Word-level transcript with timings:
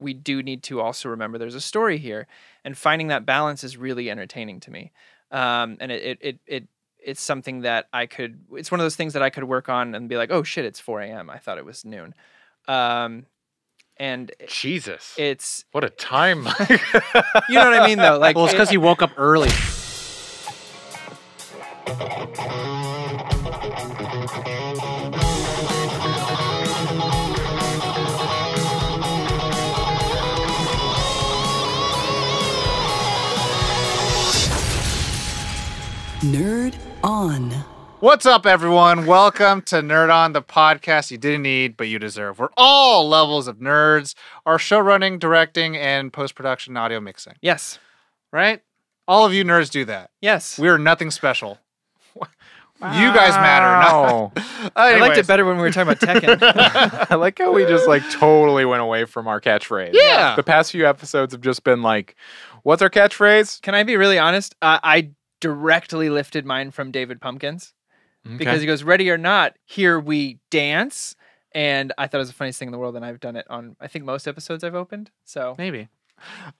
we 0.00 0.14
do 0.14 0.42
need 0.42 0.62
to 0.64 0.80
also 0.80 1.08
remember 1.08 1.38
there's 1.38 1.54
a 1.54 1.60
story 1.60 1.98
here, 1.98 2.26
and 2.64 2.76
finding 2.76 3.08
that 3.08 3.26
balance 3.26 3.64
is 3.64 3.76
really 3.76 4.10
entertaining 4.10 4.60
to 4.60 4.70
me. 4.70 4.92
Um, 5.30 5.76
and 5.80 5.92
it, 5.92 6.02
it 6.02 6.18
it 6.20 6.38
it 6.46 6.68
it's 7.04 7.20
something 7.22 7.60
that 7.62 7.86
I 7.92 8.06
could. 8.06 8.40
It's 8.52 8.70
one 8.70 8.80
of 8.80 8.84
those 8.84 8.96
things 8.96 9.12
that 9.12 9.22
I 9.22 9.30
could 9.30 9.44
work 9.44 9.68
on 9.68 9.94
and 9.94 10.08
be 10.08 10.16
like, 10.16 10.30
oh 10.30 10.42
shit, 10.42 10.64
it's 10.64 10.80
4 10.80 11.00
a.m. 11.02 11.30
I 11.30 11.38
thought 11.38 11.58
it 11.58 11.64
was 11.64 11.84
noon. 11.84 12.14
Um, 12.66 13.26
and 13.96 14.30
Jesus. 14.46 15.14
it's 15.18 15.64
what 15.72 15.84
a 15.84 15.90
time. 15.90 16.46
you 17.48 17.54
know 17.54 17.68
what 17.70 17.74
I 17.80 17.86
mean 17.86 17.98
though. 17.98 18.18
Like 18.18 18.36
well, 18.36 18.44
it's 18.46 18.54
it- 18.54 18.56
because 18.56 18.70
he 18.70 18.78
woke 18.78 19.02
up 19.02 19.10
early. 19.16 19.50
Nerd 36.20 36.74
On. 37.04 37.50
What's 38.00 38.26
up, 38.26 38.44
everyone? 38.46 39.06
Welcome 39.06 39.62
to 39.62 39.76
Nerd 39.76 40.12
On, 40.12 40.32
the 40.32 40.42
podcast 40.42 41.10
you 41.10 41.18
didn't 41.18 41.42
need 41.42 41.76
but 41.76 41.88
you 41.88 41.98
deserve. 41.98 42.38
We're 42.38 42.48
all 42.56 43.08
levels 43.08 43.46
of 43.46 43.58
nerds. 43.58 44.14
Our 44.44 44.58
show 44.58 44.80
running, 44.80 45.18
directing, 45.18 45.76
and 45.76 46.12
post 46.12 46.34
production 46.34 46.76
audio 46.76 47.00
mixing. 47.00 47.34
yes, 47.40 47.78
Right? 48.32 48.60
All 49.06 49.24
of 49.24 49.32
you 49.32 49.42
nerds 49.44 49.70
do 49.70 49.84
that. 49.86 50.10
yes. 50.20 50.58
We 50.58 50.68
are 50.68 50.78
nothing 50.78 51.10
special. 51.10 51.58
You 52.16 53.12
guys 53.12 53.32
matter. 53.34 53.66
Wow. 53.66 54.32
No. 54.36 54.42
I 54.76 54.98
liked 55.00 55.16
it 55.18 55.26
better 55.26 55.44
when 55.44 55.56
we 55.56 55.62
were 55.62 55.70
talking 55.72 55.92
about 55.92 56.00
Tekken. 56.00 57.06
I 57.10 57.14
like 57.16 57.38
how 57.38 57.52
we 57.52 57.64
just 57.64 57.88
like 57.88 58.08
totally 58.10 58.64
went 58.64 58.82
away 58.82 59.04
from 59.04 59.26
our 59.26 59.40
catchphrase. 59.40 59.90
Yeah. 59.94 60.36
The 60.36 60.42
past 60.44 60.70
few 60.72 60.86
episodes 60.86 61.32
have 61.32 61.40
just 61.40 61.64
been 61.64 61.82
like, 61.82 62.14
what's 62.62 62.82
our 62.82 62.90
catchphrase? 62.90 63.60
Can 63.62 63.74
I 63.74 63.82
be 63.82 63.96
really 63.96 64.18
honest? 64.18 64.54
Uh, 64.62 64.78
I 64.82 65.10
directly 65.40 66.10
lifted 66.10 66.44
mine 66.44 66.70
from 66.70 66.90
David 66.90 67.20
Pumpkins 67.20 67.74
because 68.36 68.60
he 68.60 68.66
goes, 68.66 68.82
"Ready 68.82 69.10
or 69.10 69.18
not, 69.18 69.56
here 69.64 69.98
we 69.98 70.38
dance." 70.50 71.16
And 71.52 71.92
I 71.96 72.06
thought 72.06 72.18
it 72.18 72.20
was 72.20 72.28
the 72.28 72.34
funniest 72.34 72.58
thing 72.58 72.68
in 72.68 72.72
the 72.72 72.78
world, 72.78 72.94
and 72.94 73.04
I've 73.04 73.20
done 73.20 73.36
it 73.36 73.46
on 73.48 73.74
I 73.80 73.86
think 73.86 74.04
most 74.04 74.28
episodes 74.28 74.62
I've 74.64 74.74
opened. 74.74 75.10
So, 75.24 75.54
Maybe. 75.56 75.88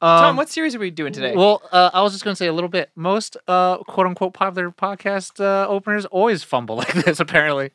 Tom, 0.01 0.25
Um, 0.31 0.37
what 0.37 0.49
series 0.49 0.75
are 0.75 0.79
we 0.79 0.91
doing 0.91 1.12
today? 1.12 1.34
Well, 1.34 1.62
uh, 1.73 1.91
I 1.93 2.03
was 2.03 2.12
just 2.12 2.25
going 2.25 2.33
to 2.33 2.39
say 2.39 2.47
a 2.47 2.53
little 2.53 2.69
bit. 2.71 2.91
Most 2.95 3.37
uh, 3.49 3.79
quote 3.79 4.06
unquote 4.06 4.33
popular 4.33 4.71
podcast 4.71 5.41
uh, 5.41 5.69
openers 5.69 6.06
always 6.06 6.45
fumble 6.45 6.77
like 6.83 6.93
this, 6.93 7.21
apparently. 7.21 7.71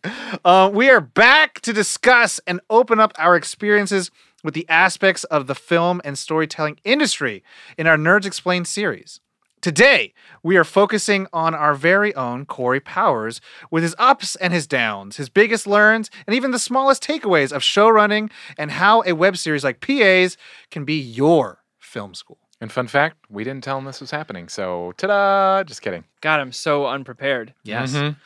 Uh, 0.45 0.71
we 0.73 0.89
are 0.89 1.01
back 1.01 1.59
to 1.61 1.73
discuss 1.73 2.39
and 2.47 2.61
open 2.69 2.99
up 2.99 3.13
our 3.17 3.35
experiences 3.35 4.11
with 4.43 4.53
the 4.53 4.67
aspects 4.69 5.23
of 5.25 5.47
the 5.47 5.55
film 5.55 6.01
and 6.03 6.17
storytelling 6.17 6.79
industry 6.83 7.43
in 7.77 7.87
our 7.87 7.97
Nerds 7.97 8.25
Explained 8.25 8.67
series. 8.67 9.19
Today, 9.63 10.13
we 10.43 10.57
are 10.57 10.65
focusing 10.65 11.25
on 11.31 11.55
our 11.55 11.73
very 11.73 12.13
own 12.15 12.45
Corey 12.45 12.81
Powers 12.81 13.39
with 13.71 13.81
his 13.81 13.95
ups 13.97 14.35
and 14.35 14.51
his 14.51 14.67
downs, 14.67 15.15
his 15.15 15.29
biggest 15.29 15.65
learns, 15.65 16.09
and 16.27 16.35
even 16.35 16.51
the 16.51 16.59
smallest 16.59 17.01
takeaways 17.01 17.53
of 17.53 17.63
show 17.63 17.87
running 17.87 18.29
and 18.57 18.71
how 18.71 19.03
a 19.05 19.13
web 19.13 19.37
series 19.37 19.63
like 19.63 19.79
PAs 19.79 20.35
can 20.69 20.83
be 20.83 20.99
your 20.99 21.63
film 21.79 22.13
school. 22.13 22.39
And 22.59 22.73
fun 22.73 22.87
fact, 22.87 23.15
we 23.29 23.45
didn't 23.45 23.63
tell 23.63 23.77
him 23.77 23.85
this 23.85 24.01
was 24.01 24.11
happening. 24.11 24.49
So, 24.49 24.91
ta 24.97 25.07
da! 25.07 25.63
Just 25.63 25.81
kidding. 25.81 26.03
God, 26.19 26.41
I'm 26.41 26.51
so 26.51 26.85
unprepared. 26.85 27.53
Yes. 27.63 27.93
Mhm. 27.93 28.17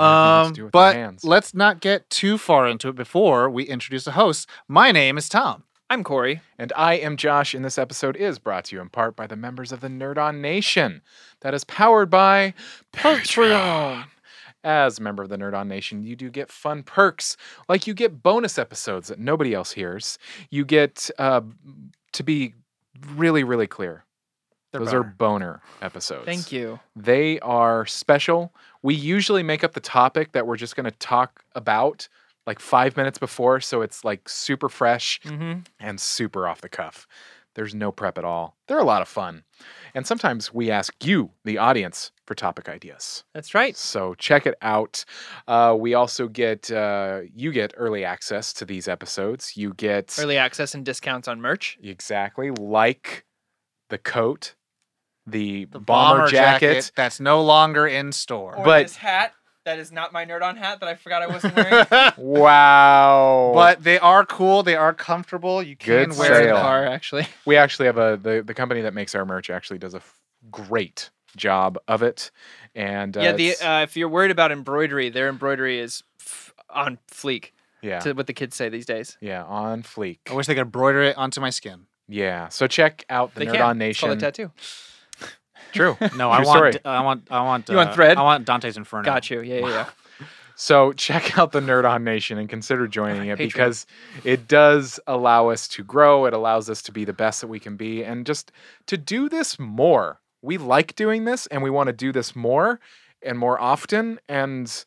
Um, 0.00 0.48
to 0.48 0.52
do 0.54 0.64
with 0.64 0.72
the 0.72 0.78
but 0.78 1.24
let's 1.24 1.52
not 1.52 1.80
get 1.80 2.08
too 2.08 2.38
far 2.38 2.66
into 2.66 2.88
it 2.88 2.94
before 2.96 3.50
we 3.50 3.64
introduce 3.64 4.04
the 4.04 4.12
hosts. 4.12 4.46
My 4.66 4.92
name 4.92 5.18
is 5.18 5.28
Tom. 5.28 5.64
I'm 5.88 6.02
Corey. 6.02 6.40
And 6.58 6.72
I 6.74 6.94
am 6.94 7.16
Josh, 7.16 7.54
and 7.54 7.64
this 7.64 7.78
episode 7.78 8.16
is 8.16 8.40
brought 8.40 8.64
to 8.66 8.76
you 8.76 8.82
in 8.82 8.88
part 8.88 9.14
by 9.14 9.28
the 9.28 9.36
members 9.36 9.70
of 9.70 9.80
the 9.80 9.88
Nerd 9.88 10.18
On 10.18 10.40
Nation 10.40 11.00
that 11.42 11.54
is 11.54 11.62
powered 11.62 12.10
by 12.10 12.54
Patreon. 12.92 14.06
As 14.64 14.98
a 14.98 15.02
member 15.02 15.22
of 15.22 15.28
the 15.28 15.38
Nerd 15.38 15.54
On 15.54 15.68
Nation, 15.68 16.02
you 16.02 16.16
do 16.16 16.28
get 16.28 16.50
fun 16.50 16.82
perks, 16.82 17.36
like 17.68 17.86
you 17.86 17.94
get 17.94 18.20
bonus 18.20 18.58
episodes 18.58 19.06
that 19.06 19.20
nobody 19.20 19.54
else 19.54 19.70
hears. 19.70 20.18
You 20.50 20.64
get, 20.64 21.08
uh, 21.18 21.42
to 22.14 22.22
be 22.24 22.54
really, 23.14 23.44
really 23.44 23.68
clear, 23.68 24.04
those 24.72 24.92
are 24.92 25.04
boner 25.04 25.62
episodes. 25.82 26.24
Thank 26.24 26.50
you. 26.50 26.80
They 26.96 27.38
are 27.40 27.86
special. 27.86 28.52
We 28.82 28.96
usually 28.96 29.44
make 29.44 29.62
up 29.62 29.74
the 29.74 29.80
topic 29.80 30.32
that 30.32 30.48
we're 30.48 30.56
just 30.56 30.74
going 30.74 30.84
to 30.84 30.98
talk 30.98 31.44
about 31.54 32.08
like 32.46 32.60
five 32.60 32.96
minutes 32.96 33.18
before, 33.18 33.60
so 33.60 33.82
it's 33.82 34.04
like 34.04 34.28
super 34.28 34.68
fresh 34.68 35.20
Mm-hmm. 35.24 35.60
and 35.80 36.00
super 36.00 36.46
off 36.48 36.60
the 36.60 36.68
cuff. 36.68 37.06
There's 37.54 37.74
no 37.74 37.90
prep 37.90 38.18
at 38.18 38.24
all. 38.24 38.54
They're 38.68 38.78
a 38.78 38.84
lot 38.84 39.00
of 39.00 39.08
fun. 39.08 39.42
And 39.94 40.06
sometimes 40.06 40.52
we 40.52 40.70
ask 40.70 40.92
you, 41.02 41.30
the 41.44 41.56
audience, 41.56 42.12
for 42.26 42.34
topic 42.34 42.68
ideas. 42.68 43.24
That's 43.32 43.54
right. 43.54 43.74
So 43.74 44.12
check 44.14 44.46
it 44.46 44.56
out. 44.60 45.06
Uh, 45.48 45.74
we 45.78 45.94
also 45.94 46.28
get, 46.28 46.70
uh, 46.70 47.20
you 47.34 47.52
get 47.52 47.72
early 47.78 48.04
access 48.04 48.52
to 48.54 48.66
these 48.66 48.88
episodes. 48.88 49.56
You 49.56 49.72
get 49.72 50.14
Early 50.20 50.36
access 50.36 50.74
and 50.74 50.84
discounts 50.84 51.28
on 51.28 51.40
merch. 51.40 51.78
exactly 51.82 52.50
like 52.50 53.24
the 53.88 53.96
coat, 53.96 54.54
the, 55.26 55.64
The 55.64 55.78
bomber, 55.80 56.26
jacket. 56.28 56.92
that's 56.94 57.20
no 57.20 57.42
longer 57.42 57.86
in 57.86 58.12
store. 58.12 58.54
Or 58.56 58.64
But- 58.66 58.82
this 58.82 58.96
hat 58.96 59.32
that 59.66 59.78
is 59.78 59.92
not 59.92 60.12
my 60.12 60.24
nerd 60.24 60.42
on 60.42 60.56
hat 60.56 60.80
that 60.80 60.88
I 60.88 60.94
forgot 60.94 61.22
I 61.22 61.26
wasn't 61.26 61.54
wearing. 61.54 61.84
Wow. 62.16 63.52
but 63.54 63.82
they 63.84 63.98
are 63.98 64.24
cool. 64.24 64.62
They 64.62 64.76
are 64.76 64.94
comfortable. 64.94 65.62
You 65.62 65.76
can 65.76 66.08
Good 66.08 66.18
wear 66.18 66.30
Wear 66.30 66.40
in 66.48 66.54
the 66.54 66.60
car 66.60 66.86
actually. 66.86 67.26
we 67.44 67.56
actually 67.56 67.86
have 67.86 67.98
a 67.98 68.18
the, 68.20 68.42
the 68.44 68.54
company 68.54 68.80
that 68.82 68.94
makes 68.94 69.14
our 69.14 69.24
merch 69.26 69.50
actually 69.50 69.78
does 69.78 69.94
a 69.94 69.98
f- 69.98 70.18
great 70.50 71.10
job 71.36 71.78
of 71.86 72.02
it. 72.02 72.30
And 72.74 73.16
uh, 73.16 73.20
yeah, 73.20 73.32
the 73.32 73.56
uh, 73.56 73.82
if 73.82 73.96
you're 73.96 74.08
worried 74.08 74.30
about 74.30 74.50
embroidery, 74.52 75.08
their 75.10 75.28
embroidery 75.28 75.78
is 75.78 76.02
f- 76.20 76.54
on 76.70 76.98
fleek. 77.10 77.50
yeah, 77.82 78.00
To 78.00 78.12
what 78.12 78.26
the 78.26 78.32
kids 78.32 78.56
say 78.56 78.68
these 78.68 78.86
days. 78.86 79.16
yeah, 79.20 79.44
on 79.44 79.82
fleek. 79.82 80.18
I 80.30 80.34
wish 80.34 80.46
they 80.46 80.54
could 80.54 80.62
embroider 80.62 81.02
it 81.02 81.16
onto 81.18 81.40
my 81.40 81.50
skin. 81.50 81.86
Yeah. 82.08 82.48
So 82.48 82.66
check 82.66 83.04
out 83.10 83.34
the 83.34 83.40
They 83.40 83.46
Nerd 83.46 83.52
can. 83.52 83.62
On 83.62 83.82
It's 83.82 84.00
called 84.00 84.12
a 84.12 84.16
tattoo. 84.20 84.52
True. 85.76 85.96
No, 86.16 86.30
I 86.30 86.42
want, 86.42 86.48
story. 86.48 86.72
I 86.84 87.02
want, 87.02 87.28
I 87.30 87.42
want, 87.42 87.68
You 87.68 87.76
want 87.76 87.90
uh, 87.90 87.94
thread? 87.94 88.16
I 88.16 88.22
want 88.22 88.44
Dante's 88.44 88.76
Inferno. 88.76 89.04
Got 89.04 89.30
you. 89.30 89.40
Yeah, 89.42 89.60
yeah, 89.60 89.68
yeah. 89.68 89.86
So 90.58 90.94
check 90.94 91.36
out 91.36 91.52
the 91.52 91.60
Nerd 91.60 91.86
On 91.86 92.02
Nation 92.02 92.38
and 92.38 92.48
consider 92.48 92.88
joining 92.88 93.28
it 93.28 93.34
Patreon. 93.38 93.38
because 93.38 93.86
it 94.24 94.48
does 94.48 94.98
allow 95.06 95.50
us 95.50 95.68
to 95.68 95.84
grow. 95.84 96.24
It 96.24 96.32
allows 96.32 96.70
us 96.70 96.80
to 96.82 96.92
be 96.92 97.04
the 97.04 97.12
best 97.12 97.42
that 97.42 97.48
we 97.48 97.60
can 97.60 97.76
be 97.76 98.02
and 98.02 98.24
just 98.24 98.52
to 98.86 98.96
do 98.96 99.28
this 99.28 99.58
more. 99.58 100.18
We 100.40 100.56
like 100.56 100.96
doing 100.96 101.26
this 101.26 101.46
and 101.48 101.62
we 101.62 101.68
want 101.68 101.88
to 101.88 101.92
do 101.92 102.10
this 102.10 102.34
more 102.34 102.80
and 103.22 103.38
more 103.38 103.60
often 103.60 104.18
and 104.30 104.84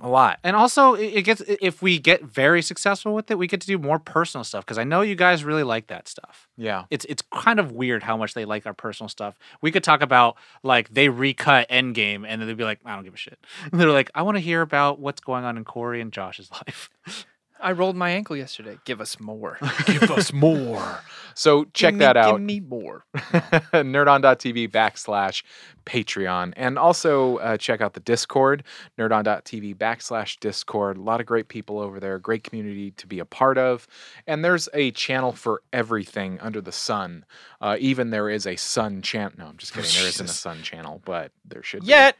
a 0.00 0.08
lot. 0.08 0.38
And 0.42 0.54
also, 0.54 0.94
it 0.94 1.22
gets 1.22 1.42
if 1.46 1.82
we 1.82 1.98
get 1.98 2.22
very 2.22 2.62
successful 2.62 3.14
with 3.14 3.30
it, 3.30 3.38
we 3.38 3.46
get 3.46 3.60
to 3.62 3.66
do 3.66 3.78
more 3.78 3.98
personal 3.98 4.44
stuff 4.44 4.64
because 4.64 4.78
I 4.78 4.84
know 4.84 5.00
you 5.00 5.14
guys 5.14 5.44
really 5.44 5.62
like 5.62 5.86
that 5.88 6.08
stuff. 6.08 6.48
Yeah. 6.56 6.84
It's 6.90 7.04
it's 7.06 7.22
kind 7.32 7.58
of 7.58 7.72
weird 7.72 8.02
how 8.02 8.16
much 8.16 8.34
they 8.34 8.44
like 8.44 8.66
our 8.66 8.74
personal 8.74 9.08
stuff. 9.08 9.38
We 9.60 9.70
could 9.70 9.84
talk 9.84 10.02
about 10.02 10.36
like 10.62 10.92
they 10.92 11.08
recut 11.08 11.68
Endgame 11.68 12.24
and 12.26 12.40
then 12.40 12.46
they'd 12.46 12.56
be 12.56 12.64
like, 12.64 12.80
I 12.84 12.94
don't 12.94 13.04
give 13.04 13.14
a 13.14 13.18
shit. 13.18 13.38
And 13.70 13.80
they're 13.80 13.90
like, 13.90 14.10
I 14.14 14.22
want 14.22 14.36
to 14.36 14.40
hear 14.40 14.62
about 14.62 14.98
what's 14.98 15.20
going 15.20 15.44
on 15.44 15.56
in 15.56 15.64
Corey 15.64 16.00
and 16.00 16.12
Josh's 16.12 16.50
life. 16.66 16.90
I 17.60 17.72
rolled 17.72 17.96
my 17.96 18.10
ankle 18.10 18.36
yesterday. 18.36 18.78
Give 18.84 19.00
us 19.00 19.18
more. 19.18 19.58
Give 19.86 20.10
us 20.10 20.32
more. 20.32 21.00
So 21.34 21.64
check 21.72 21.94
me- 21.94 22.00
that 22.00 22.16
out. 22.16 22.32
Give 22.32 22.42
me 22.42 22.60
more. 22.60 23.04
nerdon.tv 23.16 24.70
backslash 24.70 25.42
Patreon. 25.84 26.52
And 26.56 26.78
also 26.78 27.36
uh, 27.38 27.56
check 27.56 27.80
out 27.80 27.94
the 27.94 28.00
Discord, 28.00 28.64
nerdon.tv 28.98 29.76
backslash 29.76 30.38
Discord. 30.40 30.96
A 30.96 31.02
lot 31.02 31.20
of 31.20 31.26
great 31.26 31.48
people 31.48 31.78
over 31.78 32.00
there, 32.00 32.18
great 32.18 32.44
community 32.44 32.90
to 32.92 33.06
be 33.06 33.18
a 33.18 33.24
part 33.24 33.58
of. 33.58 33.86
And 34.26 34.44
there's 34.44 34.68
a 34.74 34.90
channel 34.92 35.32
for 35.32 35.62
everything 35.72 36.38
under 36.40 36.60
the 36.60 36.72
sun. 36.72 37.24
Uh, 37.60 37.76
even 37.78 38.10
there 38.10 38.30
is 38.30 38.46
a 38.46 38.56
sun 38.56 39.02
channel. 39.02 39.32
No, 39.38 39.46
I'm 39.46 39.56
just 39.56 39.72
kidding. 39.74 39.90
There 39.94 40.08
isn't 40.08 40.26
a 40.26 40.32
sun 40.32 40.62
channel, 40.62 41.02
but 41.04 41.32
there 41.44 41.62
should 41.62 41.82
be. 41.82 41.88
Yet. 41.88 42.16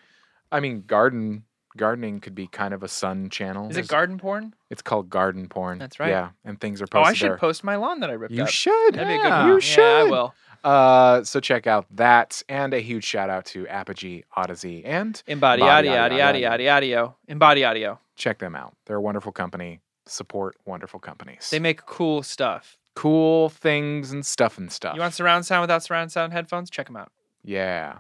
I 0.53 0.61
mean, 0.61 0.85
garden. 0.87 1.45
Gardening 1.77 2.21
could 2.21 2.35
be 2.35 2.47
kind 2.47 2.73
of 2.75 2.83
a 2.83 2.89
sun 2.89 3.31
channel. 3.31 3.69
Is 3.71 3.77
it 3.77 3.89
garden 3.89 4.19
porn? 4.19 4.55
It's 4.71 4.83
called 4.83 5.09
garden 5.11 5.49
porn. 5.49 5.79
That's 5.79 6.01
right. 6.01 6.11
Yeah, 6.11 6.31
and 6.45 6.61
things 6.61 6.83
are 6.83 6.87
posted. 6.87 7.07
Oh, 7.07 7.11
I 7.11 7.13
should 7.15 7.31
there. 7.31 7.39
post 7.39 7.63
my 7.65 7.77
lawn 7.77 8.01
that 8.01 8.11
I 8.11 8.15
ripped 8.15 8.35
You 8.35 8.43
up. 8.45 8.49
should. 8.49 8.95
That'd 8.95 9.09
be 9.09 9.15
a 9.15 9.19
good 9.19 9.25
Yeah. 9.29 9.43
one. 9.45 9.61
You 9.61 9.83
Yeah, 9.83 10.01
I 10.01 10.03
will. 10.05 10.35
Uh, 10.65 11.23
so 11.23 11.39
check 11.39 11.67
out 11.69 11.87
that, 11.95 12.43
and 12.49 12.75
a 12.75 12.81
huge 12.81 13.05
shout 13.05 13.31
out 13.31 13.45
to 13.47 13.69
Apogee 13.69 14.25
Odyssey, 14.35 14.85
and 14.85 15.23
Embody 15.29 15.63
audio, 15.63 15.93
audio, 15.93 16.25
audio, 16.25 16.71
audio. 16.73 17.17
Embody 17.29 17.65
audio. 17.65 18.01
check 18.17 18.39
them 18.39 18.57
out. 18.57 18.75
They're 18.87 18.97
a 18.97 19.01
wonderful 19.01 19.31
company. 19.31 19.81
Support 20.07 20.57
wonderful 20.65 20.99
companies. 21.01 21.51
They 21.51 21.59
make 21.61 21.85
cool 21.87 22.23
stuff. 22.23 22.79
cool 22.95 23.51
things 23.51 24.11
and 24.11 24.25
stuff 24.25 24.57
and 24.57 24.73
stuff. 24.73 24.95
You 24.95 25.03
want 25.03 25.13
surround 25.15 25.45
sound 25.45 25.61
without 25.61 25.83
surround 25.83 26.11
sound 26.13 26.33
headphones? 26.33 26.71
Check 26.71 26.87
them 26.87 26.97
out. 26.97 27.13
yeah. 27.45 27.99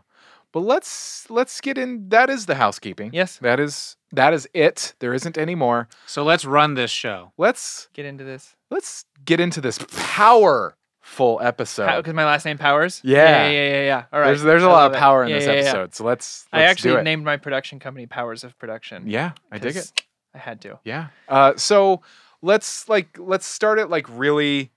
But 0.56 0.62
let's 0.64 1.29
let's 1.29 1.61
get 1.61 1.76
in. 1.76 2.08
That 2.08 2.31
is 2.31 2.47
the 2.47 2.55
housekeeping. 2.55 3.11
Yes. 3.12 3.37
That 3.43 3.61
is 3.61 3.99
that 4.12 4.32
is 4.32 4.49
it. 4.55 4.94
There 5.00 5.12
isn't 5.12 5.37
any 5.37 5.55
more. 5.55 5.87
So 6.06 6.25
let's 6.25 6.47
run 6.47 6.73
this 6.73 6.91
show. 6.91 7.32
Let's 7.37 7.91
Get 7.93 8.06
into 8.06 8.25
this. 8.25 8.56
let's 8.70 9.05
get 9.26 9.38
into 9.38 9.61
this 9.61 9.79
powerful 9.91 11.38
episode. 11.43 11.97
Because 11.99 12.14
my 12.14 12.25
last 12.25 12.47
name 12.47 12.56
Powers. 12.56 13.03
Yeah. 13.05 13.17
Yeah, 13.19 13.50
yeah, 13.50 13.69
yeah, 13.69 13.82
yeah. 13.85 14.05
All 14.11 14.20
right. 14.20 14.26
There's 14.29 14.43
there's 14.43 14.62
a 14.62 14.67
I 14.67 14.69
lot 14.70 14.82
love 14.85 14.91
of 14.93 14.97
it. 14.97 14.99
power 15.00 15.25
in 15.25 15.29
Yeah, 15.29 15.37
this 15.41 15.44
yeah, 15.47 15.53
yeah. 15.53 15.58
episode. 15.61 15.94
So 15.94 16.05
let's, 16.05 16.47
I 16.55 16.61
let's 16.61 16.70
actually 16.70 16.93
do 16.93 16.97
it. 17.00 17.02
named 17.02 17.25
my 17.26 17.37
production 17.37 17.79
company 17.79 18.06
Powers 18.06 18.43
of 18.43 18.59
Production. 18.59 19.11
Yeah, 19.11 19.32
I 19.52 19.59
dig 19.59 19.76
it. 19.76 19.93
I 20.35 20.38
had 20.38 20.62
to. 20.62 20.79
Yeah. 20.85 21.09
Uh, 21.29 21.52
so 21.56 22.00
let's 22.41 22.88
like 22.88 23.19
let's 23.19 23.44
start 23.44 23.79
it 23.79 23.91
like 23.91 24.06
really, 24.09 24.70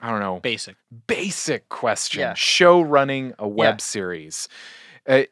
I 0.00 0.10
don't 0.10 0.20
know, 0.20 0.40
Basic. 0.40 0.76
basic 1.06 1.68
question. 1.68 2.20
Yeah. 2.20 2.32
Show 2.32 2.80
running 2.80 3.34
a 3.38 3.46
web 3.46 3.74
Yeah. 3.74 3.82
series. 3.82 4.48
Uh, 5.08 5.22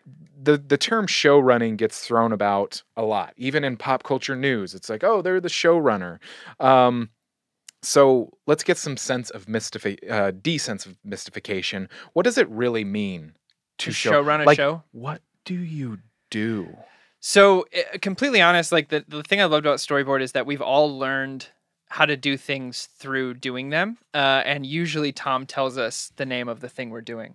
the 0.40 0.56
the 0.56 0.78
term 0.78 1.06
show 1.06 1.38
running 1.38 1.76
gets 1.76 2.00
thrown 2.00 2.32
about 2.32 2.82
a 2.96 3.02
lot, 3.02 3.34
even 3.36 3.64
in 3.64 3.76
pop 3.76 4.02
culture 4.02 4.36
news. 4.36 4.74
It's 4.74 4.88
like, 4.88 5.04
oh, 5.04 5.22
they're 5.22 5.40
the 5.40 5.48
showrunner. 5.48 6.18
Um, 6.60 7.10
so 7.82 8.32
let's 8.46 8.64
get 8.64 8.76
some 8.76 8.96
sense 8.96 9.30
of 9.30 9.46
mystifi- 9.46 10.10
uh, 10.10 10.32
desense 10.32 10.86
of 10.86 10.96
mystification. 11.04 11.88
What 12.12 12.24
does 12.24 12.38
it 12.38 12.48
really 12.48 12.84
mean 12.84 13.34
to 13.78 13.86
To 13.86 13.92
show, 13.92 14.10
show 14.10 14.20
run 14.20 14.40
a 14.40 14.44
like, 14.44 14.56
show? 14.56 14.82
What 14.92 15.22
do 15.44 15.54
you 15.54 15.98
do? 16.30 16.76
So, 17.20 17.66
uh, 17.76 17.98
completely 18.00 18.40
honest, 18.40 18.70
like 18.72 18.88
the, 18.88 19.04
the 19.06 19.22
thing 19.22 19.40
I 19.40 19.44
loved 19.44 19.66
about 19.66 19.78
storyboard 19.78 20.22
is 20.22 20.32
that 20.32 20.46
we've 20.46 20.62
all 20.62 20.98
learned 20.98 21.48
how 21.88 22.04
to 22.04 22.16
do 22.16 22.36
things 22.36 22.88
through 22.98 23.34
doing 23.34 23.70
them. 23.70 23.98
Uh, 24.14 24.42
and 24.44 24.66
usually 24.66 25.10
Tom 25.10 25.46
tells 25.46 25.78
us 25.78 26.12
the 26.16 26.26
name 26.26 26.48
of 26.48 26.60
the 26.60 26.68
thing 26.68 26.90
we're 26.90 27.00
doing. 27.00 27.34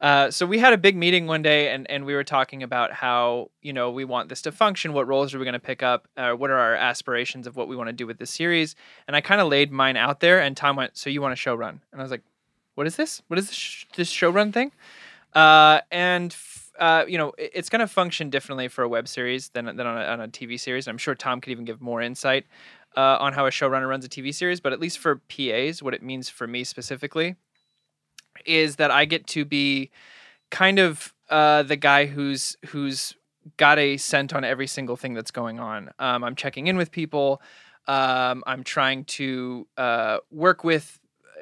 Uh, 0.00 0.30
so 0.30 0.44
we 0.44 0.58
had 0.58 0.72
a 0.72 0.78
big 0.78 0.96
meeting 0.96 1.26
one 1.26 1.40
day 1.40 1.70
and, 1.72 1.88
and 1.90 2.04
we 2.04 2.14
were 2.14 2.24
talking 2.24 2.62
about 2.62 2.92
how, 2.92 3.50
you 3.62 3.72
know, 3.72 3.90
we 3.90 4.04
want 4.04 4.28
this 4.28 4.42
to 4.42 4.52
function. 4.52 4.92
What 4.92 5.06
roles 5.06 5.34
are 5.34 5.38
we 5.38 5.44
going 5.44 5.54
to 5.54 5.58
pick 5.60 5.82
up? 5.82 6.08
Uh, 6.16 6.32
what 6.32 6.50
are 6.50 6.58
our 6.58 6.74
aspirations 6.74 7.46
of 7.46 7.56
what 7.56 7.68
we 7.68 7.76
want 7.76 7.88
to 7.88 7.92
do 7.92 8.06
with 8.06 8.18
this 8.18 8.30
series? 8.30 8.76
And 9.06 9.16
I 9.16 9.20
kind 9.22 9.40
of 9.40 9.48
laid 9.48 9.72
mine 9.72 9.96
out 9.96 10.20
there 10.20 10.40
and 10.40 10.56
Tom 10.56 10.76
went, 10.76 10.96
so 10.96 11.08
you 11.08 11.22
want 11.22 11.32
a 11.32 11.36
show 11.36 11.54
run? 11.54 11.80
And 11.92 12.00
I 12.00 12.04
was 12.04 12.10
like, 12.10 12.22
what 12.74 12.86
is 12.86 12.96
this? 12.96 13.22
What 13.28 13.38
is 13.38 13.46
this, 13.46 13.56
sh- 13.56 13.84
this 13.96 14.08
show 14.08 14.30
run 14.30 14.52
thing? 14.52 14.72
Uh, 15.32 15.80
and 15.90 16.32
f- 16.32 16.70
uh, 16.78 17.04
you 17.08 17.16
know, 17.16 17.32
it- 17.38 17.52
it's 17.54 17.68
going 17.70 17.80
to 17.80 17.86
function 17.86 18.30
differently 18.30 18.68
for 18.68 18.82
a 18.82 18.88
web 18.88 19.08
series 19.08 19.48
than 19.50 19.64
than 19.64 19.86
on 19.86 19.96
a, 19.96 20.04
on 20.04 20.20
a 20.20 20.28
TV 20.28 20.58
series. 20.58 20.86
I'm 20.88 20.98
sure 20.98 21.14
Tom 21.14 21.40
could 21.40 21.50
even 21.52 21.64
give 21.64 21.80
more 21.80 22.02
insight 22.02 22.46
uh, 22.96 23.16
on 23.20 23.32
how 23.32 23.46
a 23.46 23.50
showrunner 23.50 23.88
runs 23.88 24.04
a 24.04 24.08
TV 24.08 24.34
series. 24.34 24.60
But 24.60 24.72
at 24.72 24.80
least 24.80 24.98
for 24.98 25.16
PAs, 25.28 25.82
what 25.82 25.94
it 25.94 26.02
means 26.02 26.28
for 26.28 26.46
me 26.46 26.64
specifically 26.64 27.36
is 28.44 28.76
that 28.76 28.90
I 28.90 29.04
get 29.04 29.26
to 29.28 29.44
be 29.44 29.90
kind 30.50 30.78
of 30.78 31.14
uh, 31.30 31.62
the 31.62 31.76
guy 31.76 32.06
who's 32.06 32.56
who's 32.66 33.14
got 33.56 33.78
a 33.78 33.96
scent 33.96 34.34
on 34.34 34.44
every 34.44 34.66
single 34.66 34.96
thing 34.96 35.14
that's 35.14 35.30
going 35.30 35.60
on. 35.60 35.90
Um, 35.98 36.24
I'm 36.24 36.34
checking 36.34 36.66
in 36.66 36.76
with 36.76 36.90
people. 36.90 37.42
Um, 37.86 38.42
I'm 38.46 38.64
trying 38.64 39.04
to 39.04 39.66
uh, 39.76 40.18
work 40.30 40.64
with 40.64 40.98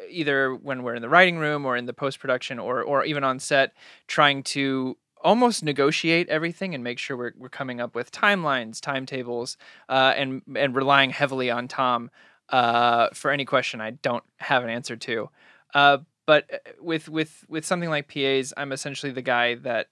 either 0.09 0.55
when 0.55 0.83
we're 0.83 0.95
in 0.95 1.03
the 1.03 1.09
writing 1.09 1.39
room 1.39 1.65
or 1.65 1.77
in 1.77 1.87
the 1.87 1.93
post 1.93 2.19
production 2.19 2.59
or 2.59 2.83
or 2.83 3.05
even 3.05 3.25
on 3.25 3.39
set, 3.39 3.73
trying 4.07 4.43
to 4.43 4.97
almost 5.23 5.63
negotiate 5.63 6.29
everything 6.29 6.75
and 6.75 6.83
make 6.83 6.99
sure 6.99 7.17
we're, 7.17 7.33
we're 7.39 7.49
coming 7.49 7.81
up 7.81 7.95
with 7.95 8.11
timelines, 8.11 8.81
timetables, 8.81 9.57
uh, 9.89 10.13
and 10.17 10.43
and 10.57 10.75
relying 10.75 11.11
heavily 11.11 11.51
on 11.51 11.69
Tom 11.69 12.11
uh, 12.49 13.09
for 13.15 13.31
any 13.31 13.45
question 13.45 13.81
I 13.81 13.91
don't 13.91 14.25
have 14.39 14.65
an 14.65 14.71
answer 14.71 14.97
to. 14.97 15.29
Uh, 15.75 15.99
but 16.27 16.51
uh, 16.53 16.59
with 16.81 17.09
with 17.09 17.45
with 17.49 17.65
something 17.65 17.89
like 17.91 18.09
PAs, 18.09 18.53
I'm 18.57 18.73
essentially 18.73 19.13
the 19.13 19.23
guy 19.23 19.55
that 19.57 19.89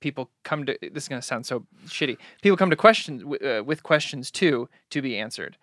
people 0.00 0.30
come 0.44 0.66
to. 0.66 0.76
This 0.80 1.04
is 1.04 1.08
going 1.08 1.20
to 1.20 1.26
sound 1.26 1.46
so 1.46 1.66
shitty. 1.86 2.16
People 2.42 2.56
come 2.56 2.70
to 2.70 2.76
questions 2.76 3.22
uh, 3.42 3.62
with 3.64 3.82
questions 3.82 4.30
too 4.30 4.68
to 4.90 5.02
be 5.02 5.18
answered. 5.18 5.56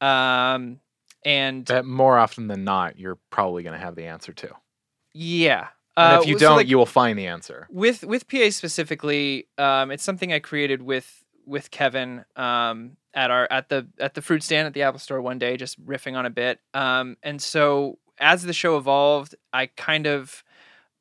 Um, 0.00 0.80
and 1.24 1.66
That 1.66 1.84
more 1.84 2.18
often 2.18 2.46
than 2.46 2.64
not, 2.64 2.98
you're 2.98 3.18
probably 3.30 3.62
going 3.62 3.74
to 3.74 3.78
have 3.84 3.94
the 3.94 4.06
answer 4.06 4.32
to. 4.32 4.50
yeah, 5.12 5.68
And 5.96 6.16
Uh, 6.16 6.20
if 6.22 6.26
you 6.28 6.38
so, 6.38 6.46
don't, 6.48 6.56
like, 6.56 6.68
you 6.68 6.78
will 6.78 6.86
find 6.86 7.18
the 7.18 7.26
answer. 7.26 7.66
with 7.70 8.04
with 8.04 8.26
PA 8.28 8.50
specifically, 8.50 9.48
um, 9.58 9.90
it's 9.90 10.02
something 10.04 10.32
I 10.32 10.38
created 10.38 10.82
with 10.82 11.24
with 11.46 11.70
Kevin 11.70 12.24
um, 12.36 12.96
at 13.12 13.30
our 13.30 13.46
at 13.50 13.68
the 13.68 13.88
at 13.98 14.14
the 14.14 14.22
fruit 14.22 14.42
stand 14.42 14.66
at 14.66 14.72
the 14.72 14.82
Apple 14.82 15.00
Store 15.00 15.20
one 15.20 15.38
day, 15.38 15.56
just 15.56 15.84
riffing 15.84 16.16
on 16.16 16.24
a 16.26 16.30
bit. 16.30 16.60
Um, 16.74 17.16
and 17.22 17.42
so 17.42 17.98
as 18.20 18.42
the 18.42 18.52
show 18.52 18.76
evolved, 18.76 19.34
I 19.52 19.66
kind 19.66 20.06
of 20.06 20.44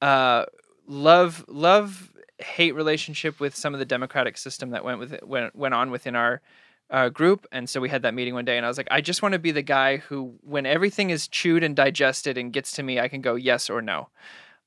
uh, 0.01 0.45
love 0.87 1.45
love 1.47 2.11
hate 2.39 2.73
relationship 2.73 3.39
with 3.39 3.53
some 3.55 3.73
of 3.73 3.79
the 3.79 3.85
democratic 3.85 4.37
system 4.37 4.71
that 4.71 4.83
went 4.83 4.99
with 4.99 5.13
it, 5.13 5.27
went 5.27 5.55
went 5.55 5.73
on 5.73 5.91
within 5.91 6.15
our 6.15 6.41
uh, 6.89 7.09
group. 7.09 7.45
And 7.51 7.69
so 7.69 7.79
we 7.81 7.89
had 7.89 8.01
that 8.01 8.13
meeting 8.13 8.33
one 8.33 8.45
day, 8.45 8.57
and 8.57 8.65
I 8.65 8.69
was 8.69 8.77
like, 8.77 8.87
I 8.89 9.01
just 9.01 9.21
want 9.21 9.33
to 9.33 9.39
be 9.39 9.51
the 9.51 9.61
guy 9.61 9.97
who, 9.97 10.35
when 10.41 10.65
everything 10.65 11.11
is 11.11 11.27
chewed 11.27 11.63
and 11.63 11.75
digested 11.75 12.37
and 12.37 12.51
gets 12.51 12.71
to 12.73 12.83
me, 12.83 12.99
I 12.99 13.07
can 13.07 13.21
go 13.21 13.35
yes 13.35 13.69
or 13.69 13.81
no 13.81 14.09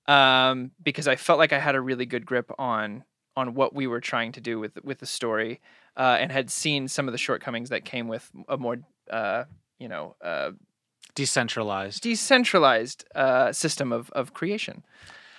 um, 0.07 0.71
because 0.83 1.09
I 1.09 1.17
felt 1.17 1.39
like 1.39 1.53
I 1.53 1.59
had 1.59 1.75
a 1.75 1.81
really 1.81 2.07
good 2.07 2.27
grip 2.27 2.51
on 2.59 3.05
on 3.35 3.55
what 3.55 3.75
we 3.75 3.87
were 3.87 4.01
trying 4.01 4.33
to 4.33 4.41
do 4.41 4.59
with 4.59 4.73
with 4.85 4.99
the 4.99 5.07
story, 5.07 5.61
uh, 5.97 6.19
and 6.21 6.31
had 6.33 6.51
seen 6.51 6.89
some 6.89 7.09
of 7.09 7.13
the 7.13 7.19
shortcomings 7.19 7.71
that 7.71 7.85
came 7.85 8.09
with 8.09 8.31
a 8.49 8.57
more 8.57 8.79
uh, 9.11 9.45
you 9.79 9.89
know 9.89 10.17
uh, 10.23 10.51
Decentralized. 11.15 12.03
decentralized 12.03 13.05
uh, 13.15 13.53
system 13.53 13.93
of 13.93 14.11
of 14.11 14.33
creation. 14.33 14.83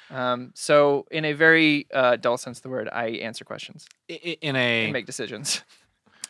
Um, 0.09 0.51
so, 0.53 1.07
in 1.09 1.25
a 1.25 1.33
very 1.33 1.87
uh, 1.91 2.17
dull 2.17 2.37
sense 2.37 2.59
of 2.59 2.63
the 2.63 2.69
word, 2.69 2.87
I 2.91 3.07
answer 3.07 3.43
questions 3.43 3.87
In 4.07 4.55
a 4.55 4.83
and 4.83 4.93
make 4.93 5.07
decisions. 5.07 5.63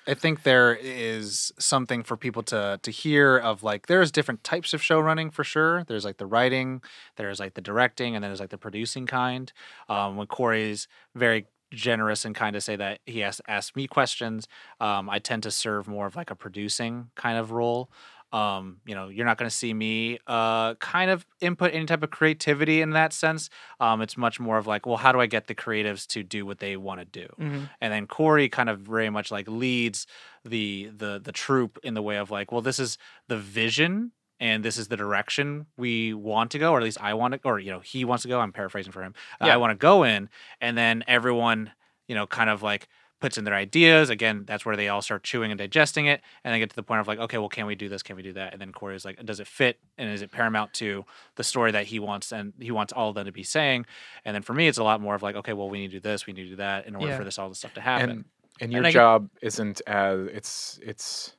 I 0.05 0.13
think 0.15 0.43
there 0.43 0.75
is 0.75 1.53
something 1.57 2.03
for 2.03 2.17
people 2.17 2.43
to 2.43 2.79
to 2.81 2.91
hear 2.91 3.37
of 3.37 3.63
like 3.63 3.87
there's 3.87 4.11
different 4.11 4.43
types 4.43 4.73
of 4.73 4.81
show 4.81 4.99
running 4.99 5.29
for 5.29 5.43
sure. 5.43 5.83
There's 5.85 6.05
like 6.05 6.17
the 6.17 6.25
writing, 6.25 6.81
there's 7.15 7.39
like 7.39 7.53
the 7.53 7.61
directing, 7.61 8.15
and 8.15 8.23
then 8.23 8.29
there's 8.29 8.39
like 8.39 8.49
the 8.49 8.57
producing 8.57 9.05
kind. 9.05 9.51
Um, 9.87 10.17
when 10.17 10.27
Corey's 10.27 10.87
very 11.15 11.47
generous 11.71 12.23
and 12.25 12.35
kind 12.35 12.55
of 12.55 12.63
say 12.63 12.75
that 12.75 12.99
he 13.05 13.19
has 13.19 13.37
to 13.37 13.49
ask 13.49 13.75
me 13.75 13.87
questions, 13.87 14.47
um, 14.79 15.09
I 15.09 15.19
tend 15.19 15.43
to 15.43 15.51
serve 15.51 15.87
more 15.87 16.05
of 16.05 16.15
like 16.15 16.29
a 16.29 16.35
producing 16.35 17.09
kind 17.15 17.37
of 17.37 17.51
role. 17.51 17.89
Um, 18.33 18.77
you 18.85 18.95
know, 18.95 19.09
you're 19.09 19.25
not 19.27 19.37
going 19.37 19.49
to 19.49 19.55
see 19.55 19.73
me 19.73 20.17
uh, 20.27 20.73
kind 20.75 21.11
of 21.11 21.25
input 21.39 21.73
any 21.73 21.85
type 21.85 22.01
of 22.01 22.09
creativity 22.09 22.81
in 22.81 22.89
that 22.91 23.13
sense. 23.13 23.49
Um, 23.79 24.01
it's 24.01 24.17
much 24.17 24.39
more 24.39 24.57
of 24.57 24.65
like, 24.65 24.85
well, 24.87 24.97
how 24.97 25.11
do 25.11 25.21
I 25.21 25.27
get 25.27 25.45
the 25.47 25.53
creatives 25.55 26.07
to 26.07 26.23
do 26.23 26.43
what 26.45 26.57
they 26.57 26.75
want 26.75 26.99
to 26.99 27.05
do? 27.05 27.27
Mhm. 27.39 27.69
and 27.79 27.93
then 27.93 28.07
Corey 28.07 28.49
kind 28.49 28.69
of 28.69 28.79
very 28.79 29.09
much 29.11 29.31
like 29.31 29.47
leads 29.47 30.07
the 30.43 30.89
the 30.97 31.21
the 31.23 31.31
troop 31.31 31.77
in 31.83 31.93
the 31.93 32.01
way 32.01 32.17
of 32.17 32.31
like, 32.31 32.51
well, 32.51 32.61
this 32.61 32.79
is 32.79 32.97
the 33.27 33.37
vision 33.37 34.11
and 34.39 34.65
this 34.65 34.77
is 34.77 34.87
the 34.87 34.97
direction 34.97 35.67
we 35.77 36.13
want 36.13 36.49
to 36.51 36.59
go, 36.59 36.71
or 36.73 36.77
at 36.79 36.83
least 36.83 36.97
I 36.99 37.13
want 37.13 37.35
to, 37.35 37.39
or 37.45 37.59
you 37.59 37.71
know, 37.71 37.79
he 37.81 38.03
wants 38.03 38.23
to 38.23 38.27
go. 38.27 38.39
I'm 38.39 38.51
paraphrasing 38.51 38.91
for 38.91 39.03
him. 39.03 39.13
Yeah. 39.39 39.53
I 39.53 39.57
want 39.57 39.71
to 39.71 39.75
go 39.75 40.03
in, 40.03 40.27
and 40.59 40.75
then 40.75 41.03
everyone, 41.07 41.71
you 42.07 42.15
know, 42.15 42.25
kind 42.27 42.49
of 42.49 42.63
like 42.63 42.89
puts 43.23 43.37
in 43.37 43.45
their 43.45 43.53
ideas. 43.55 44.09
Again, 44.09 44.43
that's 44.45 44.65
where 44.65 44.75
they 44.75 44.89
all 44.89 45.01
start 45.01 45.23
chewing 45.23 45.49
and 45.49 45.57
digesting 45.57 46.07
it, 46.07 46.19
and 46.43 46.53
they 46.53 46.59
get 46.59 46.69
to 46.69 46.75
the 46.75 46.83
point 46.83 46.99
of 46.99 47.07
like, 47.07 47.19
okay, 47.19 47.37
well, 47.37 47.47
can 47.47 47.65
we 47.65 47.73
do 47.73 47.87
this? 47.87 48.03
Can 48.03 48.17
we 48.17 48.21
do 48.21 48.33
that? 48.33 48.51
And 48.51 48.59
then 48.61 48.73
Corey 48.73 48.97
is 48.97 49.05
like, 49.05 49.23
does 49.25 49.39
it 49.39 49.47
fit? 49.47 49.79
And 49.97 50.09
is 50.09 50.21
it 50.21 50.29
paramount 50.29 50.73
to 50.75 51.05
the 51.35 51.43
story 51.45 51.71
that 51.71 51.85
he 51.85 51.99
wants 51.99 52.33
and 52.33 52.51
he 52.59 52.69
wants 52.71 52.91
all 52.91 53.07
of 53.07 53.15
them 53.15 53.25
to 53.25 53.31
be 53.31 53.43
saying? 53.43 53.85
And 54.25 54.35
then 54.35 54.41
for 54.41 54.53
me, 54.53 54.67
it's 54.67 54.77
a 54.77 54.83
lot 54.83 54.99
more 54.99 55.15
of 55.15 55.23
like, 55.23 55.37
okay, 55.37 55.53
well, 55.53 55.69
we 55.69 55.79
need 55.79 55.91
to 55.91 55.97
do 55.97 56.01
this, 56.01 56.27
we 56.27 56.33
need 56.33 56.43
to 56.43 56.49
do 56.49 56.55
that 56.57 56.85
in 56.85 56.95
order 56.95 57.07
Yeah. 57.07 57.17
for 57.17 57.23
this 57.23 57.39
all 57.39 57.47
this 57.47 57.59
stuff 57.59 57.73
to 57.75 57.81
happen. 57.81 58.09
and 58.09 58.19
and 58.19 58.25
And 58.61 58.71
your 58.73 58.83
get- 58.83 58.91
job 58.93 59.29
isn't 59.41 59.81
as 59.87 60.27
it's 60.33 60.79
it's 60.83 61.35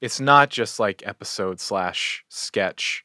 it's 0.00 0.18
not 0.18 0.48
just 0.50 0.80
like 0.80 1.06
episode 1.06 1.60
slash 1.60 2.24
sketch 2.28 3.04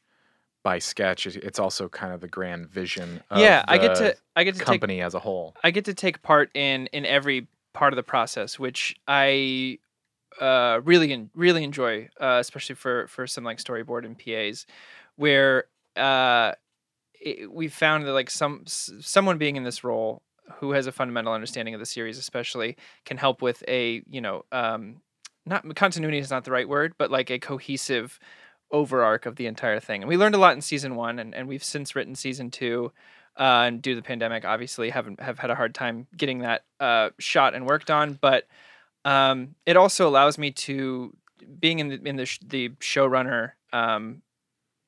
by 0.64 0.78
sketch 0.78 1.26
it's 1.26 1.58
also 1.58 1.88
kind 1.88 2.12
of 2.14 2.20
the 2.20 2.28
grand 2.28 2.68
vision 2.68 3.22
of 3.30 3.38
yeah, 3.40 3.64
I 3.68 3.78
get 3.78 3.96
to 3.96 4.16
I 4.36 4.44
get 4.44 4.54
to 4.54 4.58
take 4.60 4.66
company 4.66 5.00
as 5.02 5.14
a 5.14 5.18
whole 5.18 5.54
I 5.62 5.70
get 5.70 5.84
to 5.86 5.94
take 5.94 6.22
part 6.22 6.50
in 6.54 6.86
in 6.92 7.04
every 7.04 7.46
part 7.72 7.92
of 7.92 7.96
the 7.96 8.02
process, 8.02 8.58
which 8.58 8.96
I 9.06 9.78
uh, 10.40 10.80
really 10.84 11.28
really 11.34 11.64
enjoy, 11.64 12.08
uh, 12.20 12.38
especially 12.40 12.74
for 12.74 13.06
for 13.08 13.26
some 13.26 13.44
like 13.44 13.58
storyboard 13.58 14.04
and 14.04 14.18
PAs, 14.18 14.66
where 15.16 15.64
uh, 15.96 16.52
it, 17.20 17.50
we 17.50 17.68
found 17.68 18.06
that 18.06 18.12
like 18.12 18.30
some 18.30 18.62
someone 18.66 19.38
being 19.38 19.56
in 19.56 19.64
this 19.64 19.84
role 19.84 20.22
who 20.56 20.72
has 20.72 20.86
a 20.86 20.92
fundamental 20.92 21.32
understanding 21.32 21.74
of 21.74 21.80
the 21.80 21.86
series, 21.86 22.18
especially, 22.18 22.76
can 23.04 23.16
help 23.16 23.42
with 23.42 23.62
a 23.68 24.02
you 24.08 24.20
know 24.20 24.44
um, 24.52 25.00
not 25.46 25.74
continuity 25.74 26.18
is 26.18 26.30
not 26.30 26.44
the 26.44 26.52
right 26.52 26.68
word, 26.68 26.94
but 26.98 27.10
like 27.10 27.30
a 27.30 27.38
cohesive 27.38 28.18
over 28.70 29.04
arc 29.04 29.26
of 29.26 29.36
the 29.36 29.46
entire 29.46 29.80
thing. 29.80 30.02
And 30.02 30.08
we 30.08 30.16
learned 30.16 30.34
a 30.34 30.38
lot 30.38 30.54
in 30.54 30.62
season 30.62 30.96
one, 30.96 31.18
and, 31.18 31.34
and 31.34 31.46
we've 31.46 31.64
since 31.64 31.94
written 31.94 32.14
season 32.14 32.50
two. 32.50 32.92
Uh, 33.36 33.64
and 33.66 33.82
due 33.82 33.92
to 33.92 33.96
the 34.00 34.06
pandemic, 34.06 34.44
obviously 34.44 34.90
haven't 34.90 35.20
have 35.20 35.38
had 35.38 35.50
a 35.50 35.54
hard 35.54 35.74
time 35.74 36.06
getting 36.16 36.40
that 36.40 36.64
uh, 36.80 37.10
shot 37.18 37.54
and 37.54 37.66
worked 37.66 37.90
on. 37.90 38.18
But 38.20 38.46
um, 39.04 39.54
it 39.66 39.76
also 39.76 40.08
allows 40.08 40.36
me 40.38 40.50
to 40.52 41.16
being 41.58 41.78
in 41.78 41.88
the 41.88 42.00
in 42.04 42.16
the 42.16 42.26
sh- 42.26 42.40
the 42.46 42.68
showrunner 42.80 43.52
um, 43.72 44.22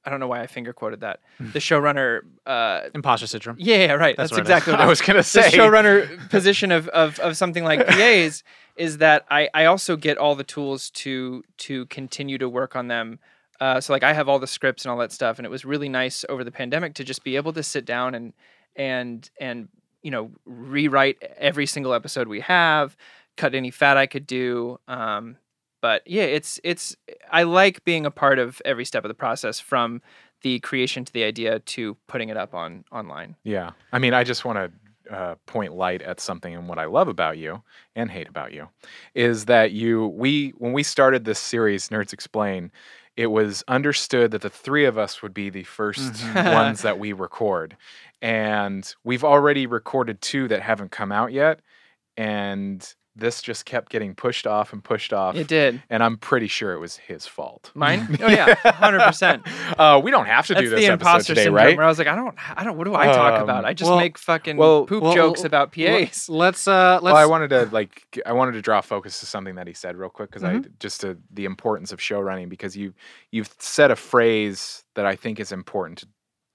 I 0.04 0.10
don't 0.10 0.20
know 0.20 0.28
why 0.28 0.42
I 0.42 0.46
finger 0.46 0.72
quoted 0.72 1.00
that. 1.00 1.20
Hmm. 1.38 1.50
The 1.52 1.58
showrunner. 1.58 2.20
Uh, 2.44 2.82
Imposter 2.94 3.26
syndrome. 3.26 3.56
yeah, 3.58 3.76
yeah, 3.76 3.92
right. 3.92 4.16
That's 4.16 4.30
That's, 4.30 4.32
what 4.32 4.40
exactly 4.40 4.72
what 4.74 4.80
I 4.80 4.86
was 4.86 5.00
gonna 5.00 5.22
say. 5.22 5.42
the 5.42 5.50
say. 5.50 5.58
showrunner 5.58 6.28
position 6.30 6.72
of, 6.72 6.88
of 6.88 7.18
of 7.20 7.36
something 7.36 7.64
like 7.64 7.86
PAs 7.86 8.44
is 8.76 8.98
that 8.98 9.24
I 9.30 9.48
I 9.54 9.64
also 9.64 9.96
get 9.96 10.18
all 10.18 10.34
the 10.34 10.44
tools 10.44 10.90
to 10.90 11.42
to 11.58 11.86
continue 11.86 12.38
to 12.38 12.48
work 12.48 12.76
on 12.76 12.88
them. 12.88 13.18
Uh, 13.60 13.80
so 13.80 13.92
like 13.92 14.02
I 14.02 14.12
have 14.12 14.28
all 14.28 14.38
the 14.38 14.46
scripts 14.46 14.84
and 14.84 14.90
all 14.90 14.98
that 14.98 15.12
stuff, 15.12 15.38
and 15.38 15.46
it 15.46 15.50
was 15.50 15.64
really 15.64 15.88
nice 15.88 16.24
over 16.28 16.44
the 16.44 16.50
pandemic 16.50 16.94
to 16.94 17.04
just 17.04 17.24
be 17.24 17.36
able 17.36 17.52
to 17.52 17.62
sit 17.62 17.84
down 17.84 18.14
and 18.14 18.32
and 18.76 19.28
and 19.40 19.68
you 20.02 20.10
know 20.10 20.30
rewrite 20.44 21.22
every 21.38 21.66
single 21.66 21.94
episode 21.94 22.28
we 22.28 22.40
have, 22.40 22.96
cut 23.36 23.54
any 23.54 23.70
fat 23.70 23.96
I 23.96 24.06
could 24.06 24.26
do. 24.26 24.78
Um, 24.88 25.36
but 25.80 26.02
yeah, 26.06 26.24
it's 26.24 26.58
it's 26.64 26.96
I 27.30 27.42
like 27.42 27.84
being 27.84 28.06
a 28.06 28.10
part 28.10 28.38
of 28.38 28.60
every 28.64 28.84
step 28.84 29.04
of 29.04 29.08
the 29.08 29.14
process 29.14 29.60
from 29.60 30.00
the 30.44 30.60
creation 30.60 31.04
to 31.04 31.12
the 31.12 31.24
idea 31.24 31.58
to 31.58 31.96
putting 32.06 32.28
it 32.28 32.36
up 32.36 32.54
on 32.54 32.84
online. 32.92 33.34
Yeah. 33.42 33.72
I 33.92 33.98
mean, 33.98 34.14
I 34.14 34.22
just 34.24 34.44
want 34.44 34.58
to 34.58 35.14
uh, 35.14 35.34
point 35.46 35.74
light 35.74 36.02
at 36.02 36.20
something 36.20 36.54
and 36.54 36.68
what 36.68 36.78
I 36.78 36.84
love 36.84 37.08
about 37.08 37.38
you 37.38 37.62
and 37.96 38.10
hate 38.10 38.28
about 38.28 38.52
you 38.52 38.68
is 39.14 39.46
that 39.46 39.72
you, 39.72 40.08
we, 40.08 40.50
when 40.58 40.72
we 40.72 40.82
started 40.82 41.24
this 41.24 41.38
series, 41.38 41.88
Nerds 41.88 42.12
Explain, 42.12 42.70
it 43.16 43.28
was 43.28 43.62
understood 43.68 44.30
that 44.32 44.42
the 44.42 44.50
three 44.50 44.84
of 44.84 44.98
us 44.98 45.22
would 45.22 45.34
be 45.34 45.50
the 45.50 45.64
1st 45.64 46.14
Mhm. 46.14 46.54
ones 46.54 46.82
that 46.82 46.98
we 46.98 47.12
record. 47.12 47.76
And 48.22 48.92
we've 49.04 49.24
already 49.24 49.66
recorded 49.66 50.20
two 50.20 50.48
that 50.48 50.62
haven't 50.62 50.90
come 50.90 51.12
out 51.12 51.32
yet. 51.32 51.60
And 52.16 52.86
this 53.16 53.40
just 53.42 53.64
kept 53.64 53.92
getting 53.92 54.12
pushed 54.14 54.44
off 54.46 54.72
and 54.72 54.82
pushed 54.82 55.12
off. 55.12 55.36
It 55.36 55.46
did. 55.46 55.80
And 55.88 56.02
I'm 56.02 56.16
pretty 56.16 56.48
sure 56.48 56.72
it 56.72 56.80
was 56.80 56.96
his 56.96 57.26
fault. 57.26 57.70
Mine? 57.74 58.18
Oh 58.20 58.28
yeah, 58.28 58.54
hundred 58.72 59.00
percent. 59.02 59.46
Uh, 59.78 60.00
we 60.02 60.10
don't 60.10 60.26
have 60.26 60.46
to 60.46 60.54
That's 60.54 60.64
do 60.64 60.70
this 60.70 60.80
the 60.80 60.86
episode 60.86 60.92
imposter 61.08 61.34
today, 61.34 61.44
syndrome. 61.44 61.64
right? 61.64 61.76
Where 61.76 61.84
I 61.86 61.88
was 61.88 61.98
like, 61.98 62.06
I 62.08 62.14
don't, 62.14 62.34
I 62.58 62.64
don't. 62.64 62.76
What 62.76 62.84
do 62.84 62.94
I 62.94 63.06
talk 63.06 63.40
about? 63.42 63.60
Um, 63.64 63.64
I 63.64 63.72
just 63.74 63.88
well- 63.90 63.98
make 63.98 64.18
fucking 64.18 64.56
well- 64.56 64.84
poop 64.86 65.02
well, 65.02 65.14
jokes 65.14 65.44
about 65.44 65.72
PAs. 65.72 66.28
Let's 66.28 66.66
uh 66.68 66.98
let's 67.02 67.04
well, 67.04 67.16
I 67.16 67.26
wanted 67.26 67.50
to 67.50 67.66
like 67.72 68.20
I 68.26 68.32
wanted 68.32 68.52
to 68.52 68.62
draw 68.62 68.80
focus 68.80 69.20
to 69.20 69.26
something 69.26 69.54
that 69.56 69.66
he 69.66 69.72
said 69.74 69.96
real 69.96 70.10
quick 70.10 70.30
because 70.30 70.42
I 70.44 70.54
Mm-hmm. 70.54 70.70
just 70.80 71.00
to 71.02 71.16
the 71.32 71.44
importance 71.46 71.92
of 71.92 72.00
show 72.00 72.20
running 72.20 72.48
because 72.48 72.76
you 72.76 72.94
you've 73.30 73.52
said 73.58 73.90
a 73.90 73.96
phrase 73.96 74.84
that 74.94 75.06
I 75.06 75.16
think 75.16 75.40
is 75.40 75.50
important 75.52 75.98
to, 75.98 76.06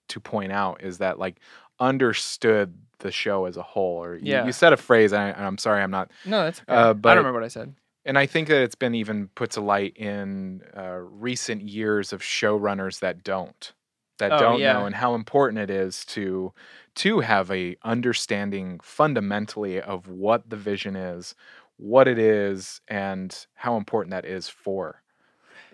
to 0.10 0.20
point 0.20 0.52
out 0.52 0.82
is 0.84 0.98
that 1.00 1.20
like 1.20 1.38
understood 1.80 2.74
the 3.00 3.12
show 3.12 3.46
as 3.46 3.58
a 3.58 3.64
whole 3.64 4.04
or 4.04 4.16
you, 4.16 4.22
Yeah. 4.34 4.46
you 4.46 4.52
said 4.52 4.74
a 4.74 4.78
phrase 4.78 5.14
and, 5.14 5.22
I, 5.36 5.46
I'm 5.46 5.58
sorry 5.58 5.82
I'm 5.84 5.92
not 5.92 6.12
no, 6.26 6.44
that's. 6.44 6.62
Okay. 6.62 6.74
Uh, 6.74 6.90
I 6.90 6.94
don't 6.94 7.18
remember 7.18 7.34
what 7.40 7.44
I 7.46 7.48
said. 7.50 7.74
and 8.06 8.18
I 8.18 8.26
think 8.26 8.48
that 8.50 8.62
it's 8.62 8.76
been 8.76 8.96
even 8.96 9.28
put 9.36 9.52
to 9.52 9.62
light 9.62 9.96
in 9.98 10.62
uh, 10.78 10.98
recent 11.02 11.62
years 11.62 12.14
of 12.14 12.22
showrunners 12.22 13.00
that 13.00 13.24
don't 13.24 13.74
that 14.20 14.34
Oh, 14.34 14.40
don't 14.40 14.60
yeah. 14.60 14.74
know 14.74 14.86
and 14.86 14.96
how 14.96 15.16
important 15.16 15.60
it 15.60 15.70
is 15.70 16.04
to 16.06 16.54
to 16.96 17.22
have 17.22 17.50
a 17.52 17.78
understanding 17.84 18.80
fundamentally 18.84 19.80
of 19.80 20.08
what 20.10 20.50
the 20.50 20.58
vision 20.58 20.96
is, 20.98 21.36
what 21.78 22.08
it 22.08 22.20
is, 22.20 22.82
and 22.90 23.46
how 23.54 23.78
important 23.78 24.12
that 24.12 24.26
is 24.26 24.50
for 24.50 25.02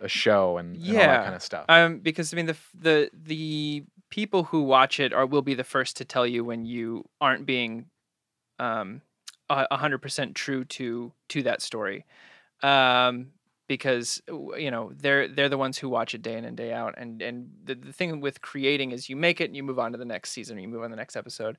a 0.01 0.07
show 0.07 0.57
and, 0.57 0.75
and 0.75 0.85
all 0.87 0.93
that 0.93 1.23
kind 1.23 1.35
of 1.35 1.41
stuff. 1.41 1.65
Um, 1.69 1.99
because 1.99 2.31
I 2.33 2.35
mean 2.37 2.45
the 2.45 2.57
the 2.79 3.09
the 3.13 3.83
people 4.09 4.43
who 4.45 4.63
watch 4.63 4.99
it 4.99 5.13
are 5.13 5.25
will 5.25 5.41
be 5.41 5.53
the 5.53 5.63
first 5.63 5.97
to 5.97 6.05
tell 6.05 6.25
you 6.25 6.43
when 6.43 6.65
you 6.65 7.05
aren't 7.19 7.45
being, 7.45 7.85
um, 8.59 9.01
a 9.49 9.67
a 9.71 9.77
hundred 9.77 10.01
percent 10.01 10.35
true 10.35 10.65
to 10.65 11.11
to 11.29 11.43
that 11.43 11.61
story, 11.61 12.05
um, 12.63 13.27
because 13.67 14.21
you 14.27 14.71
know 14.71 14.91
they're 14.95 15.27
they're 15.27 15.49
the 15.49 15.57
ones 15.57 15.77
who 15.77 15.89
watch 15.89 16.13
it 16.13 16.21
day 16.21 16.37
in 16.37 16.45
and 16.45 16.57
day 16.57 16.73
out, 16.73 16.95
and 16.97 17.21
and 17.21 17.49
the, 17.63 17.75
the 17.75 17.93
thing 17.93 18.21
with 18.21 18.41
creating 18.41 18.91
is 18.91 19.09
you 19.09 19.15
make 19.15 19.41
it 19.41 19.45
and 19.45 19.55
you 19.55 19.63
move 19.63 19.79
on 19.79 19.91
to 19.91 19.97
the 19.97 20.05
next 20.05 20.31
season 20.31 20.57
or 20.57 20.61
you 20.61 20.67
move 20.67 20.81
on 20.81 20.89
to 20.89 20.95
the 20.95 20.99
next 20.99 21.15
episode, 21.15 21.57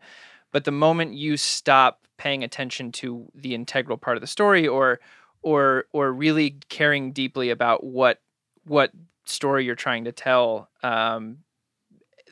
but 0.52 0.64
the 0.64 0.72
moment 0.72 1.14
you 1.14 1.36
stop 1.36 2.06
paying 2.16 2.42
attention 2.42 2.90
to 2.90 3.30
the 3.34 3.54
integral 3.54 3.98
part 3.98 4.16
of 4.16 4.20
the 4.20 4.26
story 4.26 4.66
or 4.66 5.00
or 5.42 5.84
or 5.92 6.12
really 6.12 6.56
caring 6.68 7.12
deeply 7.12 7.50
about 7.50 7.84
what 7.84 8.20
what 8.64 8.90
story 9.26 9.64
you're 9.64 9.74
trying 9.74 10.04
to 10.04 10.12
tell 10.12 10.68
um, 10.82 11.38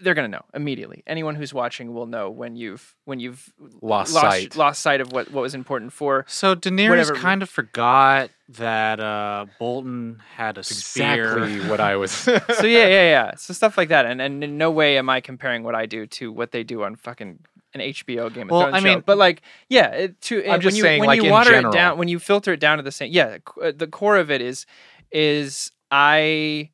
they're 0.03 0.15
going 0.15 0.31
to 0.31 0.37
know 0.37 0.45
immediately 0.55 1.03
anyone 1.07 1.35
who's 1.37 1.55
watching 1.55 1.95
will 1.95 2.07
know 2.07 2.29
when 2.31 2.57
you've 2.57 2.95
when 3.05 3.21
you've 3.21 3.53
Lost 3.81 4.13
lost 4.15 4.15
sight. 4.15 4.57
lost 4.57 4.83
sight 4.83 5.01
of 5.01 5.13
what 5.13 5.31
what 5.31 5.43
was 5.43 5.55
important 5.55 5.93
for 5.93 6.25
So 6.29 6.57
Daenerys 6.57 6.89
Whatever- 6.91 7.15
kind 7.15 7.43
of 7.43 7.49
forgot 7.51 8.31
that 8.49 9.01
uh, 9.01 9.47
Bolton 9.59 10.21
had 10.37 10.59
a 10.59 10.65
spear. 10.65 11.39
exactly 11.47 11.71
what 11.71 11.81
I 11.81 11.97
was. 11.97 12.11
so 12.13 12.33
yeah 12.67 12.87
yeah 12.89 12.89
yeah 12.89 13.35
so 13.37 13.55
stuff 13.55 13.79
like 13.79 13.89
that 13.89 14.05
and 14.07 14.21
and 14.21 14.43
in 14.45 14.59
no 14.59 14.71
way 14.71 14.99
am 14.99 15.09
i 15.09 15.21
comparing 15.21 15.63
what 15.63 15.75
i 15.75 15.87
do 15.87 16.07
to 16.07 16.31
what 16.33 16.51
they 16.53 16.63
do 16.65 16.83
on 16.83 16.97
fucking 16.97 17.39
an 17.75 17.81
hbo 17.81 18.33
game 18.35 18.49
of 18.49 18.51
Well, 18.51 18.61
thrones 18.63 18.75
I 18.75 18.79
show. 18.81 18.85
mean- 18.85 19.03
but 19.07 19.17
like 19.19 19.43
yeah 19.69 19.89
it, 19.93 20.21
to 20.23 20.43
I'm 20.45 20.51
when 20.51 20.61
just 20.61 20.77
you, 20.77 20.83
saying, 20.83 21.01
when 21.01 21.07
like, 21.07 21.17
you 21.19 21.25
in 21.25 21.31
water 21.31 21.51
general. 21.51 21.73
it 21.73 21.77
down 21.77 21.99
when 21.99 22.09
you 22.09 22.19
filter 22.19 22.53
it 22.53 22.61
down 22.61 22.77
to 22.79 22.83
the 22.83 22.93
same 22.93 23.13
yeah 23.13 23.39
uh, 23.63 23.73
the 23.75 23.87
core 23.87 24.17
of 24.17 24.31
it 24.31 24.41
is 24.41 24.67
is 25.13 25.71
i 25.91 26.71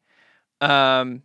um 0.61 1.23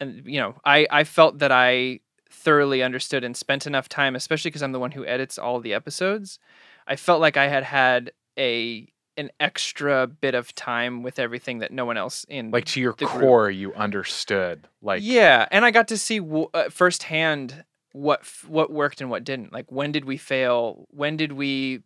and 0.00 0.22
you 0.24 0.40
know 0.40 0.54
i 0.64 0.86
i 0.90 1.04
felt 1.04 1.38
that 1.38 1.52
i 1.52 2.00
thoroughly 2.30 2.82
understood 2.82 3.24
and 3.24 3.36
spent 3.36 3.66
enough 3.66 3.88
time 3.88 4.14
especially 4.14 4.50
because 4.50 4.62
i'm 4.62 4.72
the 4.72 4.78
one 4.80 4.92
who 4.92 5.04
edits 5.06 5.38
all 5.38 5.60
the 5.60 5.74
episodes 5.74 6.38
i 6.86 6.94
felt 6.94 7.20
like 7.20 7.36
i 7.36 7.48
had 7.48 7.64
had 7.64 8.12
a 8.38 8.86
an 9.18 9.30
extra 9.40 10.06
bit 10.06 10.34
of 10.34 10.54
time 10.54 11.02
with 11.02 11.18
everything 11.18 11.58
that 11.58 11.72
no 11.72 11.84
one 11.84 11.96
else 11.96 12.24
in 12.28 12.52
like 12.52 12.64
to 12.64 12.80
your 12.80 12.92
the 12.92 13.06
group. 13.06 13.20
core, 13.20 13.50
you 13.50 13.74
understood. 13.74 14.68
Like 14.80 15.02
yeah, 15.04 15.46
and 15.50 15.64
I 15.64 15.72
got 15.72 15.88
to 15.88 15.98
see 15.98 16.20
w- 16.20 16.48
uh, 16.54 16.70
firsthand 16.70 17.64
what 17.92 18.20
f- 18.20 18.46
what 18.48 18.70
worked 18.72 19.00
and 19.00 19.10
what 19.10 19.24
didn't. 19.24 19.52
Like 19.52 19.72
when 19.72 19.90
did 19.90 20.04
we 20.04 20.16
fail? 20.16 20.86
When 20.90 21.16
did 21.16 21.32
we, 21.32 21.82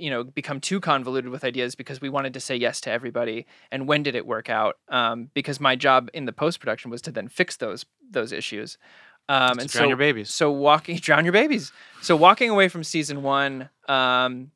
you 0.00 0.10
know, 0.10 0.24
become 0.24 0.60
too 0.60 0.80
convoluted 0.80 1.30
with 1.30 1.44
ideas 1.44 1.74
because 1.74 2.00
we 2.00 2.08
wanted 2.08 2.34
to 2.34 2.40
say 2.40 2.56
yes 2.56 2.80
to 2.82 2.90
everybody? 2.90 3.46
And 3.70 3.86
when 3.86 4.02
did 4.02 4.14
it 4.14 4.26
work 4.26 4.48
out? 4.48 4.78
Um, 4.88 5.30
because 5.34 5.60
my 5.60 5.76
job 5.76 6.10
in 6.14 6.24
the 6.24 6.32
post 6.32 6.60
production 6.60 6.90
was 6.90 7.02
to 7.02 7.12
then 7.12 7.28
fix 7.28 7.56
those 7.56 7.86
those 8.10 8.32
issues. 8.32 8.78
Um, 9.28 9.58
and 9.58 9.68
drown 9.68 9.84
so 9.84 9.88
your 9.88 9.96
babies. 9.96 10.30
so 10.30 10.50
walking 10.50 10.96
drown 11.00 11.24
your 11.24 11.32
babies. 11.32 11.72
So 12.02 12.16
walking 12.16 12.50
away 12.50 12.68
from 12.68 12.82
season 12.82 13.22
one, 13.22 13.68
um, 13.88 14.50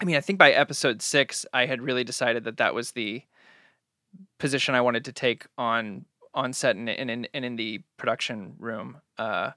I 0.00 0.04
mean, 0.04 0.14
I 0.14 0.20
think 0.20 0.38
by 0.38 0.52
episode 0.52 1.02
six, 1.02 1.44
I 1.52 1.66
had 1.66 1.82
really 1.82 2.04
decided 2.04 2.44
that 2.44 2.58
that 2.58 2.74
was 2.74 2.92
the 2.92 3.22
position 4.38 4.74
I 4.74 4.80
wanted 4.80 5.04
to 5.06 5.12
take 5.12 5.46
on 5.56 6.04
on 6.34 6.52
set 6.52 6.76
and 6.76 6.88
and 6.88 7.10
in, 7.10 7.28
and 7.34 7.44
in 7.44 7.56
the 7.56 7.82
production 7.96 8.54
room. 8.58 8.98
Uh, 9.18 9.52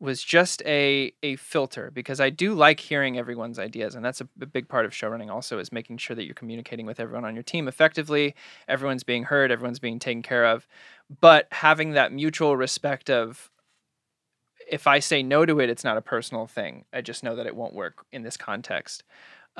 was 0.00 0.22
just 0.22 0.62
a 0.64 1.12
a 1.22 1.36
filter 1.36 1.90
because 1.92 2.20
I 2.20 2.30
do 2.30 2.54
like 2.54 2.80
hearing 2.80 3.18
everyone's 3.18 3.58
ideas, 3.58 3.94
and 3.94 4.04
that's 4.04 4.20
a, 4.20 4.28
a 4.40 4.46
big 4.46 4.68
part 4.68 4.86
of 4.86 4.94
show 4.94 5.08
running. 5.08 5.30
Also, 5.30 5.58
is 5.58 5.72
making 5.72 5.98
sure 5.98 6.16
that 6.16 6.24
you're 6.24 6.34
communicating 6.34 6.86
with 6.86 6.98
everyone 6.98 7.24
on 7.24 7.34
your 7.34 7.42
team 7.42 7.68
effectively. 7.68 8.34
Everyone's 8.66 9.04
being 9.04 9.24
heard, 9.24 9.50
everyone's 9.50 9.78
being 9.78 9.98
taken 9.98 10.22
care 10.22 10.46
of, 10.46 10.66
but 11.20 11.46
having 11.52 11.92
that 11.92 12.12
mutual 12.12 12.56
respect 12.56 13.10
of 13.10 13.50
if 14.70 14.86
I 14.86 15.00
say 15.00 15.22
no 15.22 15.44
to 15.44 15.60
it, 15.60 15.68
it's 15.68 15.84
not 15.84 15.96
a 15.96 16.02
personal 16.02 16.46
thing. 16.46 16.84
I 16.92 17.00
just 17.00 17.24
know 17.24 17.34
that 17.36 17.46
it 17.46 17.56
won't 17.56 17.74
work 17.74 18.04
in 18.12 18.22
this 18.22 18.36
context. 18.36 19.02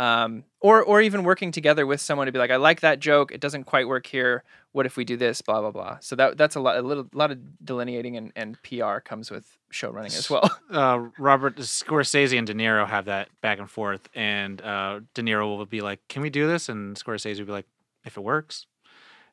Um, 0.01 0.45
or 0.61 0.83
or 0.83 1.03
even 1.03 1.25
working 1.25 1.53
together 1.53 1.87
with 1.87 2.01
someone 2.01 2.25
to 2.25 2.33
be 2.33 2.39
like, 2.39 2.51
I 2.51 2.57
like 2.57 2.81
that 2.81 3.01
joke. 3.01 3.33
It 3.33 3.41
doesn't 3.41 3.65
quite 3.65 3.87
work 3.87 4.07
here. 4.07 4.45
What 4.73 4.87
if 4.87 4.97
we 4.97 5.05
do 5.05 5.19
this? 5.19 5.43
Blah 5.43 5.61
blah 5.61 5.73
blah. 5.73 5.99
So 6.01 6.17
that 6.17 6.39
that's 6.39 6.57
a 6.57 6.61
lot 6.61 6.79
a 6.79 6.81
little 6.81 7.07
lot 7.13 7.31
of 7.31 7.39
delineating 7.63 8.17
and, 8.17 8.33
and 8.35 8.57
PR 8.63 9.01
comes 9.01 9.31
with 9.31 9.59
show 9.71 9.91
running 9.91 10.13
as 10.13 10.31
well. 10.31 10.51
uh, 10.71 11.09
Robert 11.19 11.57
Scorsese 11.57 12.39
and 12.39 12.47
De 12.47 12.55
Niro 12.55 12.89
have 12.89 13.05
that 13.05 13.29
back 13.43 13.59
and 13.59 13.71
forth, 13.71 14.09
and 14.15 14.63
uh, 14.63 15.01
De 15.13 15.23
Niro 15.23 15.55
will 15.55 15.67
be 15.67 15.83
like, 15.83 16.01
"Can 16.09 16.23
we 16.23 16.31
do 16.31 16.49
this?" 16.49 16.71
And 16.71 16.97
Scorsese 16.97 17.39
will 17.39 17.47
be 17.47 17.53
like, 17.53 17.67
"If 18.07 18.17
it 18.17 18.23
works," 18.23 18.65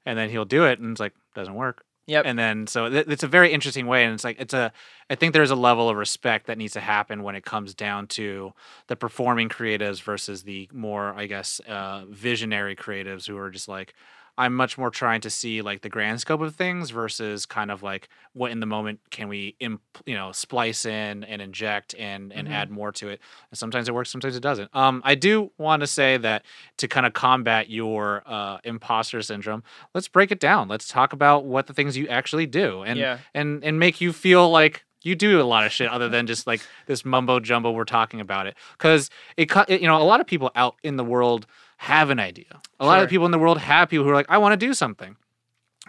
and 0.05 0.19
then 0.19 0.29
he'll 0.29 0.43
do 0.43 0.65
it, 0.65 0.79
and 0.79 0.91
it's 0.91 0.99
like, 0.99 1.13
"Doesn't 1.33 1.55
work." 1.55 1.85
Yep. 2.07 2.25
And 2.25 2.39
then 2.39 2.67
so 2.67 2.89
th- 2.89 3.05
it's 3.07 3.23
a 3.23 3.27
very 3.27 3.51
interesting 3.51 3.85
way, 3.85 4.05
and 4.05 4.13
it's 4.13 4.23
like 4.23 4.37
it's 4.39 4.53
a. 4.53 4.71
I 5.09 5.15
think 5.15 5.33
there's 5.33 5.51
a 5.51 5.55
level 5.55 5.89
of 5.89 5.97
respect 5.97 6.47
that 6.47 6.57
needs 6.57 6.73
to 6.73 6.79
happen 6.79 7.21
when 7.23 7.35
it 7.35 7.43
comes 7.43 7.73
down 7.73 8.07
to 8.07 8.53
the 8.87 8.95
performing 8.95 9.49
creatives 9.49 10.01
versus 10.01 10.43
the 10.43 10.69
more, 10.73 11.13
I 11.15 11.25
guess, 11.27 11.59
uh, 11.67 12.05
visionary 12.09 12.75
creatives 12.75 13.27
who 13.27 13.37
are 13.37 13.49
just 13.49 13.67
like. 13.67 13.93
I'm 14.37 14.53
much 14.53 14.77
more 14.77 14.89
trying 14.91 15.21
to 15.21 15.29
see 15.29 15.61
like 15.61 15.81
the 15.81 15.89
grand 15.89 16.21
scope 16.21 16.41
of 16.41 16.55
things 16.55 16.91
versus 16.91 17.45
kind 17.45 17.71
of 17.71 17.81
like 17.83 18.07
what 18.33 18.51
in 18.51 18.59
the 18.59 18.65
moment 18.65 18.99
can 19.09 19.27
we 19.29 19.55
imp- 19.59 19.81
you 20.05 20.13
know 20.15 20.31
splice 20.31 20.85
in 20.85 21.23
and 21.23 21.41
inject 21.41 21.95
and 21.97 22.31
and 22.33 22.47
Mhm. 22.47 22.51
add 22.51 22.69
more 22.69 22.91
to 22.93 23.09
it. 23.09 23.19
And 23.51 23.57
sometimes 23.57 23.87
it 23.89 23.93
works, 23.95 24.09
sometimes 24.09 24.35
it 24.35 24.41
doesn't. 24.41 24.69
Um, 24.75 25.01
I 25.03 25.15
do 25.15 25.51
want 25.57 25.81
to 25.81 25.87
say 25.87 26.17
that 26.17 26.45
to 26.77 26.87
kind 26.87 27.05
of 27.05 27.13
combat 27.13 27.69
your 27.69 28.23
uh, 28.25 28.59
imposter 28.63 29.21
syndrome, 29.21 29.63
let's 29.93 30.07
break 30.07 30.31
it 30.31 30.39
down. 30.39 30.67
Let's 30.67 30.87
talk 30.87 31.13
about 31.13 31.45
what 31.45 31.67
the 31.67 31.73
things 31.73 31.97
you 31.97 32.07
actually 32.07 32.45
do 32.45 32.83
and 32.83 32.99
Yeah. 32.99 33.17
and 33.33 33.63
and 33.63 33.79
make 33.79 34.01
you 34.01 34.13
feel 34.13 34.49
like 34.49 34.83
you 35.03 35.15
do 35.15 35.39
a 35.39 35.43
lot 35.43 35.65
of 35.65 35.71
shit 35.71 35.89
other 35.89 36.09
than 36.15 36.27
just 36.27 36.45
like 36.47 36.61
this 36.85 37.05
mumbo 37.05 37.39
jumbo 37.39 37.71
we're 37.71 37.85
talking 37.85 38.19
about 38.19 38.45
it 38.47 38.55
because 38.77 39.09
it, 39.37 39.45
cut 39.45 39.69
it 39.69 39.79
you 39.81 39.87
know 39.87 40.01
a 40.01 40.03
lot 40.03 40.19
of 40.19 40.27
people 40.27 40.51
out 40.55 40.75
in 40.83 40.97
the 40.97 41.03
world 41.03 41.45
have 41.77 42.09
an 42.09 42.19
idea 42.19 42.61
a 42.79 42.85
lot 42.85 42.95
Sure. 42.95 43.03
of 43.05 43.09
people 43.09 43.25
in 43.25 43.31
the 43.31 43.39
world 43.39 43.59
have 43.59 43.89
people 43.89 44.03
who 44.05 44.11
are 44.11 44.15
like 44.15 44.29
i 44.29 44.37
want 44.37 44.53
to 44.59 44.65
do 44.67 44.73
something 44.73 45.15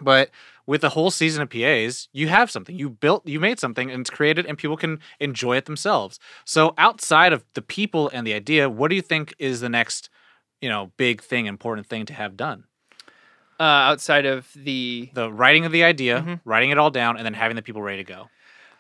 but 0.00 0.30
with 0.66 0.84
a 0.84 0.90
whole 0.90 1.10
season 1.10 1.42
of 1.42 1.48
PAs, 1.50 2.08
you 2.12 2.28
have 2.28 2.50
something. 2.50 2.76
You 2.78 2.88
built, 2.90 3.26
you 3.26 3.40
made 3.40 3.58
something, 3.58 3.90
and 3.90 4.02
it's 4.02 4.10
created, 4.10 4.44
and 4.46 4.56
people 4.56 4.76
can 4.76 5.00
enjoy 5.18 5.56
it 5.56 5.64
themselves. 5.64 6.20
So 6.44 6.74
outside 6.78 7.32
of 7.32 7.42
the 7.54 7.62
people 7.62 8.08
and 8.12 8.24
the 8.26 8.34
idea, 8.34 8.68
what 8.70 8.90
do 8.90 8.94
you 8.96 9.02
think 9.02 9.34
is 9.38 9.60
the 9.60 9.68
next, 9.70 10.08
you 10.60 10.68
know, 10.68 10.92
big 10.98 11.20
thing, 11.22 11.46
important 11.46 11.88
thing 11.88 12.04
to 12.06 12.12
have 12.12 12.36
done? 12.36 12.64
Uh, 13.58 13.62
outside 13.90 14.24
of 14.26 14.52
the 14.54 15.10
The 15.14 15.32
writing 15.32 15.64
of 15.64 15.72
the 15.72 15.82
idea, 15.82 16.20
Mhm. 16.20 16.40
writing 16.44 16.70
it 16.70 16.78
all 16.78 16.90
down, 16.90 17.16
and 17.16 17.24
then 17.26 17.34
having 17.34 17.56
the 17.56 17.62
people 17.62 17.82
ready 17.82 18.04
to 18.04 18.12
go. 18.12 18.28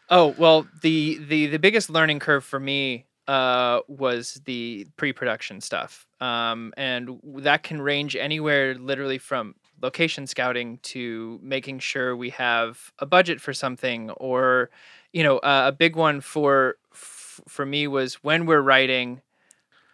Oh 0.08 0.34
well, 0.38 0.68
the 0.82 1.18
the 1.26 1.46
the 1.48 1.58
biggest 1.58 1.90
learning 1.90 2.20
curve 2.20 2.44
for 2.44 2.60
me 2.60 3.06
uh, 3.28 3.80
was 3.88 4.40
the 4.46 4.86
pre-production 4.96 5.60
stuff, 5.60 6.06
um, 6.20 6.72
and 6.76 7.20
that 7.38 7.62
can 7.62 7.80
range 7.82 8.16
anywhere, 8.16 8.74
literally 8.74 9.18
from 9.18 9.54
location 9.82 10.26
scouting 10.26 10.78
to 10.82 11.38
making 11.42 11.78
sure 11.80 12.16
we 12.16 12.30
have 12.30 12.92
a 12.98 13.06
budget 13.06 13.40
for 13.40 13.52
something, 13.54 14.10
or 14.12 14.70
you 15.12 15.22
know, 15.22 15.38
uh, 15.38 15.64
a 15.68 15.72
big 15.72 15.96
one 15.96 16.20
for 16.20 16.76
for 16.92 17.64
me 17.66 17.86
was 17.86 18.16
when 18.16 18.46
we're 18.46 18.60
writing. 18.62 19.20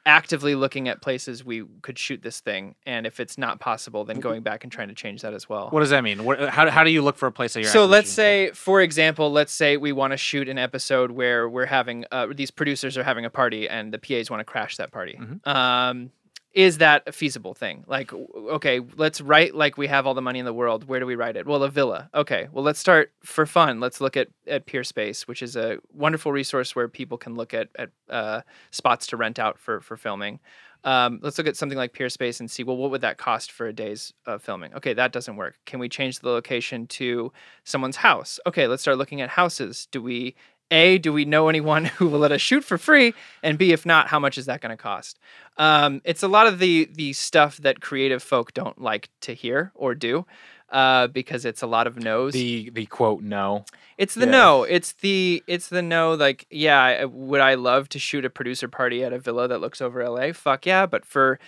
Actively 0.07 0.55
looking 0.55 0.87
at 0.89 1.01
places 1.01 1.45
we 1.45 1.65
could 1.81 1.99
shoot 1.99 2.23
this 2.23 2.41
thing, 2.41 2.75
and 2.85 3.07
if 3.07 3.21
it's 3.21 3.39
not 3.39 3.59
possible, 3.59 4.05
then 4.05 4.21
going 4.21 4.43
back 4.43 4.63
and 4.63 4.71
trying 4.71 4.89
to 4.89 4.95
change 4.95 5.23
that 5.23 5.33
as 5.33 5.49
well. 5.49 5.71
What 5.71 5.81
does 5.81 5.91
that 5.91 6.05
mean? 6.05 6.25
What, 6.25 6.41
how, 6.51 6.69
how 6.69 6.85
do 6.85 6.91
you 6.91 7.01
look 7.01 7.17
for 7.17 7.27
a 7.27 7.33
place 7.33 7.55
that 7.55 7.63
you're? 7.63 7.71
So 7.71 7.87
let's 7.87 8.11
say, 8.11 8.51
for 8.53 8.83
example, 8.83 9.33
let's 9.33 9.53
say 9.55 9.79
we 9.79 9.93
want 9.93 10.11
to 10.13 10.19
shoot 10.19 10.47
an 10.49 10.59
episode 10.59 11.11
where 11.11 11.49
we're 11.49 11.65
having 11.65 12.05
uh, 12.13 12.27
these 12.35 12.51
producers 12.51 12.99
are 12.99 13.03
having 13.03 13.25
a 13.25 13.31
party 13.31 13.67
and 13.67 13.95
the 13.95 13.99
PAs 13.99 14.31
want 14.31 14.41
to 14.41 14.45
crash 14.45 14.77
that 14.77 14.93
party. 14.93 15.19
Mhm. 15.19 15.47
Um, 15.47 16.11
is 16.55 16.79
that 16.79 17.03
a 17.07 17.13
feasible 17.13 17.53
thing? 17.53 17.85
Like, 17.87 18.13
okay, 18.13 18.81
let's 18.97 19.21
write 19.21 19.55
like 19.55 19.77
we 19.77 19.89
have 19.89 20.07
all 20.07 20.15
the 20.15 20.23
money 20.23 20.39
in 20.39 20.45
the 20.45 20.53
world. 20.53 20.87
Where 20.87 21.01
do 21.01 21.07
we 21.07 21.17
write 21.17 21.37
it? 21.37 21.47
Well, 21.47 21.63
a 21.65 21.69
villa. 21.69 22.09
Okay, 22.15 22.49
well, 22.53 22.65
let's 22.65 22.79
start 22.79 23.13
for 23.25 23.45
fun. 23.45 23.81
Let's 23.81 24.01
look 24.01 24.17
at 24.17 24.29
at 24.47 24.67
Peerspace, 24.67 25.23
which 25.23 25.43
is 25.43 25.57
a 25.57 25.79
wonderful 25.93 26.31
resource 26.33 26.77
where 26.77 26.89
people 26.89 27.19
can 27.19 27.35
look 27.35 27.53
at 27.53 27.69
at 27.77 27.91
uh, 28.09 28.43
spots 28.71 29.09
to 29.09 29.17
rent 29.17 29.39
out 29.39 29.59
for 29.59 29.81
for 29.81 29.97
filming. 29.97 30.39
Um, 30.85 31.19
let's 31.23 31.39
look 31.39 31.47
at 31.47 31.57
something 31.57 31.79
like 31.79 31.95
Peerspace 31.95 32.41
and 32.41 32.51
see, 32.51 32.63
well, 32.63 32.77
what 32.77 32.91
would 32.91 33.01
that 33.01 33.17
cost 33.17 33.51
for 33.51 33.67
a 33.67 33.73
day's 33.73 34.13
uh, 34.27 34.37
filming? 34.37 34.75
Okay, 34.75 34.93
that 34.93 35.13
doesn't 35.13 35.37
work. 35.37 35.57
Can 35.65 35.81
we 35.81 35.89
change 35.89 36.21
the 36.21 36.29
location 36.29 36.87
to 36.89 37.33
someone's 37.65 37.97
house? 37.97 38.39
Okay, 38.47 38.67
let's 38.67 38.83
start 38.83 38.99
looking 38.99 39.23
at 39.23 39.31
houses. 39.31 39.89
Do 39.91 40.03
we, 40.03 40.35
A, 40.71 40.99
do 40.99 41.13
we 41.13 41.25
know 41.25 41.49
anyone 41.49 41.85
who 41.99 42.09
will 42.09 42.19
let 42.21 42.33
us 42.33 42.41
shoot 42.41 42.65
for 42.65 42.79
free? 42.79 43.15
And 43.43 43.59
B, 43.59 43.73
if 43.73 43.85
not, 43.87 44.09
how 44.09 44.19
much 44.19 44.39
is 44.39 44.47
that 44.47 44.61
going 44.61 44.77
to 44.77 44.83
cost? 44.83 45.19
Um, 45.57 46.01
it's 46.05 46.23
a 46.23 46.29
lot 46.29 46.47
of 46.47 46.59
the 46.59 46.89
the 46.93 47.13
stuff 47.13 47.59
that 47.59 47.81
creative 47.81 48.23
folk 48.23 48.53
don't 48.55 48.81
like 48.81 49.09
to 49.23 49.35
hear 49.35 49.71
or 49.75 49.95
do. 49.95 50.27
Uh, 50.71 51.07
because 51.07 51.45
it's 51.45 51.63
a 51.63 51.67
lot 51.69 51.87
of 51.87 51.97
no's. 52.03 52.33
The 52.33 52.71
the 52.71 52.87
quote 52.87 53.23
no. 53.23 53.65
It's 53.97 54.15
the 54.15 54.25
Yeah. 54.25 54.33
no. 54.33 54.63
It's 54.65 54.93
the 54.95 55.45
it's 55.47 55.69
the 55.69 55.83
no. 55.83 56.15
Like, 56.15 56.47
yeah, 56.51 57.05
would 57.05 57.41
I 57.41 57.55
love 57.55 57.89
to 57.91 58.01
shoot 58.01 58.25
a 58.25 58.31
producer 58.31 58.67
party 58.67 59.05
at 59.05 59.13
a 59.13 59.19
villa 59.21 59.47
that 59.47 59.61
looks 59.61 59.81
over 59.81 60.03
LA? 60.09 60.33
Fuck 60.33 60.67
yeah! 60.67 60.87
But 60.87 61.05
for 61.05 61.39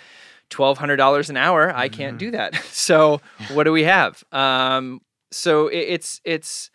twelve 0.49 0.79
hundred 0.79 0.97
dollars 0.97 1.29
an 1.29 1.37
hour, 1.37 1.75
I 1.75 1.89
can't 1.89 2.19
do 2.19 2.31
that. 2.33 2.55
So 2.71 3.21
what 3.53 3.65
do 3.65 3.73
we 3.73 3.83
have? 3.85 4.23
Um, 4.31 5.01
so 5.33 5.67
it, 5.69 5.79
it's 5.79 6.21
it's 6.25 6.71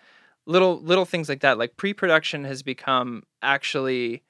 little 0.46 0.82
little 0.82 1.06
things 1.06 1.30
like 1.30 1.42
that. 1.42 1.58
Like 1.58 1.78
pre-production 1.78 2.44
has 2.46 2.64
become 2.64 3.24
actually 3.42 4.24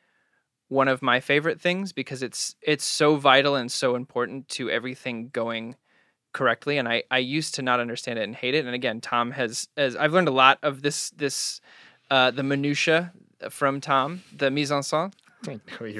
one 0.71 0.87
of 0.87 1.01
my 1.01 1.19
favorite 1.19 1.59
things 1.59 1.91
because 1.91 2.23
it's 2.23 2.55
it's 2.61 2.85
so 2.85 3.17
vital 3.17 3.55
and 3.55 3.69
so 3.69 3.95
important 3.95 4.47
to 4.47 4.69
everything 4.69 5.27
going 5.33 5.75
correctly 6.33 6.77
and 6.77 6.87
I, 6.87 7.03
I 7.11 7.17
used 7.17 7.55
to 7.55 7.61
not 7.61 7.81
understand 7.81 8.17
it 8.17 8.23
and 8.23 8.33
hate 8.33 8.55
it 8.55 8.65
and 8.65 8.73
again 8.73 9.01
tom 9.01 9.31
has 9.31 9.67
as 9.75 9.97
i've 9.97 10.13
learned 10.13 10.29
a 10.29 10.31
lot 10.31 10.59
of 10.63 10.81
this 10.81 11.09
this 11.09 11.59
uh, 12.09 12.31
the 12.31 12.41
minutia 12.41 13.11
from 13.49 13.81
tom 13.81 14.23
the 14.33 14.49
mise 14.49 14.71
en 14.71 14.79
scène 14.79 15.11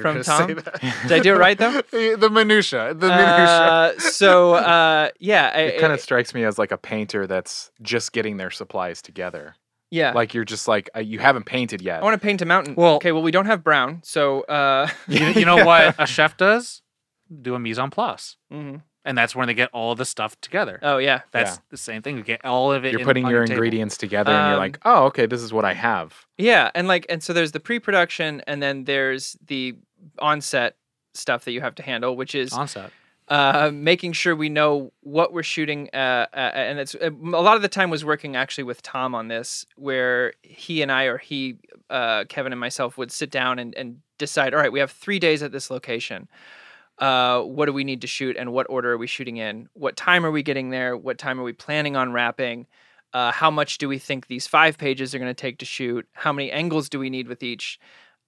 From 0.00 0.22
Tom? 0.22 0.46
did 0.46 1.12
i 1.12 1.18
do 1.18 1.34
it 1.34 1.38
right 1.38 1.58
though 1.58 1.82
the 1.90 2.30
minutia. 2.32 2.94
The 2.94 3.08
minutia. 3.08 3.44
uh, 3.44 3.98
so 3.98 4.54
uh, 4.54 5.10
yeah 5.18 5.52
I, 5.54 5.60
it 5.62 5.80
kind 5.80 5.92
of 5.92 6.00
strikes 6.00 6.32
me 6.32 6.44
as 6.44 6.58
like 6.58 6.72
a 6.72 6.78
painter 6.78 7.26
that's 7.26 7.70
just 7.82 8.12
getting 8.12 8.38
their 8.38 8.50
supplies 8.50 9.02
together. 9.02 9.56
Yeah 9.98 10.10
Like 10.12 10.34
you're 10.34 10.44
just 10.54 10.66
like 10.66 10.90
uh, 10.96 11.00
you 11.00 11.18
haven't 11.20 11.44
painted 11.44 11.80
yet. 11.82 12.00
i 12.00 12.02
want 12.04 12.20
to 12.20 12.24
paint 12.28 12.42
a 12.42 12.46
mountain 12.46 12.74
Well- 12.74 12.96
okay 12.96 13.12
well 13.12 13.22
we 13.22 13.30
don't 13.36 13.46
have 13.46 13.62
brown 13.62 14.00
so 14.02 14.22
uh, 14.58 14.88
you, 15.08 15.24
you 15.40 15.44
know 15.44 15.64
what 15.70 15.94
a 15.98 16.06
chef 16.06 16.36
does? 16.36 16.82
Do 17.30 17.54
a 17.54 17.58
mise 17.58 17.78
en 17.78 17.90
place, 17.90 18.36
mhm. 18.52 18.82
and 19.06 19.16
that's 19.18 19.34
when 19.34 19.46
they 19.48 19.54
get 19.54 19.70
all 19.72 19.94
the 19.94 20.04
stuff 20.04 20.32
together. 20.42 20.78
oh 20.82 20.98
yeah 20.98 21.20
That's 21.30 21.52
Yeah. 21.56 21.62
the 21.70 21.76
same 21.88 22.02
thing. 22.02 22.16
You 22.18 22.22
get 22.24 22.44
all 22.44 22.72
of 22.72 22.84
it. 22.84 22.90
You're 22.92 23.00
in- 23.00 23.06
putting 23.06 23.24
on 23.24 23.30
your 23.30 23.44
table. 23.46 23.54
ingredients 23.54 23.96
together 23.96 24.32
and 24.32 24.46
you're 24.48 24.54
Um, 24.60 24.66
like, 24.66 24.78
oh, 24.84 25.04
okay, 25.10 25.24
this 25.26 25.40
is 25.40 25.50
what 25.52 25.64
I 25.64 25.72
have. 25.74 26.26
Yeah, 26.36 26.70
and 26.74 26.86
like 26.88 27.06
and 27.08 27.22
so 27.22 27.32
there's 27.32 27.52
the 27.52 27.60
pre-production 27.60 28.42
and 28.46 28.62
then 28.62 28.84
there's 28.84 29.36
the 29.46 29.76
on-set 30.18 30.76
stuff 31.14 31.44
that 31.46 31.52
you 31.52 31.60
have 31.62 31.74
to 31.76 31.82
handle, 31.82 32.16
which 32.16 32.34
is 32.34 32.52
on 32.52 32.68
set. 32.68 32.90
Uh, 33.28 33.70
making 33.72 34.12
sure 34.12 34.34
we 34.34 34.48
know 34.48 34.92
what 35.00 35.32
we're 35.32 35.42
shooting. 35.42 35.88
Uh, 35.92 36.26
uh, 36.32 36.36
and 36.54 36.78
it's 36.78 36.94
a 36.94 37.10
lot 37.10 37.56
of 37.56 37.62
the 37.62 37.68
time 37.68 37.90
was 37.90 38.04
working 38.04 38.36
actually 38.36 38.64
with 38.64 38.82
Tom 38.82 39.14
on 39.14 39.28
this, 39.28 39.66
where 39.76 40.34
he 40.42 40.82
and 40.82 40.90
I 40.90 41.04
or 41.04 41.18
he, 41.18 41.56
uh, 41.90 42.24
Kevin 42.28 42.52
and 42.52 42.60
myself 42.60 42.98
would 42.98 43.12
sit 43.12 43.30
down 43.30 43.58
and, 43.58 43.74
and 43.74 43.98
decide. 44.18 44.54
All 44.54 44.60
right, 44.60 44.72
we 44.72 44.80
have 44.80 44.90
three 44.90 45.18
days 45.18 45.42
at 45.42 45.52
this 45.52 45.70
location. 45.70 46.28
Uh, 46.98 47.40
what 47.40 47.66
do 47.66 47.72
we 47.72 47.84
need 47.84 48.02
to 48.02 48.06
shoot, 48.06 48.36
and 48.36 48.52
what 48.52 48.66
order 48.68 48.92
are 48.92 48.98
we 48.98 49.06
shooting 49.06 49.38
in? 49.38 49.68
What 49.72 49.96
time 49.96 50.26
are 50.26 50.30
we 50.30 50.42
getting 50.42 50.70
there? 50.70 50.96
What 50.96 51.18
time 51.18 51.40
are 51.40 51.42
we 51.42 51.52
planning 51.52 51.96
on 51.96 52.12
wrapping? 52.12 52.66
Uh, 53.12 53.32
how 53.32 53.50
much 53.50 53.78
do 53.78 53.88
we 53.88 53.98
think 53.98 54.26
these 54.26 54.46
five 54.46 54.78
pages 54.78 55.14
are 55.14 55.18
going 55.18 55.30
to 55.30 55.34
take 55.34 55.58
to 55.58 55.64
shoot? 55.64 56.06
How 56.12 56.32
many 56.32 56.50
angles 56.50 56.88
do 56.88 56.98
we 56.98 57.10
need 57.10 57.28
with 57.28 57.42
each? 57.42 57.78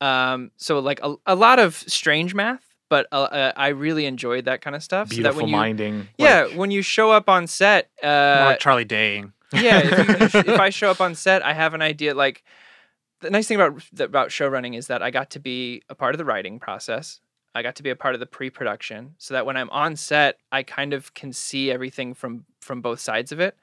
Um, 0.01 0.51
so 0.57 0.79
like 0.81 1.01
a, 1.03 1.15
a 1.27 1.35
lot 1.35 1.59
of 1.59 1.77
strange 1.77 2.35
math, 2.35 2.74
but 2.95 3.09
uh, 3.11 3.23
uh, 3.23 3.53
I 3.57 3.69
really 3.69 4.07
enjoyed 4.07 4.45
that 4.45 4.61
kind 4.61 4.77
of 4.77 4.83
stuff. 4.83 5.09
so 5.09 5.17
that 5.17 5.23
Beautiful 5.23 5.41
when 5.43 5.49
you, 5.49 5.57
minding. 5.57 6.09
yeah, 6.17 6.43
like- 6.45 6.57
when 6.57 6.71
you 6.71 6.81
show 6.83 7.11
up 7.11 7.29
on 7.29 7.49
set, 7.49 7.91
uh, 8.05 8.45
like 8.51 8.61
Charlie 8.61 8.85
Day. 8.85 9.25
yeah, 9.53 9.81
if, 9.83 10.33
you 10.35 10.41
if 10.41 10.61
I 10.61 10.71
show 10.81 10.91
up 10.93 11.01
on 11.01 11.17
set, 11.17 11.45
I 11.45 11.55
have 11.55 11.75
an 11.75 11.83
idea. 11.83 12.15
Like 12.15 12.45
the 13.21 13.31
nice 13.31 13.49
thing 13.49 13.61
about 13.61 13.83
about 13.99 14.31
show 14.31 14.47
running 14.47 14.75
is 14.75 14.87
that 14.87 15.03
I 15.03 15.11
got 15.11 15.31
to 15.31 15.41
be 15.41 15.83
a 15.89 15.97
part 15.97 16.15
of 16.15 16.19
the 16.19 16.25
writing 16.25 16.61
process. 16.61 17.21
I 17.57 17.63
got 17.63 17.75
to 17.77 17.83
be 17.83 17.91
a 17.91 17.97
part 17.97 18.15
of 18.15 18.21
the 18.21 18.27
pre-production, 18.27 19.15
so 19.19 19.35
that 19.35 19.45
when 19.47 19.57
I'm 19.57 19.71
on 19.71 19.97
set, 19.97 20.39
I 20.53 20.63
kind 20.63 20.93
of 20.93 21.15
can 21.15 21.33
see 21.33 21.73
everything 21.73 22.15
from 22.15 22.45
from 22.61 22.81
both 22.81 23.01
sides 23.01 23.33
of 23.33 23.41
it. 23.41 23.57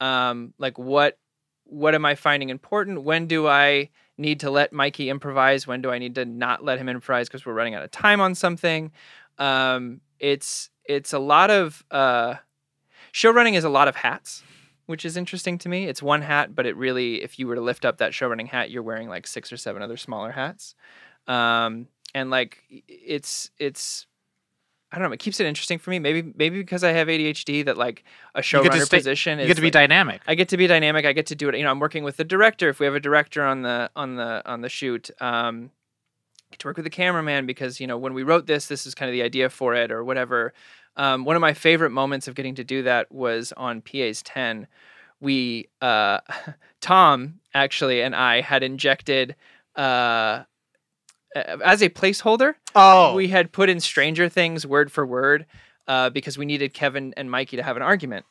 Um, 0.00 0.52
like 0.58 0.78
what 0.78 1.18
what 1.64 1.94
am 1.94 2.04
I 2.04 2.16
finding 2.16 2.48
important? 2.50 3.04
When 3.04 3.26
do 3.28 3.46
I 3.46 3.90
need 4.16 4.40
to 4.40 4.50
let 4.50 4.72
Mikey 4.72 5.08
improvise? 5.08 5.66
When 5.66 5.82
do 5.82 5.90
I 5.90 5.98
need 5.98 6.14
to 6.16 6.24
not 6.24 6.64
let 6.64 6.78
him 6.78 6.88
improvise 6.88 7.28
because 7.28 7.44
we're 7.44 7.54
running 7.54 7.74
out 7.74 7.82
of 7.82 7.90
time 7.90 8.20
on 8.20 8.34
something? 8.34 8.92
Um, 9.38 10.00
it's 10.18 10.70
it's 10.84 11.12
a 11.12 11.18
lot 11.18 11.50
of 11.50 11.84
uh, 11.90 12.34
show 13.12 13.30
running 13.30 13.54
is 13.54 13.64
a 13.64 13.68
lot 13.68 13.88
of 13.88 13.96
hats, 13.96 14.42
which 14.86 15.04
is 15.04 15.16
interesting 15.16 15.58
to 15.58 15.68
me. 15.68 15.86
It's 15.86 16.02
one 16.02 16.22
hat, 16.22 16.54
but 16.54 16.66
it 16.66 16.76
really, 16.76 17.22
if 17.22 17.38
you 17.38 17.46
were 17.46 17.54
to 17.54 17.60
lift 17.60 17.84
up 17.84 17.98
that 17.98 18.14
show 18.14 18.28
running 18.28 18.46
hat, 18.46 18.70
you're 18.70 18.82
wearing 18.82 19.08
like 19.08 19.26
six 19.26 19.52
or 19.52 19.56
seven 19.56 19.82
other 19.82 19.96
smaller 19.96 20.30
hats. 20.30 20.74
Um, 21.26 21.88
and 22.14 22.30
like 22.30 22.62
it's 22.68 23.50
it's 23.58 24.06
I 24.94 24.98
don't 24.98 25.08
know. 25.10 25.14
It 25.14 25.18
keeps 25.20 25.40
it 25.40 25.46
interesting 25.46 25.78
for 25.78 25.90
me. 25.90 25.98
Maybe 25.98 26.22
maybe 26.36 26.58
because 26.58 26.84
I 26.84 26.92
have 26.92 27.08
ADHD 27.08 27.64
that 27.64 27.76
like 27.76 28.04
a 28.34 28.38
You 28.38 28.62
get 28.62 28.70
to 28.72 28.78
showrunner 28.78 28.84
stay- 28.86 28.96
position 28.98 29.38
You 29.38 29.42
is 29.44 29.48
get 29.48 29.54
to 29.56 29.60
be 29.60 29.66
like- 29.66 29.72
dynamic. 29.72 30.22
I 30.26 30.34
get 30.36 30.48
to 30.50 30.56
be 30.56 30.66
dynamic. 30.68 31.04
I 31.04 31.12
get 31.12 31.26
to 31.26 31.34
do 31.34 31.48
it. 31.48 31.56
You 31.56 31.64
know, 31.64 31.70
I'm 31.70 31.80
working 31.80 32.04
with 32.04 32.16
the 32.16 32.24
director. 32.24 32.68
If 32.68 32.78
we 32.78 32.86
have 32.86 32.94
a 32.94 33.00
director 33.00 33.42
on 33.44 33.62
the 33.62 33.90
on 33.96 34.14
the 34.16 34.42
on 34.46 34.60
the 34.60 34.68
shoot, 34.68 35.10
um, 35.20 35.70
get 36.52 36.60
to 36.60 36.68
work 36.68 36.76
with 36.76 36.84
the 36.84 36.90
cameraman 36.90 37.46
because 37.46 37.80
you 37.80 37.86
know 37.88 37.98
when 37.98 38.14
we 38.14 38.22
wrote 38.22 38.46
this, 38.46 38.66
this 38.66 38.86
is 38.86 38.94
kind 38.94 39.08
of 39.08 39.12
the 39.12 39.22
idea 39.22 39.50
for 39.50 39.74
it 39.74 39.90
or 39.90 40.04
whatever. 40.04 40.52
Um, 40.96 41.24
one 41.24 41.34
of 41.34 41.40
my 41.40 41.54
favorite 41.54 41.90
moments 41.90 42.28
of 42.28 42.36
getting 42.36 42.54
to 42.54 42.62
do 42.64 42.84
that 42.84 43.10
was 43.10 43.52
on 43.56 43.80
PA's 43.82 44.22
10. 44.22 44.68
We 45.20 45.68
uh, 45.80 46.20
Tom 46.80 47.40
actually 47.52 48.00
and 48.02 48.14
I 48.14 48.40
had 48.42 48.62
injected 48.62 49.34
uh, 49.74 50.44
as 51.34 51.82
a 51.82 51.88
placeholder 51.88 52.54
Oh, 52.74 53.14
we 53.14 53.28
had 53.28 53.52
put 53.52 53.68
in 53.68 53.80
Stranger 53.80 54.28
Things 54.28 54.66
word 54.66 54.90
for 54.90 55.06
word 55.06 55.46
uh, 55.86 56.10
because 56.10 56.38
we 56.38 56.46
needed 56.46 56.74
Kevin 56.74 57.14
and 57.16 57.30
Mikey 57.30 57.56
to 57.56 57.62
have 57.62 57.76
an 57.76 57.82
argument. 57.82 58.26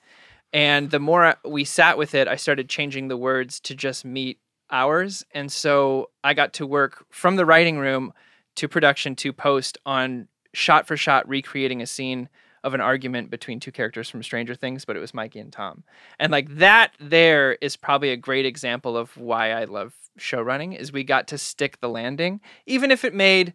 And 0.52 0.92
the 0.92 1.00
more 1.00 1.36
we 1.44 1.64
sat 1.64 1.98
with 1.98 2.14
it, 2.14 2.28
I 2.28 2.36
started 2.36 2.70
changing 2.70 3.08
the 3.08 3.18
words 3.18 3.60
to 3.62 3.76
just 3.76 4.06
meet 4.06 4.40
ours. 4.70 5.26
And 5.34 5.52
so 5.52 6.10
I 6.24 6.34
got 6.34 6.54
to 6.54 6.68
work 6.68 7.06
from 7.10 7.36
the 7.36 7.46
writing 7.46 7.78
room 7.78 8.14
to 8.56 8.68
production 8.68 9.16
to 9.18 9.34
post 9.34 9.78
on 9.86 10.28
shot 10.54 10.88
for 10.88 10.96
shot 10.96 11.28
recreating 11.28 11.82
a 11.82 11.88
scene 11.88 12.30
of 12.64 12.74
an 12.74 12.82
argument 12.82 13.30
between 13.30 13.60
two 13.60 13.72
characters 13.72 14.10
from 14.10 14.24
Stranger 14.24 14.56
Things, 14.56 14.86
but 14.86 14.96
it 14.96 15.00
was 15.00 15.14
Mikey 15.14 15.40
and 15.40 15.52
Tom. 15.52 15.84
And 16.20 16.32
like 16.32 16.56
that 16.58 16.94
there 17.00 17.54
is 17.62 17.76
probably 17.76 18.12
a 18.12 18.18
great 18.18 18.46
example 18.46 18.98
of 18.98 19.16
why 19.18 19.52
I 19.52 19.66
love 19.66 19.94
show 20.18 20.42
running 20.42 20.74
is 20.74 20.92
we 20.92 21.04
got 21.04 21.28
to 21.30 21.38
stick 21.38 21.80
the 21.80 21.90
landing, 21.90 22.40
even 22.66 22.92
if 22.92 23.04
it 23.04 23.14
made 23.14 23.54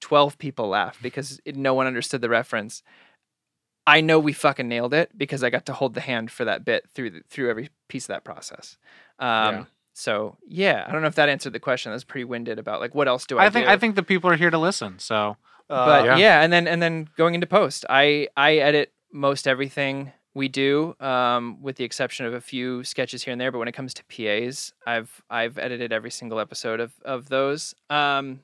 12 0.00 0.36
people 0.38 0.68
laugh 0.68 0.98
because 1.00 1.40
it, 1.44 1.56
no 1.56 1.74
one 1.74 1.86
understood 1.86 2.20
the 2.20 2.28
reference. 2.28 2.82
I 3.86 4.00
know 4.00 4.18
we 4.18 4.32
fucking 4.32 4.68
nailed 4.68 4.94
it 4.94 5.16
because 5.16 5.42
I 5.42 5.50
got 5.50 5.66
to 5.66 5.72
hold 5.72 5.94
the 5.94 6.00
hand 6.00 6.30
for 6.30 6.44
that 6.44 6.64
bit 6.64 6.88
through 6.90 7.10
the, 7.10 7.20
through 7.28 7.50
every 7.50 7.70
piece 7.88 8.04
of 8.04 8.08
that 8.08 8.24
process. 8.24 8.76
Um, 9.18 9.54
Yeah. 9.54 9.64
So 9.92 10.36
yeah, 10.46 10.84
I 10.86 10.92
don't 10.92 11.02
know 11.02 11.08
if 11.08 11.14
that 11.16 11.28
answered 11.28 11.52
the 11.52 11.60
question. 11.60 11.92
That's 11.92 12.04
pretty 12.04 12.24
winded 12.24 12.58
about 12.58 12.80
like 12.80 12.94
what 12.94 13.08
else 13.08 13.26
do 13.26 13.38
I, 13.38 13.46
I 13.46 13.50
think 13.50 13.66
do? 13.66 13.72
I 13.72 13.76
think 13.76 13.96
the 13.96 14.02
people 14.02 14.30
are 14.30 14.36
here 14.36 14.50
to 14.50 14.58
listen. 14.58 14.98
So, 14.98 15.36
uh, 15.68 15.86
but 15.86 16.04
yeah. 16.04 16.16
yeah. 16.16 16.42
and 16.42 16.52
then 16.52 16.66
and 16.66 16.82
then 16.82 17.08
going 17.16 17.34
into 17.34 17.46
post, 17.46 17.84
I 17.88 18.28
I 18.36 18.56
edit 18.56 18.92
most 19.12 19.46
everything 19.46 20.12
we 20.34 20.48
do, 20.48 20.96
um, 20.98 21.60
with 21.60 21.76
the 21.76 21.84
exception 21.84 22.24
of 22.24 22.32
a 22.32 22.40
few 22.40 22.82
sketches 22.84 23.22
here 23.22 23.32
and 23.32 23.40
there. 23.40 23.52
But 23.52 23.58
when 23.58 23.68
it 23.68 23.72
comes 23.72 23.92
to 23.94 24.04
PAs, 24.04 24.72
I've 24.86 25.22
I've 25.28 25.58
edited 25.58 25.92
every 25.92 26.10
single 26.10 26.40
episode 26.40 26.80
of 26.80 26.92
of 27.04 27.28
those. 27.28 27.74
Um, 27.90 28.40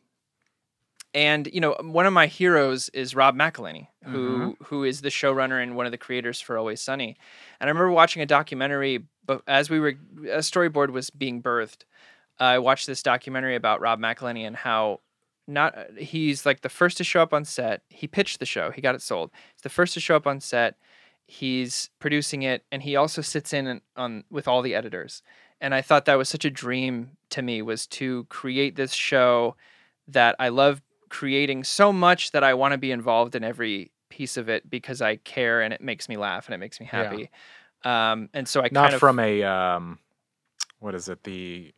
and 1.15 1.49
you 1.53 1.61
know, 1.61 1.75
one 1.81 2.07
of 2.07 2.13
my 2.13 2.27
heroes 2.27 2.91
is 2.91 3.15
Rob 3.15 3.37
McElhenney, 3.37 3.89
who 4.05 4.29
mm-hmm. 4.29 4.65
who 4.65 4.85
is 4.85 5.01
the 5.01 5.09
showrunner 5.09 5.63
and 5.63 5.77
one 5.77 5.87
of 5.87 5.93
the 5.93 5.99
creators 5.99 6.41
for 6.41 6.59
Always 6.59 6.81
Sunny. 6.81 7.17
And 7.61 7.69
I 7.69 7.71
remember 7.71 7.91
watching 7.91 8.23
a 8.23 8.27
documentary, 8.27 9.05
but 9.25 9.43
as 9.47 9.71
we 9.71 9.81
were 9.81 9.95
a 10.25 10.39
storyboard 10.39 10.91
was 10.91 11.11
being 11.11 11.43
birthed, 11.43 11.85
I 12.39 12.59
watched 12.59 12.87
this 12.87 13.03
documentary 13.03 13.57
about 13.57 13.81
Rob 13.81 14.01
McElhenney 14.01 14.47
and 14.47 14.57
how 14.57 15.01
not 15.47 15.75
he's 15.97 16.45
like 16.45 16.61
the 16.61 16.69
first 16.69 16.99
to 16.99 17.05
show 17.05 17.23
up 17.23 17.33
on 17.33 17.45
set. 17.45 17.83
He 17.89 18.07
pitched 18.07 18.39
the 18.39 18.47
show, 18.47 18.71
he 18.71 18.83
got 18.83 18.95
it 18.95 19.03
sold. 19.03 19.31
He's 19.55 19.63
the 19.63 19.71
first 19.71 19.95
to 19.95 20.01
show 20.01 20.17
up 20.17 20.27
on 20.27 20.41
set. 20.41 20.77
He's 21.27 21.91
producing 21.99 22.43
it, 22.43 22.65
and 22.73 22.83
he 22.83 22.97
also 22.97 23.21
sits 23.21 23.53
in 23.53 23.67
and- 23.67 23.81
on 23.97 24.25
with 24.31 24.49
all 24.49 24.63
the 24.63 24.75
editors. 24.75 25.23
And 25.61 25.75
I 25.75 25.83
thought 25.83 26.05
that 26.05 26.17
was 26.17 26.29
such 26.29 26.45
a 26.45 26.51
dream 26.51 27.11
to 27.31 27.43
me 27.43 27.63
was 27.63 27.87
to 27.89 28.25
create 28.31 28.77
this 28.77 28.93
show 28.93 29.57
that 30.07 30.37
I 30.39 30.49
love 30.49 30.81
creating 31.09 31.65
so 31.65 31.93
much 31.93 32.31
that 32.33 32.45
I 32.45 32.55
want 32.55 32.73
to 32.73 32.79
be 32.79 32.91
involved 32.91 33.35
in 33.35 33.45
every 33.45 33.91
piece 34.09 34.37
of 34.37 34.49
it 34.49 34.69
because 34.69 35.03
I 35.03 35.17
care 35.17 35.61
and 35.61 35.73
it 35.73 35.81
makes 35.81 36.09
me 36.09 36.17
laugh 36.17 36.47
and 36.47 36.55
it 36.55 36.59
makes 36.59 36.81
me 36.81 36.87
Yeah. 36.87 37.03
happy. 37.03 37.31
Um, 37.85 38.29
and 38.35 38.49
so 38.49 38.61
I 38.61 38.69
Not 38.69 38.83
kind 38.85 38.95
of 38.95 39.01
from 39.01 39.19
a 39.19 39.43
um, 39.45 39.99
what 40.81 40.95
is 40.95 41.09
it? 41.09 41.25
The 41.25 41.73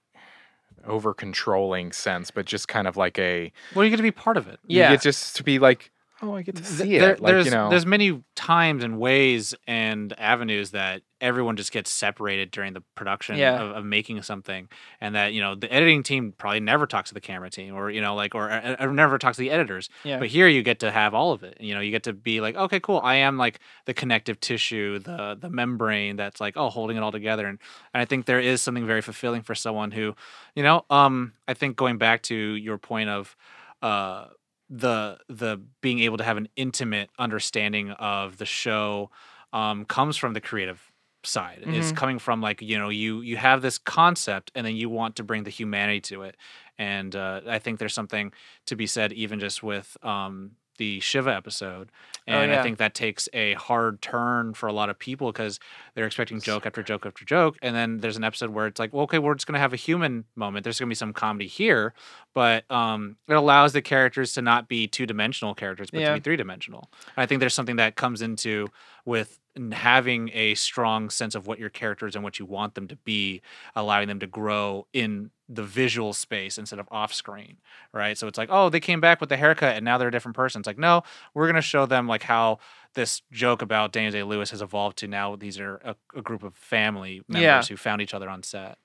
over 0.87 1.13
controlling 1.13 1.93
sense, 1.93 2.31
but 2.31 2.47
just 2.47 2.69
kind 2.69 2.89
of 2.89 2.97
like 2.97 3.19
a 3.19 3.53
well, 3.75 3.85
you 3.85 3.91
get 3.91 3.97
to 3.99 4.03
be 4.03 4.11
part 4.11 4.37
of 4.37 4.49
it. 4.49 4.59
you 4.67 4.77
yeah 4.79 4.91
get 4.91 5.03
just 5.03 5.37
to 5.37 5.45
be 5.45 5.59
like, 5.59 5.91
oh, 6.23 6.35
I 6.35 6.43
get 6.43 6.57
to 6.57 6.65
see 6.65 6.99
there- 6.99 7.13
it. 7.13 7.21
Like 7.21 7.33
there's 7.33 7.47
you 7.47 7.51
know, 7.53 7.71
there's 7.71 7.87
many 7.87 8.23
times 8.35 8.85
and 8.85 8.99
ways 8.99 9.55
and 9.67 10.13
avenues 10.19 10.71
that 10.73 11.03
everyone 11.21 11.55
just 11.57 11.71
gets 11.71 11.91
separated 11.91 12.51
during 12.51 12.73
the 12.73 12.81
production 12.95 13.37
Yeah. 13.37 13.61
of, 13.61 13.77
of 13.77 13.85
making 13.85 14.23
something, 14.23 14.69
and 15.03 15.15
that 15.15 15.33
you 15.35 15.41
know 15.43 15.55
the 15.55 15.71
editing 15.73 16.03
team 16.03 16.33
probably 16.37 16.61
never 16.61 16.87
talks 16.87 17.11
to 17.11 17.15
the 17.15 17.21
camera 17.21 17.51
team, 17.51 17.75
or 17.75 17.91
you 17.91 18.01
know 18.01 18.15
like 18.15 18.35
or, 18.35 18.51
or, 18.51 18.77
or 18.81 18.93
never 18.93 19.19
talks 19.19 19.37
to 19.37 19.43
the 19.43 19.51
editors. 19.51 19.89
yeah 20.05 20.19
But 20.19 20.29
here 20.29 20.49
you 20.49 20.63
get 20.63 20.79
to 20.81 20.91
have 20.91 21.13
all 21.15 21.33
of 21.33 21.43
it. 21.43 21.59
You 21.61 21.75
know, 21.75 21.81
you 21.81 21.91
get 21.91 22.05
to 22.05 22.13
be 22.13 22.41
like, 22.41 22.57
okay, 22.57 22.81
cool. 22.81 23.01
I 23.05 23.17
am 23.17 23.37
like 23.37 23.61
the 23.85 23.95
connective 23.95 24.41
tissue, 24.41 24.99
the 24.99 25.37
the 25.39 25.51
membrane 25.51 26.17
that's 26.17 26.41
like, 26.41 26.57
oh, 26.57 26.71
holding 26.71 26.97
it 26.97 27.03
all 27.03 27.13
together. 27.13 27.47
And, 27.47 27.59
and 27.93 28.01
I 28.01 28.05
think 28.07 28.25
there 28.27 28.41
is 28.41 28.63
something 28.63 28.87
very 28.87 29.03
fulfilling 29.03 29.43
for 29.43 29.55
someone 29.55 29.91
who, 29.91 30.15
you 30.55 30.63
know, 30.63 30.85
um, 30.91 31.33
I 31.47 31.55
think 31.55 31.77
going 31.77 31.99
back 31.99 32.23
to 32.25 32.35
your 32.35 32.79
point 32.79 33.11
of 33.11 33.37
uh 33.83 34.27
the 34.71 35.19
the 35.29 35.61
being 35.83 36.01
able 36.01 36.17
to 36.19 36.25
have 36.25 36.39
an 36.39 36.49
intimate 36.57 37.11
understanding 37.19 37.91
of 37.93 38.39
the 38.39 38.47
show 38.47 39.11
um 39.53 39.85
comes 39.85 40.17
from 40.17 40.35
the 40.35 40.41
creative 40.41 40.93
side 41.25 41.67
it's 41.69 41.93
Mhm. 41.93 41.97
coming 41.97 42.19
from 42.19 42.41
like 42.41 42.63
you 42.63 42.79
know 42.79 42.89
you 42.89 43.21
you 43.21 43.37
have 43.37 43.63
this 43.63 43.79
concept 43.79 44.51
and 44.55 44.67
then 44.67 44.77
you 44.77 44.89
want 44.89 45.17
to 45.17 45.25
bring 45.25 45.45
the 45.45 45.51
humanity 45.51 46.01
to 46.01 46.23
it 46.23 46.37
and 46.79 47.15
uh, 47.17 47.41
i 47.49 47.59
think 47.59 47.79
there's 47.79 47.95
something 47.95 48.33
to 48.67 48.77
be 48.77 48.87
said 48.87 49.13
even 49.13 49.41
just 49.41 49.63
with 49.63 49.97
um 50.03 50.53
the 50.81 50.99
shiva 51.01 51.33
episode 51.35 51.91
Oh, 52.29 52.33
and 52.33 52.53
yeah. 52.53 52.61
i 52.61 52.63
think 52.63 52.79
that 52.79 52.95
takes 52.95 53.29
a 53.33 53.55
hard 53.55 54.01
turn 54.03 54.55
for 54.55 54.67
a 54.69 54.73
lot 54.73 54.89
of 54.91 54.99
people 54.99 55.33
because 55.33 55.59
they're 55.95 56.07
expecting 56.07 56.41
joke 56.41 56.65
after 56.67 56.83
joke 56.83 57.05
after 57.07 57.25
joke 57.25 57.57
and 57.63 57.75
then 57.75 57.99
there's 57.99 58.17
an 58.17 58.25
episode 58.25 58.51
where 58.51 58.67
it's 58.67 58.79
like 58.79 58.93
well 58.93 59.03
okay 59.05 59.19
we're 59.19 59.35
just 59.35 59.47
going 59.47 59.55
to 59.55 59.59
have 59.61 59.73
a 59.73 59.77
human 59.77 60.25
moment 60.37 60.63
there's 60.65 60.79
going 60.79 60.87
to 60.89 60.91
be 60.91 60.95
some 60.95 61.13
comedy 61.13 61.47
here 61.47 61.93
but 62.35 62.71
um, 62.71 63.17
it 63.29 63.35
allows 63.35 63.73
the 63.73 63.83
characters 63.83 64.33
to 64.35 64.43
not 64.43 64.69
be 64.69 64.87
two-dimensional 64.87 65.55
characters 65.55 65.91
but 65.91 66.01
Yeah. 66.01 66.11
to 66.11 66.15
be 66.15 66.21
three-dimensional 66.21 66.89
i 67.17 67.27
think 67.27 67.41
there's 67.41 67.55
something 67.55 67.77
that 67.77 67.97
comes 67.97 68.23
into 68.23 68.69
with 69.05 69.40
n- 69.57 69.73
having 69.73 70.31
a 70.33 70.55
strong 70.55 71.11
sense 71.11 71.35
of 71.35 71.47
what 71.47 71.59
your 71.59 71.71
characters 71.71 72.15
and 72.15 72.23
what 72.25 72.39
you 72.39 72.47
want 72.47 72.75
them 72.75 72.89
to 72.89 72.97
be 72.97 73.41
allowing 73.75 74.09
them 74.09 74.21
to 74.21 74.27
grow 74.27 74.87
in 74.93 75.31
the 75.49 75.63
visual 75.65 76.13
space 76.13 76.59
instead 76.59 76.79
of 76.79 76.87
off 76.93 77.13
screen 77.13 77.57
right 77.93 78.17
so 78.17 78.29
it's 78.29 78.39
like 78.39 78.49
oh 78.53 78.69
they 78.69 78.79
came 78.79 79.01
back 79.01 79.21
with 79.21 79.29
the 79.29 79.37
haircut 79.37 79.75
and 79.75 79.85
now 79.85 79.99
they're 79.99 80.07
a 80.07 80.13
different 80.13 80.37
person 80.37 80.61
it's 80.61 80.67
like 80.69 80.79
no 80.79 81.03
we're 81.35 81.47
going 81.47 81.57
to 81.57 81.61
show 81.61 81.87
them 81.87 82.07
like 82.07 82.23
how 82.23 82.57
this 82.95 83.23
joke 83.33 83.61
about 83.61 83.91
Daniel 83.93 84.13
Day 84.13 84.23
Lewis 84.23 84.51
has 84.51 84.63
evolved 84.63 84.99
to 84.99 85.09
now 85.09 85.35
these 85.37 85.59
are 85.59 85.77
a, 85.85 85.97
a 86.17 86.23
group 86.23 86.43
of 86.45 86.55
family 86.55 87.23
members 87.29 87.43
Yeah. 87.43 87.63
who 87.63 87.77
found 87.77 88.01
each 88.03 88.15
other 88.15 88.29
on 88.29 88.43
set. 88.45 88.79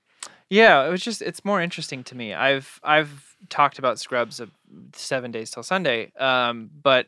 Yeah, 0.49 0.86
it 0.86 0.89
was 0.91 1.01
just 1.01 1.21
it's 1.23 1.43
more 1.43 1.60
interesting 1.60 2.04
to 2.06 2.15
me. 2.15 2.32
I've 2.34 2.80
I've 2.84 3.36
talked 3.49 3.80
about 3.80 3.99
Scrubs 3.99 4.39
of 4.39 4.51
seven 4.93 5.32
days 5.32 5.49
till 5.49 5.63
Sunday, 5.63 6.12
um, 6.17 6.69
but 6.84 7.08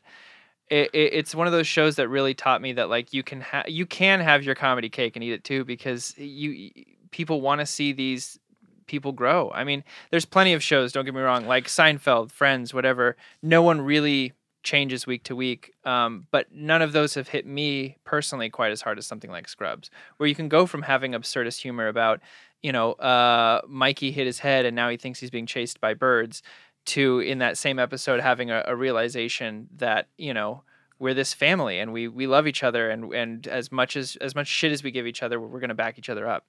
it, 0.70 0.90
it, 0.94 1.14
it's 1.14 1.36
one 1.36 1.48
of 1.48 1.54
those 1.54 1.68
shows 1.68 1.96
that 1.96 2.10
really 2.10 2.34
taught 2.34 2.62
me 2.62 2.74
that 2.74 2.90
like 2.90 3.14
you 3.14 3.24
can 3.24 3.42
ha- 3.42 3.64
you 3.68 3.86
can 3.86 4.20
have 4.20 4.44
your 4.44 4.56
comedy 4.56 4.90
cake 4.90 5.16
and 5.16 5.24
eat 5.24 5.32
it 5.32 5.44
too 5.44 5.64
because 5.64 6.18
you 6.18 6.72
people 7.12 7.42
want 7.42 7.60
to 7.62 7.66
see 7.66 7.94
these 7.94 8.40
people 8.88 9.12
grow. 9.12 9.52
I 9.54 9.64
mean, 9.64 9.84
there's 10.12 10.26
plenty 10.26 10.54
of 10.54 10.64
shows. 10.64 10.92
Don't 10.92 11.06
get 11.06 11.14
me 11.14 11.22
wrong, 11.22 11.46
like 11.46 11.68
Seinfeld, 11.68 12.32
Friends, 12.32 12.74
whatever. 12.74 13.18
No 13.42 13.62
one 13.62 13.82
really 13.82 14.34
changes 14.64 15.08
week 15.08 15.24
to 15.24 15.36
week, 15.36 15.74
um, 15.86 16.28
but 16.32 16.52
none 16.52 16.82
of 16.82 16.92
those 16.92 17.14
have 17.14 17.30
hit 17.30 17.46
me 17.46 17.98
personally 18.04 18.50
quite 18.50 18.72
as 18.72 18.82
hard 18.82 18.98
as 18.98 19.06
something 19.06 19.32
like 19.32 19.48
Scrubs, 19.48 19.90
where 20.18 20.28
you 20.28 20.36
can 20.36 20.50
go 20.50 20.66
from 20.66 20.82
having 20.82 21.14
absurdist 21.14 21.62
humor 21.62 21.88
about 21.88 22.22
you 22.62 22.72
know, 22.72 22.94
uh, 22.94 23.62
Mikey 23.68 24.12
hit 24.12 24.26
his 24.26 24.40
head 24.40 24.66
and 24.66 24.76
now 24.76 24.90
he 24.90 24.98
thinks 24.98 25.20
he's 25.20 25.30
being 25.30 25.46
chased 25.46 25.80
by 25.80 25.94
birds, 25.94 26.42
to 26.88 27.20
in 27.20 27.40
that 27.40 27.58
same 27.58 27.80
episode 27.80 28.20
having 28.20 28.50
a, 28.50 28.64
a 28.66 28.76
realization 28.76 29.68
that 29.78 30.08
you 30.18 30.34
know 30.34 30.64
we're 31.00 31.14
this 31.14 31.34
family 31.34 31.80
and 31.80 31.94
we 31.94 32.08
we 32.08 32.28
love 32.28 32.48
each 32.48 32.64
other 32.64 32.90
and 32.90 33.14
and 33.14 33.48
as 33.48 33.72
much 33.72 33.96
as 33.96 34.16
as 34.18 34.36
much 34.36 34.48
shit 34.48 34.72
as 34.72 34.84
we 34.84 34.92
give 34.92 35.06
each 35.06 35.22
other, 35.22 35.40
we're 35.40 35.60
gonna 35.60 35.76
back 35.76 35.98
each 35.98 36.10
other 36.10 36.28
up. 36.28 36.46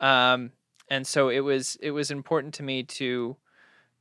Um, 0.00 0.52
and 0.88 1.06
so 1.06 1.28
it 1.28 1.40
was 1.40 1.76
it 1.80 1.90
was 1.90 2.10
important 2.10 2.54
to 2.54 2.62
me 2.62 2.82
to 2.84 3.36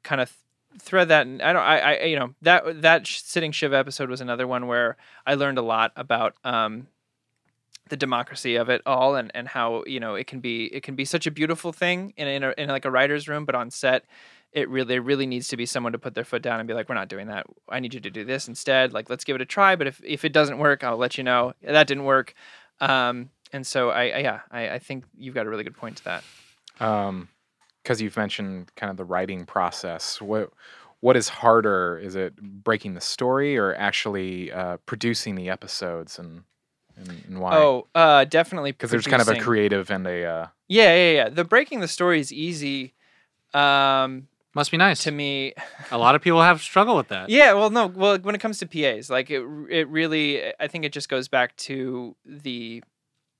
kind 0.03 0.21
of 0.21 0.31
thread 0.79 1.07
that 1.07 1.25
and 1.25 1.41
I 1.41 1.53
don't 1.53 1.63
I, 1.63 1.79
I 1.79 2.03
you 2.03 2.19
know 2.19 2.35
that 2.41 2.81
that 2.81 3.07
sitting 3.07 3.51
shiv 3.51 3.73
episode 3.73 4.09
was 4.09 4.21
another 4.21 4.47
one 4.47 4.67
where 4.67 4.97
I 5.25 5.33
learned 5.33 5.57
a 5.57 5.63
lot 5.63 5.91
about 5.95 6.35
um 6.43 6.87
the 7.89 7.97
democracy 7.97 8.55
of 8.55 8.69
it 8.69 8.81
all 8.85 9.15
and, 9.15 9.31
and 9.33 9.47
how 9.47 9.83
you 9.85 9.99
know 9.99 10.15
it 10.15 10.27
can 10.27 10.39
be 10.39 10.65
it 10.65 10.83
can 10.83 10.95
be 10.95 11.05
such 11.05 11.25
a 11.25 11.31
beautiful 11.31 11.71
thing 11.71 12.13
in 12.17 12.27
in, 12.27 12.43
a, 12.43 12.53
in 12.57 12.69
like 12.69 12.85
a 12.85 12.91
writer's 12.91 13.27
room 13.27 13.45
but 13.45 13.55
on 13.55 13.71
set 13.71 14.05
it 14.51 14.69
really 14.69 14.87
there 14.87 15.01
really 15.01 15.25
needs 15.25 15.47
to 15.49 15.57
be 15.57 15.65
someone 15.65 15.91
to 15.91 15.99
put 15.99 16.15
their 16.15 16.23
foot 16.23 16.41
down 16.41 16.59
and 16.59 16.67
be 16.67 16.73
like 16.73 16.89
we're 16.89 16.95
not 16.95 17.09
doing 17.09 17.27
that. 17.27 17.45
I 17.69 17.79
need 17.79 17.93
you 17.93 17.99
to 17.99 18.09
do 18.09 18.23
this 18.23 18.47
instead. 18.47 18.93
Like 18.93 19.09
let's 19.09 19.23
give 19.23 19.35
it 19.35 19.41
a 19.41 19.45
try 19.45 19.75
but 19.75 19.87
if, 19.87 20.01
if 20.03 20.25
it 20.25 20.33
doesn't 20.33 20.57
work 20.57 20.83
i'll 20.83 20.97
let 20.97 21.17
you 21.17 21.23
know. 21.23 21.53
That 21.61 21.87
didn't 21.87 22.05
work. 22.05 22.33
Um, 22.79 23.29
and 23.53 23.65
so 23.65 23.89
i, 23.89 24.09
I 24.09 24.17
yeah 24.19 24.39
I, 24.51 24.69
I 24.71 24.79
think 24.79 25.05
you've 25.17 25.35
got 25.35 25.45
a 25.45 25.49
really 25.49 25.63
good 25.63 25.77
point 25.77 25.97
to 25.97 26.03
that. 26.05 26.23
Um 26.79 27.29
because 27.87 28.01
you've 28.01 28.17
mentioned 28.17 28.69
kind 28.75 28.91
of 28.91 28.97
the 28.97 29.05
writing 29.05 29.45
process. 29.45 30.21
What 30.21 30.51
what 30.99 31.15
is 31.15 31.29
harder? 31.29 31.97
Is 31.97 32.15
it 32.15 32.35
breaking 32.35 32.95
the 32.95 33.01
story 33.01 33.57
or 33.57 33.73
actually 33.75 34.51
uh, 34.51 34.77
producing 34.85 35.35
the 35.35 35.49
episodes 35.49 36.19
and 36.19 36.43
and, 36.97 37.23
and 37.27 37.39
why? 37.39 37.55
Oh 37.55 37.87
uh, 37.95 38.25
definitely 38.25 38.71
because 38.73 38.91
there's 38.91 39.07
kind 39.07 39.21
of 39.21 39.29
a 39.29 39.39
creative 39.39 39.89
and 39.89 40.05
a 40.05 40.25
uh, 40.25 40.47
yeah 40.67 40.95
yeah 40.95 41.11
yeah. 41.11 41.29
The 41.29 41.45
breaking 41.45 41.79
the 41.79 41.87
story 41.87 42.19
is 42.19 42.33
easy. 42.33 42.93
Um, 43.53 44.27
Must 44.57 44.71
be 44.71 44.77
nice. 44.77 45.03
to 45.03 45.11
me 45.11 45.53
A 45.91 45.99
lot 45.99 46.15
of 46.15 46.23
people 46.23 46.41
have 46.41 46.63
struggle 46.63 46.95
with 46.95 47.09
that. 47.09 47.29
Yeah, 47.29 47.53
well, 47.53 47.69
no, 47.69 47.85
well, 47.85 48.17
when 48.17 48.33
it 48.33 48.41
comes 48.41 48.57
to 48.57 48.65
PAs, 48.65 49.07
like 49.07 49.29
it, 49.29 49.43
it 49.69 49.87
really, 49.87 50.51
I 50.59 50.67
think 50.67 50.83
it 50.83 50.91
just 50.91 51.09
goes 51.09 51.27
back 51.27 51.55
to 51.57 52.15
the 52.25 52.83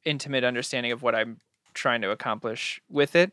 intimate 0.05 0.43
understanding 0.43 0.91
of 0.91 1.01
what 1.01 1.15
I'm 1.15 1.39
trying 1.73 2.01
to 2.01 2.11
accomplish 2.11 2.79
with 2.87 3.15
it, 3.15 3.31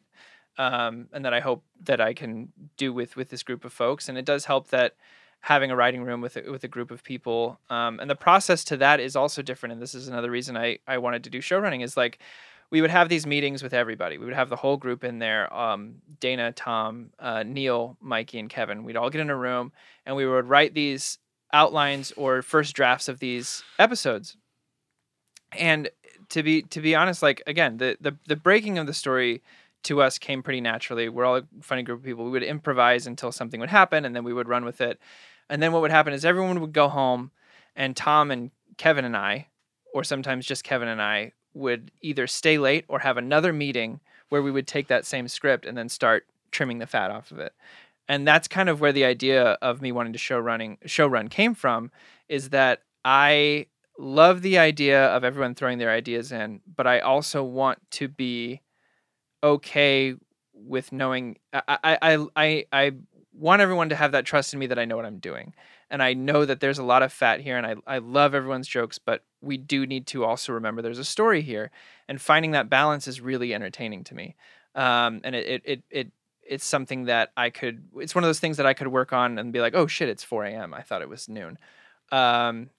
um, 0.57 1.09
and 1.13 1.27
that 1.27 1.35
I 1.35 1.41
hope 1.41 1.63
that 1.83 2.01
I 2.01 2.15
can 2.15 2.55
do 2.79 2.91
with 2.91 3.17
with 3.17 3.29
this 3.29 3.43
group 3.43 3.67
of 3.67 3.73
folks. 3.75 4.09
And 4.09 4.17
it 4.17 4.25
does 4.25 4.47
help 4.47 4.69
that 4.69 4.95
having 5.41 5.71
a 5.71 5.77
writing 5.77 6.05
room 6.05 6.23
with 6.23 6.39
a, 6.39 6.51
with 6.51 6.65
a 6.65 6.69
group 6.69 6.91
of 6.91 7.05
people, 7.05 7.61
um, 7.69 8.01
and 8.01 8.09
the 8.09 8.17
process 8.17 8.65
to 8.65 8.79
that 8.79 8.99
is 8.99 9.15
also 9.15 9.43
different. 9.43 9.75
And 9.75 9.83
this 9.83 9.95
is 9.95 10.09
another 10.09 10.31
reason 10.31 10.57
I 10.57 10.79
I 10.87 10.97
wanted 10.97 11.23
to 11.25 11.31
do 11.31 11.43
show 11.43 11.59
running 11.59 11.83
is 11.83 11.99
like 11.99 12.19
we 12.71 12.81
would 12.81 12.91
have 12.91 13.09
these 13.09 13.27
meetings 13.27 13.63
with 13.63 13.75
everybody. 13.75 14.19
We 14.19 14.25
would 14.25 14.35
have 14.35 14.49
the 14.49 14.57
whole 14.57 14.77
group 14.77 15.05
in 15.05 15.19
there 15.19 15.53
um, 15.55 15.97
Dana, 16.21 16.53
Tom, 16.53 17.11
uh, 17.19 17.43
Neil, 17.43 17.97
Mikey, 18.01 18.39
and 18.39 18.51
Kevin. 18.51 18.85
We'd 18.85 18.97
all 18.97 19.11
get 19.11 19.21
in 19.21 19.31
a 19.31 19.37
room 19.37 19.73
and 20.07 20.17
we 20.17 20.27
would 20.27 20.49
write 20.49 20.75
these 20.75 21.19
outlines 21.53 22.13
or 22.17 22.43
first 22.43 22.75
drafts 22.75 23.09
of 23.09 23.21
these 23.21 23.63
episodes. 23.79 24.37
And 25.53 25.89
to 26.31 26.43
be 26.43 26.63
to 26.63 26.81
be 26.81 26.95
honest, 26.95 27.23
like 27.23 27.43
again, 27.47 27.77
the 27.77 27.97
the, 28.01 28.17
the 28.27 28.37
breaking 28.37 28.79
of 28.79 28.87
the 28.87 28.95
story 28.95 29.43
to 29.85 30.03
us 30.03 30.19
came 30.19 30.43
pretty 30.43 30.61
naturally. 30.61 31.09
We're 31.09 31.25
all 31.25 31.37
a 31.37 31.45
funny 31.61 31.83
group 31.83 32.01
of 32.01 32.05
people. 32.05 32.25
We 32.25 32.31
would 32.31 32.43
improvise 32.43 33.07
until 33.07 33.31
something 33.31 33.61
would 33.61 33.71
happen 33.71 34.05
and 34.05 34.17
then 34.17 34.25
we 34.25 34.33
would 34.33 34.49
run 34.49 34.65
with 34.65 34.81
it. 34.81 34.99
And 35.49 35.63
then 35.63 35.73
what 35.73 35.83
would 35.83 35.91
happen 35.91 36.13
is 36.13 36.25
everyone 36.25 36.61
would 36.61 36.73
go 36.73 36.89
home 36.89 37.31
and 37.77 37.97
Tom 37.97 38.31
and 38.31 38.51
Kevin 38.79 39.05
and 39.05 39.17
I 39.17 39.49
or 39.93 40.03
sometimes 40.03 40.47
just 40.47 40.65
Kevin 40.65 40.89
and 40.89 41.01
I 41.01 41.33
would 41.55 41.91
either 42.03 42.27
stay 42.27 42.59
late 42.59 42.85
or 42.89 43.01
have 43.01 43.17
another 43.17 43.53
meeting 43.53 44.01
where 44.29 44.43
we 44.43 44.51
would 44.51 44.67
take 44.67 44.89
that 44.89 45.07
same 45.07 45.29
script 45.29 45.65
and 45.65 45.77
then 45.79 45.89
start 45.89 46.27
trimming 46.51 46.79
the 46.79 46.87
fat 46.87 47.11
off 47.11 47.31
of 47.31 47.39
it. 47.39 47.53
And 48.09 48.27
that's 48.27 48.49
kind 48.49 48.69
of 48.69 48.81
where 48.81 48.93
the 48.93 49.05
idea 49.05 49.53
of 49.63 49.81
me 49.81 49.93
wanting 49.93 50.13
to 50.13 50.19
show 50.19 50.39
running 50.39 50.79
show 50.85 51.07
run 51.07 51.29
came 51.29 51.55
from 51.55 51.91
is 52.29 52.51
that 52.51 52.83
I 53.05 53.67
love 53.99 54.43
the 54.43 54.59
idea 54.59 55.07
of 55.07 55.25
everyone 55.25 55.55
throwing 55.55 55.79
their 55.79 55.91
ideas 55.91 56.33
in, 56.33 56.61
but 56.77 56.87
I 56.87 57.01
also 57.01 57.43
want 57.43 57.79
to 57.93 58.09
be 58.09 58.61
okay 59.43 60.15
with 60.53 60.93
knowing 60.93 61.39
I 61.53 61.79
I 61.83 61.99
I 62.03 62.27
I, 62.37 62.65
I 62.73 62.93
want 63.33 63.63
everyone 63.63 63.89
to 63.89 63.97
have 63.97 64.13
that 64.13 64.25
trust 64.25 64.53
in 64.53 64.59
me 64.61 64.67
that 64.67 64.79
I 64.79 64.85
know 64.85 64.97
what 64.97 65.07
I'm 65.07 65.19
doing. 65.19 65.55
And 65.95 66.03
I 66.03 66.13
know 66.13 66.45
that 66.45 66.59
there's 66.59 66.79
a 66.81 66.83
lot 66.83 67.05
of 67.05 67.13
fat 67.13 67.41
here 67.41 67.57
and 67.57 67.65
I, 67.65 67.77
I 67.87 67.99
love 67.99 68.35
everyone's 68.35 68.67
jokes, 68.67 68.99
but 68.99 69.23
we 69.41 69.57
do 69.57 69.87
need 69.87 70.09
to 70.09 70.25
also 70.25 70.53
remember 70.53 70.83
there's 70.83 70.99
a 70.99 71.05
story 71.05 71.41
here. 71.41 71.71
And 72.09 72.21
finding 72.21 72.51
that 72.51 72.69
balance 72.69 73.07
is 73.07 73.21
really 73.21 73.55
entertaining 73.55 74.03
to 74.05 74.15
me. 74.17 74.35
Um, 74.75 75.21
and 75.23 75.37
it, 75.37 75.47
it, 75.47 75.63
it, 75.65 75.83
it, 75.91 76.13
it's 76.43 76.65
something 76.67 77.05
that 77.05 77.31
I 77.37 77.51
could, 77.51 77.85
it's 77.99 78.13
one 78.13 78.25
of 78.25 78.29
those 78.29 78.41
things 78.41 78.57
that 78.57 78.67
I 78.67 78.75
could 78.75 78.89
work 78.89 79.13
on 79.13 79.39
and 79.39 79.53
be 79.53 79.61
like, 79.61 79.77
oh 79.77 79.87
shit, 79.87 80.09
it's 80.09 80.25
4 80.25 80.47
a.m. 80.47 80.75
I 80.75 80.83
thought 80.83 81.01
it 81.01 81.09
was 81.09 81.29
noon. 81.29 81.59
Um, 82.11 82.71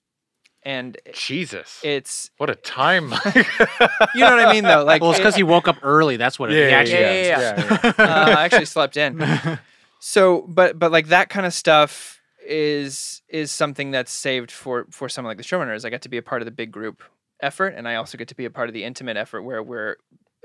and 0.62 0.98
Jesus. 1.14 1.80
it's, 1.82 2.30
what 2.36 2.50
a 2.50 2.54
time. 2.54 3.04
you 3.34 4.20
know 4.20 4.36
what 4.36 4.46
I 4.46 4.52
mean 4.52 4.64
though? 4.64 4.84
Like, 4.84 5.00
well, 5.00 5.12
it's 5.12 5.20
it- 5.20 5.22
because 5.22 5.36
he 5.36 5.42
woke 5.42 5.68
up 5.68 5.78
early. 5.82 6.18
That's 6.18 6.38
what 6.38 6.52
it 6.52 6.58
Yeah, 6.58 6.64
he 6.66 6.70
yeah, 6.70 6.78
actually 6.78 7.00
yeah, 7.00 7.12
is. 7.12 7.28
yeah, 7.28 7.80
yeah, 7.82 7.92
yeah. 7.98 8.04
uh, 8.04 8.36
I 8.36 8.44
actually 8.44 8.66
slept 8.66 8.98
in. 8.98 9.58
So, 9.98 10.42
but 10.42 10.78
but 10.78 10.92
like 10.92 11.08
that 11.08 11.30
kind 11.30 11.46
of 11.46 11.54
stuff 11.54 12.15
is 12.46 13.22
is 13.28 13.50
something 13.50 13.90
that's 13.90 14.12
saved 14.12 14.50
for 14.50 14.86
for 14.90 15.08
someone 15.08 15.30
like 15.30 15.38
the 15.38 15.44
showrunners. 15.44 15.84
I 15.84 15.90
get 15.90 16.02
to 16.02 16.08
be 16.08 16.16
a 16.16 16.22
part 16.22 16.42
of 16.42 16.46
the 16.46 16.52
big 16.52 16.70
group 16.70 17.02
effort, 17.40 17.74
and 17.76 17.86
I 17.88 17.96
also 17.96 18.16
get 18.16 18.28
to 18.28 18.34
be 18.34 18.44
a 18.44 18.50
part 18.50 18.68
of 18.68 18.74
the 18.74 18.84
intimate 18.84 19.16
effort 19.16 19.42
where 19.42 19.62
we're 19.62 19.96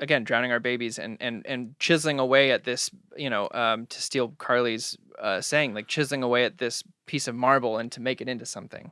again 0.01 0.23
drowning 0.23 0.51
our 0.51 0.59
babies 0.59 0.99
and 0.99 1.17
and 1.19 1.45
and 1.45 1.75
chiseling 1.79 2.19
away 2.19 2.51
at 2.51 2.63
this. 2.63 2.89
You 3.15 3.29
know, 3.29 3.49
um, 3.53 3.85
to 3.87 4.01
steal 4.01 4.29
Carly's 4.37 4.97
uh, 5.19 5.41
saying, 5.41 5.73
like 5.73 5.87
chiseling 5.87 6.23
away 6.23 6.45
at 6.45 6.57
this 6.57 6.83
piece 7.05 7.27
of 7.27 7.35
marble 7.35 7.77
and 7.77 7.91
to 7.91 8.01
make 8.01 8.21
it 8.21 8.27
into 8.27 8.45
something. 8.45 8.91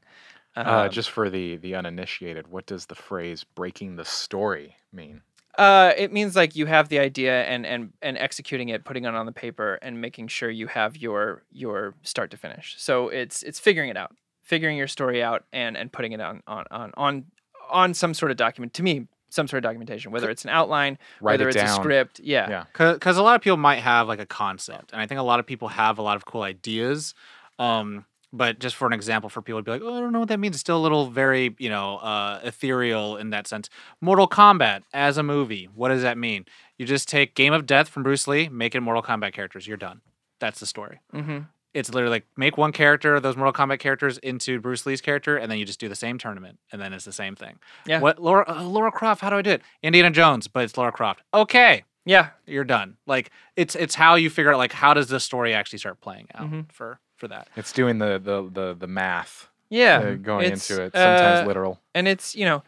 Uh, 0.55 0.85
Um, 0.85 0.91
just 0.91 1.11
for 1.11 1.29
the 1.29 1.57
the 1.57 1.75
uninitiated, 1.75 2.47
what 2.47 2.65
does 2.65 2.85
the 2.87 2.95
phrase 2.95 3.43
"breaking 3.43 3.95
the 3.95 4.05
story" 4.05 4.75
mean? 4.91 5.21
Uh, 5.59 5.93
it 5.97 6.13
means 6.13 6.35
like 6.37 6.55
you 6.55 6.65
have 6.67 6.87
the 6.89 6.99
idea 6.99 7.43
and 7.43 7.65
and 7.65 7.91
and 8.01 8.17
executing 8.17 8.69
it, 8.69 8.85
putting 8.85 9.03
it 9.05 9.13
on 9.13 9.25
the 9.25 9.31
paper, 9.31 9.77
and 9.81 9.99
making 9.99 10.27
sure 10.29 10.49
you 10.49 10.67
have 10.67 10.95
your 10.95 11.43
your 11.51 11.95
start 12.03 12.31
to 12.31 12.37
finish. 12.37 12.75
So 12.77 13.09
it's 13.09 13.43
it's 13.43 13.59
figuring 13.59 13.89
it 13.89 13.97
out, 13.97 14.15
figuring 14.41 14.77
your 14.77 14.87
story 14.87 15.21
out, 15.21 15.43
and 15.51 15.75
and 15.75 15.91
putting 15.91 16.13
it 16.13 16.21
on 16.21 16.41
on 16.47 16.63
on 16.71 16.91
on 16.95 17.25
on 17.69 17.93
some 17.93 18.13
sort 18.13 18.31
of 18.31 18.37
document. 18.37 18.73
To 18.75 18.83
me, 18.83 19.07
some 19.29 19.47
sort 19.49 19.57
of 19.57 19.63
documentation, 19.63 20.11
whether 20.11 20.29
it's 20.29 20.43
an 20.45 20.49
outline, 20.49 20.97
Write 21.21 21.33
whether 21.33 21.49
it 21.49 21.55
it's 21.55 21.63
down. 21.63 21.79
a 21.79 21.83
script. 21.83 22.19
Yeah. 22.21 22.49
Yeah. 22.49 22.93
because 22.93 23.17
a 23.17 23.21
lot 23.21 23.35
of 23.35 23.41
people 23.41 23.57
might 23.57 23.79
have 23.79 24.07
like 24.07 24.19
a 24.19 24.25
concept 24.25 24.91
and 24.91 25.01
i 25.01 25.05
think 25.05 25.19
a 25.19 25.23
lot 25.23 25.39
of 25.39 25.45
people 25.45 25.67
have 25.67 25.99
a 25.99 26.01
lot 26.01 26.15
of 26.15 26.25
cool 26.25 26.41
ideas 26.41 27.13
um 27.59 28.05
but 28.31 28.59
just 28.59 28.75
for 28.75 28.85
an 28.87 28.93
example 28.93 29.29
for 29.29 29.41
people 29.41 29.59
to 29.59 29.63
be 29.63 29.71
like 29.71 29.81
oh 29.83 29.95
i 29.97 29.99
don't 29.99 30.11
know 30.13 30.19
what 30.19 30.27
that 30.29 30.39
means 30.39 30.55
it's 30.55 30.61
still 30.61 30.77
a 30.77 30.81
little 30.87 31.09
very 31.09 31.55
you 31.59 31.69
know 31.69 31.97
uh 31.97 32.39
ethereal 32.43 33.17
in 33.17 33.29
that 33.31 33.47
sense 33.47 33.69
mortal 34.01 34.27
kombat 34.27 34.81
as 34.93 35.17
a 35.17 35.23
movie 35.23 35.67
what 35.73 35.89
does 35.89 36.01
that 36.01 36.17
mean 36.17 36.45
you 36.77 36.85
just 36.85 37.07
take 37.09 37.33
game 37.35 37.53
of 37.53 37.65
death 37.65 37.89
from 37.89 38.03
bruce 38.03 38.27
lee 38.27 38.47
make 38.49 38.75
it 38.75 38.81
mortal 38.81 39.01
kombat 39.03 39.33
characters 39.33 39.65
you're 39.67 39.77
done 39.77 40.01
that's 40.39 40.59
the 40.59 40.65
story 40.65 40.99
Mm-hmm. 41.13 41.39
it's 41.73 41.89
literally 41.93 42.11
like 42.17 42.25
make 42.37 42.57
one 42.57 42.71
character 42.71 43.19
those 43.19 43.35
mortal 43.35 43.53
kombat 43.53 43.79
characters 43.79 44.17
into 44.19 44.59
bruce 44.59 44.85
lee's 44.85 45.01
character 45.01 45.37
and 45.37 45.51
then 45.51 45.57
you 45.57 45.65
just 45.65 45.79
do 45.79 45.89
the 45.89 45.95
same 45.95 46.17
tournament 46.17 46.59
and 46.71 46.81
then 46.81 46.93
it's 46.93 47.05
the 47.05 47.11
same 47.13 47.35
thing 47.35 47.57
Yeah. 47.85 47.99
what 47.99 48.19
laura 48.21 48.45
uh, 48.47 48.63
laura 48.63 48.91
croft 48.91 49.21
how 49.21 49.29
do 49.29 49.37
i 49.37 49.41
do 49.41 49.51
it 49.51 49.61
indiana 49.81 50.11
jones 50.11 50.47
but 50.47 50.63
it's 50.63 50.77
laura 50.77 50.91
croft 50.91 51.23
okay 51.33 51.83
Yeah. 52.05 52.29
you're 52.47 52.63
done. 52.63 52.97
Like 53.05 53.29
it's 53.55 53.75
it's 53.75 53.95
how 53.95 54.15
you 54.15 54.29
figure 54.29 54.51
out 54.53 54.57
like 54.57 54.71
how 54.73 54.93
does 54.93 55.07
the 55.09 55.19
story 55.19 55.53
actually 55.53 55.79
start 55.79 55.99
playing 56.01 56.27
out 56.33 56.49
Mhm. 56.49 56.71
for 56.71 56.99
for 57.19 57.27
that. 57.27 57.47
It's 57.55 57.71
doing 57.71 57.99
the 57.99 58.17
the 58.19 58.49
the, 58.51 58.73
the 58.73 58.87
math 58.87 59.49
Yeah. 59.69 59.97
uh, 59.99 60.13
going 60.15 60.45
into 60.47 60.81
it. 60.81 60.93
Sometimes 60.93 61.41
uh, 61.41 61.45
literal. 61.45 61.79
and 61.93 62.07
it's 62.07 62.35
you 62.35 62.45
know 62.45 62.63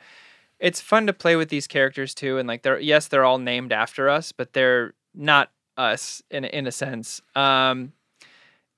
it's 0.60 0.80
fun 0.80 1.08
to 1.08 1.14
play 1.14 1.36
with 1.36 1.50
these 1.50 1.66
characters 1.66 2.14
too 2.14 2.38
and 2.38 2.48
like 2.48 2.62
they're 2.62 2.80
yes 2.80 3.08
they're 3.08 3.26
all 3.26 3.40
named 3.40 3.72
after 3.72 4.08
us 4.10 4.32
but 4.32 4.54
they're 4.54 4.94
not 5.16 5.50
us 5.78 6.22
in 6.30 6.44
a- 6.46 6.48
in 6.50 6.68
a 6.68 6.72
sense 6.72 7.22
um 7.36 7.94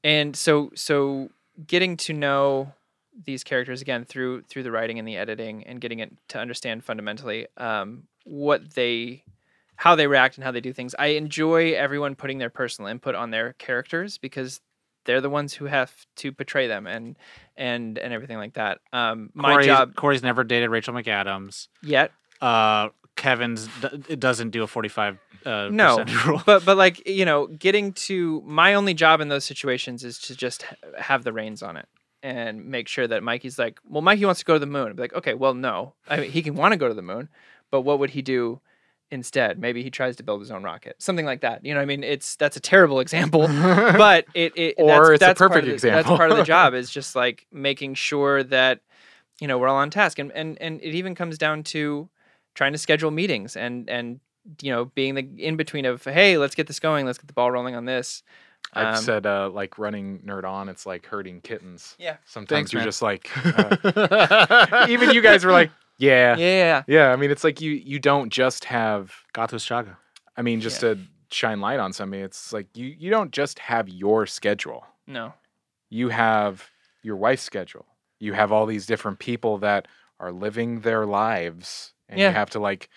and 0.03 0.35
so 0.35 0.71
so 0.75 1.29
getting 1.67 1.97
to 1.97 2.13
know 2.13 2.71
these 3.25 3.43
characters 3.43 3.81
again 3.81 4.05
through 4.05 4.41
through 4.43 4.63
the 4.63 4.71
writing 4.71 4.97
and 4.97 5.07
the 5.07 5.17
editing 5.17 5.63
and 5.65 5.81
getting 5.81 5.99
it 5.99 6.11
to 6.29 6.39
understand 6.39 6.83
fundamentally 6.83 7.47
um 7.57 8.03
what 8.23 8.73
they 8.75 9.23
how 9.75 9.93
they 9.95 10.07
react 10.07 10.35
and 10.37 10.43
how 10.45 10.51
they 10.51 10.61
do 10.61 10.71
things 10.73 10.95
i 10.97 11.07
enjoy 11.07 11.73
everyone 11.73 12.15
putting 12.15 12.37
their 12.37 12.49
personal 12.49 12.89
input 12.89 13.13
on 13.15 13.29
their 13.31 13.53
characters 13.53 14.17
because 14.17 14.61
they're 15.05 15.21
the 15.21 15.29
ones 15.29 15.53
who 15.53 15.65
have 15.65 15.91
to 16.17 16.31
portray 16.31 16.67
them 16.67 16.87
and 16.87 17.17
and 17.57 17.97
and 17.97 18.13
everything 18.13 18.37
like 18.37 18.53
that 18.53 18.79
um 18.93 19.29
my 19.33 19.51
Corey's, 19.53 19.65
job 19.67 19.95
Corey's 19.95 20.23
never 20.23 20.43
dated 20.43 20.69
Rachel 20.69 20.93
McAdams. 20.93 21.67
yet 21.81 22.11
Uh, 22.41 22.89
Kevin's 23.15 23.67
d- 23.81 24.03
it 24.09 24.19
doesn't 24.19 24.49
do 24.49 24.63
a 24.63 24.67
forty 24.67 24.89
five 24.89 25.17
uh, 25.45 25.69
no 25.71 26.03
rule. 26.25 26.41
but 26.45 26.65
but 26.65 26.77
like 26.77 27.07
you 27.07 27.25
know 27.25 27.47
getting 27.47 27.93
to 27.93 28.41
my 28.45 28.73
only 28.73 28.93
job 28.93 29.21
in 29.21 29.27
those 29.29 29.43
situations 29.45 30.03
is 30.03 30.17
to 30.19 30.35
just 30.35 30.65
have 30.97 31.23
the 31.23 31.31
reins 31.33 31.61
on 31.61 31.77
it 31.77 31.87
and 32.23 32.65
make 32.65 32.87
sure 32.87 33.05
that 33.07 33.21
mikey's 33.21 33.59
like 33.59 33.79
well 33.87 34.01
mikey 34.01 34.25
wants 34.25 34.39
to 34.39 34.45
go 34.45 34.53
to 34.53 34.59
the 34.59 34.65
moon 34.65 34.87
I'd 34.89 34.95
be 34.95 35.01
like 35.03 35.13
okay 35.13 35.33
well 35.35 35.53
no 35.53 35.93
i 36.07 36.17
mean 36.17 36.31
he 36.31 36.41
can 36.41 36.55
want 36.55 36.71
to 36.71 36.77
go 36.77 36.87
to 36.87 36.93
the 36.93 37.01
moon 37.01 37.29
but 37.69 37.81
what 37.81 37.99
would 37.99 38.11
he 38.11 38.21
do 38.21 38.61
instead 39.13 39.59
maybe 39.59 39.83
he 39.83 39.89
tries 39.89 40.15
to 40.15 40.23
build 40.23 40.39
his 40.41 40.49
own 40.51 40.63
rocket 40.63 40.95
something 40.97 41.25
like 41.25 41.41
that 41.41 41.63
you 41.65 41.73
know 41.73 41.79
i 41.79 41.85
mean 41.85 42.03
it's 42.03 42.35
that's 42.37 42.57
a 42.57 42.59
terrible 42.59 42.99
example 43.05 43.47
but 43.47 44.25
it, 44.33 44.51
it 44.57 44.75
Or 44.77 44.87
that's, 44.87 45.09
it's 45.09 45.21
a 45.21 45.25
that's 45.25 45.39
part 45.39 45.51
perfect 45.51 45.63
of 45.63 45.67
the, 45.69 45.73
example. 45.75 46.03
that's 46.03 46.17
part 46.17 46.31
of 46.31 46.37
the 46.37 46.43
job 46.43 46.73
is 46.81 46.89
just 46.89 47.15
like 47.15 47.45
making 47.51 47.93
sure 47.93 48.43
that 48.43 48.81
you 49.39 49.47
know 49.47 49.57
we're 49.57 49.67
all 49.67 49.77
on 49.77 49.89
task 49.89 50.19
and 50.19 50.31
and 50.31 50.57
and 50.61 50.81
it 50.81 50.95
even 50.95 51.15
comes 51.15 51.37
down 51.37 51.63
to 51.63 52.09
trying 52.55 52.71
to 52.71 52.77
schedule 52.77 53.11
meetings 53.11 53.55
and 53.55 53.89
and 53.89 54.19
you 54.61 54.71
know 54.71 54.85
being 54.85 55.15
the 55.15 55.27
in 55.37 55.55
between 55.55 55.85
of 55.85 56.03
hey 56.03 56.37
let's 56.37 56.55
get 56.55 56.67
this 56.67 56.79
going 56.79 57.05
let's 57.05 57.17
get 57.17 57.27
the 57.27 57.33
ball 57.33 57.51
rolling 57.51 57.75
on 57.75 57.85
this 57.85 58.23
I've 58.75 58.97
Um, 58.97 59.03
said 59.03 59.25
uh, 59.27 59.49
like 59.49 59.77
running 59.77 60.19
nerd 60.25 60.45
on. 60.45 60.69
It's 60.69 60.85
like 60.85 61.05
herding 61.05 61.41
kittens. 61.41 61.95
Yeah. 61.99 62.15
Sometimes 62.25 62.71
Thanks, 62.71 62.73
you're 62.73 62.79
man. 62.79 62.87
just 62.87 63.01
like. 63.01 63.29
uh, 63.45 64.87
even 64.89 65.11
you 65.11 65.21
guys 65.21 65.43
were 65.45 65.51
like, 65.51 65.69
yeah, 65.97 66.35
yeah 66.37 66.83
yeah. 66.87 67.11
I 67.11 67.15
mean, 67.15 67.31
it's 67.31 67.43
like 67.43 67.61
you 67.61 67.71
you 67.71 67.99
don't 67.99 68.29
just 68.31 68.65
have. 68.65 69.13
Gatos 69.33 69.65
Chaga. 69.65 69.97
I 70.35 70.41
mean, 70.41 70.61
just 70.61 70.81
to 70.81 70.97
shine 71.31 71.61
light 71.61 71.79
on 71.79 71.93
something, 71.93 72.19
it's 72.19 72.51
like 72.53 72.67
you 72.75 72.87
you 72.87 73.09
don't 73.09 73.31
just 73.31 73.59
have 73.59 73.87
your 73.89 74.25
schedule. 74.25 74.85
no 75.07 75.33
You 75.89 76.09
have 76.09 76.69
your 77.01 77.15
wife's 77.17 77.43
schedule. 77.43 77.85
You 78.19 78.33
have 78.33 78.51
all 78.51 78.65
these 78.65 78.85
different 78.85 79.19
people 79.19 79.57
that 79.59 79.87
are 80.19 80.31
living 80.31 80.81
their 80.81 81.05
lives, 81.05 81.93
and 82.07 82.19
Yeah. 82.19 82.29
you 82.29 82.33
have 82.33 82.49
to 82.51 82.59
like, 82.59 82.89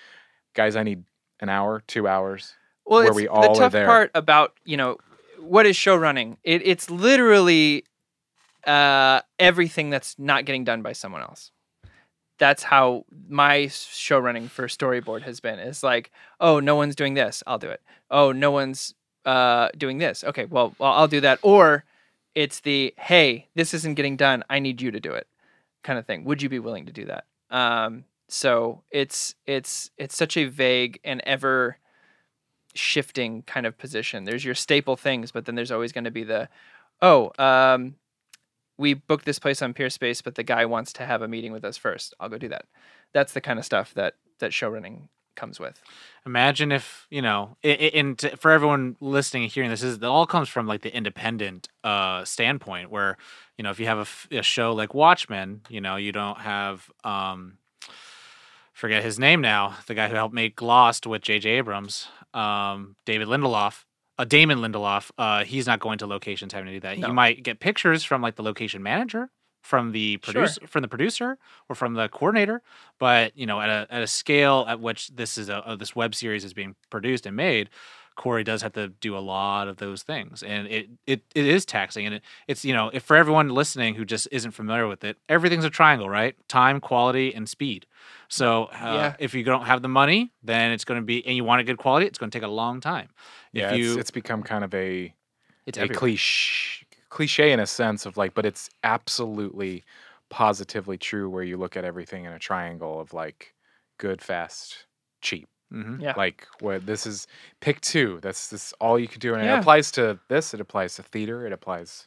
guys, 0.54 0.76
I 0.76 0.82
need 0.82 1.04
an 1.40 1.48
hour, 1.48 1.82
two 1.86 2.06
hours. 2.06 2.54
well 2.86 3.00
where 3.00 3.08
it's, 3.08 3.16
we 3.16 3.26
all 3.28 3.42
the 3.42 3.48
are 3.48 3.54
tough 3.54 3.72
there. 3.72 3.86
part 3.86 4.10
about 4.14 4.54
you 4.64 4.76
know 4.76 4.96
what 5.40 5.66
is 5.66 5.76
show 5.76 5.94
running 5.96 6.38
it, 6.44 6.62
it's 6.66 6.88
literally 6.90 7.84
uh 8.66 9.20
everything 9.38 9.90
that's 9.90 10.18
not 10.18 10.44
getting 10.44 10.64
done 10.64 10.82
by 10.82 10.92
someone 10.92 11.20
else 11.22 11.50
that's 12.38 12.62
how 12.62 13.04
my 13.28 13.66
show 13.68 14.18
running 14.18 14.48
for 14.48 14.66
storyboard 14.66 15.22
has 15.22 15.40
been 15.40 15.58
it's 15.58 15.82
like 15.82 16.10
oh 16.40 16.60
no 16.60 16.74
one's 16.76 16.94
doing 16.96 17.14
this 17.14 17.42
i'll 17.46 17.58
do 17.58 17.70
it. 17.70 17.80
Oh 18.10 18.32
no 18.32 18.50
one's 18.50 18.94
uh 19.24 19.68
doing 19.76 19.98
this. 19.98 20.22
Okay 20.24 20.44
well, 20.44 20.74
well 20.78 20.92
i'll 20.92 21.08
do 21.08 21.20
that. 21.20 21.38
Or 21.42 21.84
it's 22.34 22.60
the 22.60 22.94
hey 22.98 23.48
this 23.54 23.72
isn't 23.74 23.94
getting 23.94 24.16
done 24.16 24.44
i 24.50 24.58
need 24.58 24.82
you 24.82 24.90
to 24.90 25.00
do 25.00 25.12
it 25.12 25.26
kind 25.82 25.98
of 25.98 26.06
thing. 26.06 26.24
Would 26.24 26.42
you 26.42 26.48
be 26.48 26.58
willing 26.58 26.86
to 26.86 26.92
do 26.92 27.06
that? 27.06 27.24
Um 27.50 28.04
so 28.28 28.82
it's 28.90 29.34
it's 29.46 29.90
it's 29.96 30.16
such 30.16 30.36
a 30.36 30.44
vague 30.44 31.00
and 31.04 31.20
ever 31.24 31.78
shifting 32.74 33.42
kind 33.42 33.64
of 33.64 33.78
position. 33.78 34.24
There's 34.24 34.44
your 34.44 34.54
staple 34.54 34.96
things 34.96 35.32
but 35.32 35.46
then 35.46 35.54
there's 35.54 35.72
always 35.72 35.92
going 35.92 36.04
to 36.04 36.10
be 36.10 36.24
the 36.24 36.48
oh 37.00 37.32
um 37.38 37.96
we 38.78 38.94
booked 38.94 39.24
this 39.24 39.38
place 39.38 39.62
on 39.62 39.74
Peerspace 39.74 40.22
but 40.22 40.34
the 40.34 40.42
guy 40.42 40.64
wants 40.64 40.92
to 40.94 41.06
have 41.06 41.22
a 41.22 41.28
meeting 41.28 41.52
with 41.52 41.64
us 41.64 41.76
first 41.76 42.14
i'll 42.20 42.28
go 42.28 42.38
do 42.38 42.48
that 42.48 42.66
that's 43.12 43.32
the 43.32 43.40
kind 43.40 43.58
of 43.58 43.64
stuff 43.64 43.94
that 43.94 44.14
that 44.38 44.52
show 44.52 44.68
running 44.68 45.08
comes 45.34 45.60
with 45.60 45.80
Imagine 46.26 46.72
if 46.72 47.06
you 47.08 47.22
know, 47.22 47.56
and 47.62 48.20
for 48.36 48.50
everyone 48.50 48.96
listening 49.00 49.44
and 49.44 49.52
hearing 49.52 49.70
this, 49.70 49.84
is 49.84 49.98
it 49.98 50.02
all 50.02 50.26
comes 50.26 50.48
from 50.48 50.66
like 50.66 50.82
the 50.82 50.92
independent 50.94 51.68
uh, 51.84 52.24
standpoint, 52.24 52.90
where 52.90 53.16
you 53.56 53.62
know 53.62 53.70
if 53.70 53.78
you 53.78 53.86
have 53.86 54.26
a 54.32 54.42
show 54.42 54.72
like 54.72 54.92
Watchmen, 54.92 55.60
you 55.68 55.80
know 55.80 55.94
you 55.94 56.10
don't 56.10 56.38
have 56.38 56.90
um, 57.04 57.58
forget 58.72 59.04
his 59.04 59.20
name 59.20 59.40
now, 59.40 59.76
the 59.86 59.94
guy 59.94 60.08
who 60.08 60.16
helped 60.16 60.34
make 60.34 60.60
Lost 60.60 61.06
with 61.06 61.22
J.J. 61.22 61.48
Abrams, 61.48 62.08
um, 62.34 62.96
David 63.04 63.28
Lindelof. 63.28 63.84
Uh, 64.18 64.24
Damon 64.24 64.58
Lindelof, 64.58 65.10
uh, 65.18 65.44
he's 65.44 65.66
not 65.66 65.80
going 65.80 65.98
to 65.98 66.06
locations 66.06 66.52
having 66.52 66.66
to 66.66 66.72
do 66.72 66.80
that. 66.80 66.98
No. 66.98 67.08
You 67.08 67.12
might 67.14 67.42
get 67.42 67.60
pictures 67.60 68.02
from 68.02 68.22
like 68.22 68.36
the 68.36 68.42
location 68.42 68.82
manager 68.82 69.30
from 69.62 69.92
the 69.92 70.18
Sure. 70.24 70.32
producer 70.32 70.66
from 70.66 70.82
the 70.82 70.88
producer 70.88 71.38
or 71.68 71.74
from 71.74 71.94
the 71.94 72.08
coordinator, 72.08 72.62
but 72.98 73.36
you 73.36 73.46
know, 73.46 73.60
at 73.60 73.68
a 73.68 73.86
at 73.90 74.02
a 74.02 74.06
scale 74.06 74.64
at 74.68 74.80
which 74.80 75.08
this 75.08 75.36
is 75.36 75.48
a, 75.48 75.56
uh, 75.66 75.76
this 75.76 75.94
web 75.96 76.14
series 76.14 76.44
is 76.44 76.54
being 76.54 76.76
produced 76.88 77.26
and 77.26 77.36
made, 77.36 77.68
Corey 78.16 78.42
does 78.42 78.62
have 78.62 78.72
to 78.72 78.88
do 78.88 79.16
a 79.16 79.20
lot 79.20 79.68
of 79.68 79.76
those 79.76 80.02
things, 80.02 80.42
and 80.42 80.66
it 80.66 80.88
it, 81.06 81.22
it 81.34 81.46
is 81.46 81.64
taxing, 81.64 82.06
and 82.06 82.16
it, 82.16 82.22
it's 82.48 82.64
you 82.64 82.74
know, 82.74 82.90
if 82.92 83.02
for 83.04 83.16
everyone 83.16 83.48
listening 83.50 83.94
who 83.94 84.04
just 84.04 84.26
isn't 84.32 84.52
familiar 84.52 84.88
with 84.88 85.04
it, 85.04 85.16
everything's 85.28 85.64
a 85.64 85.70
triangle, 85.70 86.08
right? 86.08 86.34
Time, 86.48 86.80
quality, 86.80 87.34
and 87.34 87.48
speed. 87.48 87.86
So 88.28 88.64
uh, 88.64 88.94
Yeah. 88.94 89.16
if 89.18 89.34
you 89.34 89.44
don't 89.44 89.66
have 89.66 89.82
the 89.82 89.88
money, 89.88 90.32
then 90.42 90.72
it's 90.72 90.84
going 90.84 91.00
to 91.00 91.04
be, 91.04 91.24
and 91.26 91.36
you 91.36 91.44
want 91.44 91.60
a 91.60 91.64
good 91.64 91.78
quality, 91.78 92.06
it's 92.06 92.18
going 92.18 92.30
to 92.30 92.36
take 92.38 92.44
a 92.44 92.50
long 92.50 92.80
time. 92.80 93.08
Yeah, 93.52 93.72
if 93.72 93.78
you, 93.78 93.90
it's, 93.90 94.00
it's 94.00 94.10
become 94.10 94.42
kind 94.42 94.64
of 94.64 94.74
a 94.74 95.14
it's 95.66 95.78
a 95.78 95.82
everywhere. 95.82 95.98
cliche 95.98 96.86
cliche 97.08 97.52
in 97.52 97.60
a 97.60 97.66
sense 97.66 98.04
of 98.06 98.16
like, 98.16 98.34
but 98.34 98.44
it's 98.44 98.68
absolutely 98.82 99.84
positively 100.28 100.98
true 100.98 101.30
where 101.30 101.42
you 101.44 101.56
look 101.56 101.76
at 101.76 101.84
everything 101.84 102.24
in 102.24 102.32
a 102.32 102.38
triangle 102.38 103.00
of 103.00 103.12
like 103.12 103.54
good, 103.98 104.20
fast, 104.20 104.86
cheap. 105.20 105.48
Mhm. 105.72 106.00
Yeah. 106.00 106.14
Like 106.16 106.46
what 106.60 106.86
this 106.86 107.06
is 107.06 107.26
pick 107.60 107.80
two. 107.80 108.18
That's 108.22 108.48
this 108.48 108.72
all 108.80 108.98
you 108.98 109.08
can 109.08 109.18
do. 109.20 109.34
And 109.34 109.44
Yeah. 109.44 109.56
it 109.56 109.60
applies 109.60 109.90
to 109.92 110.18
this, 110.28 110.54
it 110.54 110.60
applies 110.60 110.94
to 110.96 111.02
theater, 111.02 111.46
it 111.46 111.52
applies 111.52 112.06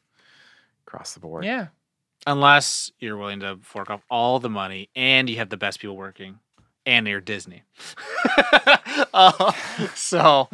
across 0.88 1.14
the 1.14 1.20
board. 1.20 1.46
Yeah. 1.46 1.68
unless 2.28 2.92
you're 3.00 3.16
willing 3.16 3.40
to 3.40 3.58
fork 3.62 3.90
off 3.90 4.02
all 4.10 4.40
the 4.40 4.50
money 4.50 4.90
and 4.94 5.30
you 5.30 5.38
have 5.38 5.48
the 5.50 5.56
best 5.58 5.80
people 5.80 5.96
working 5.96 6.38
and 6.86 7.08
you're 7.08 7.22
Disney. 7.22 7.64
Uh, 9.14 9.52
so, 9.96 10.50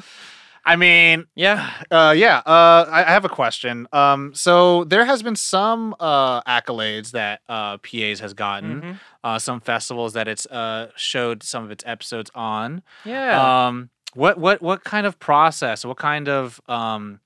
I 0.66 0.76
mean, 0.76 1.28
Yeah. 1.36 1.70
uh, 1.92 2.14
yeah, 2.18 2.38
uh, 2.40 2.86
I, 2.90 3.02
I 3.06 3.12
have 3.12 3.24
a 3.26 3.30
question. 3.30 3.88
Um, 3.94 4.34
so 4.34 4.84
there 4.86 5.06
has 5.06 5.22
been 5.22 5.36
some 5.36 5.96
uh, 6.00 6.42
accolades 6.42 7.12
that 7.12 7.42
uh, 7.48 7.78
PAs 7.78 8.20
has 8.20 8.34
gotten, 8.34 8.82
Mhm. 8.82 9.00
uh, 9.24 9.38
some 9.40 9.60
festivals 9.62 10.14
that 10.14 10.28
it's 10.28 10.46
uh, 10.48 10.92
showed 10.96 11.44
some 11.44 11.64
of 11.64 11.70
its 11.72 11.84
episodes 11.86 12.32
on. 12.34 12.82
Yeah. 13.04 13.68
Um, 13.68 13.90
what 14.16 14.38
what 14.40 14.62
what 14.62 14.84
kind 14.84 15.06
of 15.06 15.20
process? 15.20 15.86
What 15.86 15.98
kind 15.98 16.28
of 16.30 16.60
um, 16.68 17.20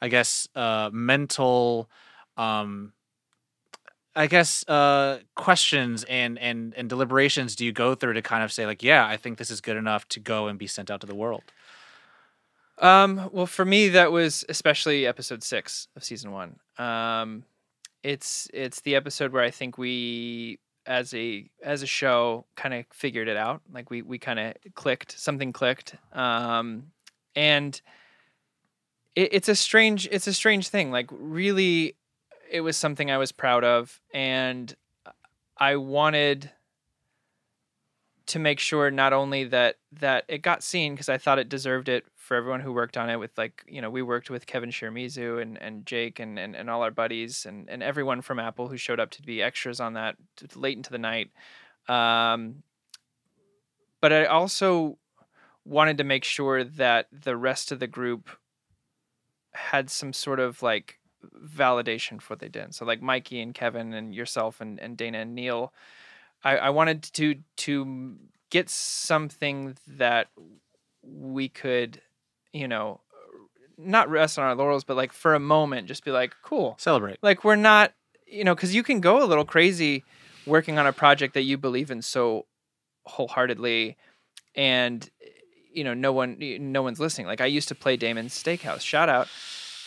I 0.00 0.08
guess 0.08 0.48
uh, 0.54 0.88
mental 0.92 1.90
um, 2.36 2.92
I 4.16 4.26
guess 4.26 4.64
uh, 4.68 5.18
questions 5.36 6.04
and 6.04 6.38
and 6.38 6.72
and 6.76 6.88
deliberations 6.88 7.54
do 7.56 7.64
you 7.64 7.72
go 7.72 7.94
through 7.94 8.14
to 8.14 8.22
kind 8.22 8.42
of 8.42 8.52
say 8.52 8.64
like, 8.66 8.82
yeah, 8.82 9.06
I 9.06 9.16
think 9.16 9.38
this 9.38 9.50
is 9.50 9.60
good 9.60 9.76
enough 9.76 10.08
to 10.08 10.20
go 10.20 10.46
and 10.48 10.58
be 10.58 10.66
sent 10.66 10.90
out 10.90 11.00
to 11.02 11.06
the 11.06 11.14
world? 11.14 11.42
Um, 12.80 13.28
well, 13.32 13.46
for 13.46 13.64
me, 13.64 13.90
that 13.90 14.10
was 14.10 14.44
especially 14.48 15.06
episode 15.06 15.42
six 15.42 15.88
of 15.94 16.02
season 16.02 16.32
one. 16.32 16.56
Um, 16.78 17.44
it's 18.02 18.48
it's 18.54 18.80
the 18.80 18.96
episode 18.96 19.32
where 19.32 19.42
I 19.42 19.50
think 19.50 19.76
we, 19.76 20.58
as 20.86 21.12
a 21.12 21.48
as 21.62 21.82
a 21.82 21.86
show, 21.86 22.46
kind 22.56 22.72
of 22.72 22.86
figured 22.90 23.28
it 23.28 23.36
out. 23.36 23.60
Like 23.72 23.90
we 23.90 24.00
we 24.00 24.18
kind 24.18 24.38
of 24.38 24.54
clicked, 24.74 25.18
something 25.18 25.52
clicked, 25.52 25.94
um, 26.14 26.84
and 27.36 27.78
it, 29.14 29.28
it's 29.32 29.48
a 29.50 29.54
strange 29.54 30.08
it's 30.10 30.26
a 30.26 30.32
strange 30.32 30.68
thing. 30.68 30.90
Like 30.90 31.10
really, 31.12 31.96
it 32.50 32.62
was 32.62 32.78
something 32.78 33.10
I 33.10 33.18
was 33.18 33.30
proud 33.30 33.62
of, 33.62 34.00
and 34.14 34.74
I 35.58 35.76
wanted 35.76 36.50
to 38.30 38.38
make 38.38 38.60
sure 38.60 38.90
not 38.90 39.12
only 39.12 39.44
that 39.44 39.76
that 39.92 40.24
it 40.28 40.40
got 40.40 40.62
seen 40.62 40.94
because 40.94 41.10
I 41.10 41.18
thought 41.18 41.38
it 41.38 41.48
deserved 41.48 41.88
it 41.90 42.06
for 42.30 42.36
everyone 42.36 42.60
who 42.60 42.72
worked 42.72 42.96
on 42.96 43.10
it 43.10 43.16
with 43.16 43.36
like 43.36 43.64
you 43.66 43.82
know 43.82 43.90
we 43.90 44.02
worked 44.02 44.30
with 44.30 44.46
Kevin 44.46 44.70
Shirmizu 44.70 45.42
and, 45.42 45.60
and 45.60 45.84
Jake 45.84 46.20
and, 46.20 46.38
and, 46.38 46.54
and 46.54 46.70
all 46.70 46.84
our 46.84 46.92
buddies 46.92 47.44
and, 47.44 47.68
and 47.68 47.82
everyone 47.82 48.22
from 48.22 48.38
Apple 48.38 48.68
who 48.68 48.76
showed 48.76 49.00
up 49.00 49.10
to 49.10 49.22
be 49.22 49.42
extras 49.42 49.80
on 49.80 49.94
that 49.94 50.14
late 50.54 50.76
into 50.76 50.92
the 50.92 50.98
night. 50.98 51.32
Um, 51.88 52.62
but 54.00 54.12
I 54.12 54.26
also 54.26 54.96
wanted 55.64 55.98
to 55.98 56.04
make 56.04 56.22
sure 56.22 56.62
that 56.62 57.08
the 57.10 57.36
rest 57.36 57.72
of 57.72 57.80
the 57.80 57.88
group 57.88 58.30
had 59.50 59.90
some 59.90 60.12
sort 60.12 60.38
of 60.38 60.62
like 60.62 61.00
validation 61.44 62.22
for 62.22 62.34
what 62.34 62.38
they 62.38 62.48
did. 62.48 62.76
So 62.76 62.84
like 62.84 63.02
Mikey 63.02 63.40
and 63.40 63.52
Kevin 63.52 63.92
and 63.92 64.14
yourself 64.14 64.60
and, 64.60 64.78
and 64.78 64.96
Dana 64.96 65.18
and 65.18 65.34
Neil 65.34 65.72
I, 66.44 66.56
I 66.56 66.70
wanted 66.70 67.02
to 67.02 67.36
to 67.56 68.16
get 68.50 68.70
something 68.70 69.76
that 69.86 70.28
we 71.02 71.48
could, 71.48 72.00
you 72.52 72.68
know, 72.68 73.00
not 73.78 74.08
rest 74.10 74.38
on 74.38 74.44
our 74.44 74.54
laurels, 74.54 74.84
but 74.84 74.96
like 74.96 75.12
for 75.12 75.34
a 75.34 75.40
moment, 75.40 75.88
just 75.88 76.04
be 76.04 76.10
like, 76.10 76.34
cool. 76.42 76.76
Celebrate. 76.78 77.18
Like 77.22 77.44
we're 77.44 77.56
not, 77.56 77.92
you 78.26 78.44
know, 78.44 78.54
because 78.54 78.74
you 78.74 78.82
can 78.82 79.00
go 79.00 79.22
a 79.22 79.26
little 79.26 79.44
crazy 79.44 80.04
working 80.46 80.78
on 80.78 80.86
a 80.86 80.92
project 80.92 81.34
that 81.34 81.42
you 81.42 81.58
believe 81.58 81.90
in 81.90 82.02
so 82.02 82.46
wholeheartedly, 83.04 83.96
and 84.54 85.08
you 85.72 85.84
know, 85.84 85.94
no 85.94 86.12
one, 86.12 86.36
no 86.38 86.82
one's 86.82 87.00
listening. 87.00 87.26
Like 87.26 87.40
I 87.40 87.46
used 87.46 87.68
to 87.68 87.74
play 87.74 87.96
Damon's 87.96 88.34
Steakhouse. 88.34 88.80
Shout 88.80 89.08
out. 89.08 89.28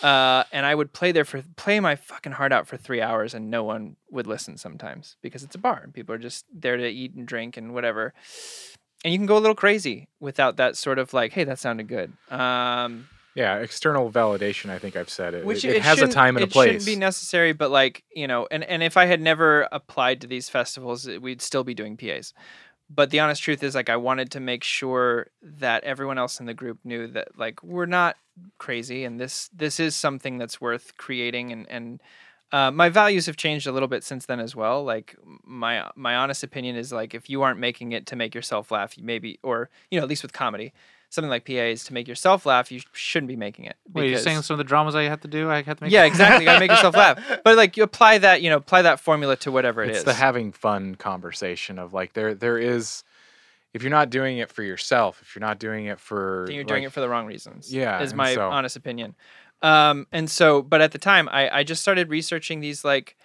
Uh, 0.01 0.43
and 0.51 0.65
I 0.65 0.75
would 0.75 0.91
play 0.91 1.13
there 1.13 1.23
for 1.23 1.41
play 1.55 1.79
my 1.79 1.95
fucking 1.95 2.33
heart 2.33 2.51
out 2.51 2.67
for 2.67 2.75
three 2.75 3.01
hours, 3.01 3.33
and 3.33 3.49
no 3.49 3.63
one 3.63 3.95
would 4.11 4.27
listen 4.27 4.57
sometimes 4.57 5.15
because 5.21 5.43
it's 5.43 5.55
a 5.55 5.59
bar 5.59 5.79
and 5.81 5.93
people 5.93 6.13
are 6.13 6.19
just 6.19 6.45
there 6.53 6.75
to 6.75 6.87
eat 6.87 7.13
and 7.13 7.25
drink 7.25 7.55
and 7.55 7.73
whatever. 7.73 8.13
And 9.03 9.11
you 9.13 9.19
can 9.19 9.25
go 9.25 9.37
a 9.37 9.39
little 9.39 9.55
crazy 9.55 10.07
without 10.19 10.57
that 10.57 10.77
sort 10.77 10.97
of 10.99 11.13
like, 11.13 11.33
hey, 11.33 11.43
that 11.43 11.59
sounded 11.59 11.87
good. 11.87 12.13
Um, 12.29 13.07
Yeah, 13.35 13.57
external 13.57 14.11
validation. 14.11 14.69
I 14.69 14.79
think 14.79 14.95
I've 14.95 15.09
said 15.09 15.33
it. 15.33 15.45
which 15.45 15.65
it, 15.65 15.77
it 15.77 15.81
has 15.81 16.01
a 16.01 16.07
time 16.07 16.37
and 16.37 16.43
a 16.45 16.47
place. 16.47 16.69
it 16.69 16.71
shouldn't 16.73 16.85
be 16.85 16.95
necessary, 16.95 17.51
but 17.53 17.71
like 17.71 18.03
you 18.15 18.27
know, 18.27 18.47
and 18.51 18.63
and 18.63 18.83
if 18.83 18.95
I 18.95 19.05
had 19.05 19.19
never 19.21 19.67
applied 19.71 20.21
to 20.21 20.27
these 20.27 20.49
festivals, 20.49 21.07
we'd 21.07 21.41
still 21.41 21.63
be 21.63 21.73
doing 21.73 21.97
PAs. 21.97 22.33
But 22.89 23.09
the 23.09 23.21
honest 23.21 23.41
truth 23.41 23.63
is, 23.63 23.73
like, 23.73 23.89
I 23.89 23.95
wanted 23.95 24.29
to 24.31 24.39
make 24.39 24.63
sure 24.63 25.27
that 25.41 25.83
everyone 25.83 26.19
else 26.19 26.39
in 26.39 26.45
the 26.45 26.53
group 26.53 26.77
knew 26.83 27.07
that 27.07 27.29
like 27.37 27.63
we're 27.63 27.87
not 27.87 28.17
crazy, 28.59 29.03
and 29.03 29.19
this 29.19 29.49
this 29.53 29.79
is 29.79 29.95
something 29.95 30.37
that's 30.37 30.61
worth 30.61 30.95
creating. 30.97 31.51
And 31.51 31.67
and 31.69 32.01
uh, 32.53 32.69
my 32.71 32.87
values 32.87 33.25
have 33.25 33.35
changed 33.35 33.65
a 33.67 33.71
little 33.71 33.87
bit 33.89 34.03
since 34.03 34.27
then 34.27 34.39
as 34.39 34.55
well. 34.55 34.83
Like 34.85 35.15
my 35.43 35.89
my 35.95 36.15
honest 36.15 36.43
opinion 36.43 36.75
is 36.75 36.93
like 36.93 37.13
if 37.13 37.29
you 37.29 37.41
aren't 37.41 37.59
making 37.59 37.91
it 37.91 38.05
to 38.07 38.15
make 38.15 38.33
yourself 38.35 38.71
laugh, 38.71 38.97
you 38.97 39.03
maybe 39.03 39.39
or 39.43 39.69
you 39.91 39.99
know 39.99 40.03
at 40.03 40.09
least 40.09 40.21
with 40.21 40.33
comedy, 40.33 40.71
something 41.09 41.29
like 41.31 41.45
PA 41.45 41.53
is 41.53 41.83
to 41.85 41.93
make 41.93 42.07
yourself 42.07 42.45
laugh, 42.45 42.71
you 42.71 42.79
shouldn't 42.91 43.27
be 43.27 43.35
making 43.35 43.65
it. 43.65 43.75
Wait, 43.91 44.09
you're 44.11 44.19
saying 44.19 44.43
some 44.43 44.53
of 44.53 44.59
the 44.59 44.63
dramas 44.63 44.93
I 44.95 45.03
have 45.03 45.21
to 45.21 45.27
do, 45.27 45.49
I 45.49 45.63
have 45.63 45.77
to 45.79 45.83
make. 45.83 45.91
yeah, 45.91 46.03
exactly. 46.11 46.43
You 46.43 46.45
gotta 46.45 46.59
make 46.59 46.69
yourself 46.71 46.95
laugh. 46.95 47.19
But 47.43 47.57
like 47.57 47.75
you 47.75 47.81
apply 47.83 48.19
that, 48.19 48.43
you 48.43 48.49
know, 48.51 48.57
apply 48.57 48.83
that 48.83 48.99
formula 48.99 49.35
to 49.37 49.51
whatever 49.51 49.83
it 49.83 49.89
it's 49.89 49.99
is. 49.99 50.03
the 50.05 50.13
having 50.13 50.51
fun 50.51 50.95
conversation 50.95 51.79
of 51.79 51.91
like 51.91 52.13
there 52.13 52.35
there 52.35 52.59
is 52.59 53.03
if 53.73 53.81
you're 53.81 53.89
not 53.89 54.11
doing 54.11 54.37
it 54.37 54.51
for 54.51 54.61
yourself, 54.61 55.19
if 55.23 55.35
you're 55.35 55.41
not 55.41 55.57
doing 55.57 55.85
it 55.87 55.99
for 55.99 56.43
then 56.45 56.55
you're 56.55 56.63
doing 56.63 56.83
like- 56.83 56.89
it 56.89 56.93
for 56.93 56.99
the 57.01 57.09
wrong 57.09 57.25
reasons. 57.25 57.73
Yeah, 57.73 58.01
is 58.01 58.13
my 58.13 58.35
so- 58.35 58.49
honest 58.49 58.75
opinion. 58.75 59.15
Um, 59.63 60.05
and 60.11 60.29
so, 60.29 60.61
but 60.61 60.81
at 60.81 60.91
the 60.91 60.99
time, 60.99 61.27
I 61.29 61.49
I 61.49 61.63
just 61.63 61.81
started 61.81 62.09
researching 62.09 62.59
these 62.59 62.83
like 62.85 63.17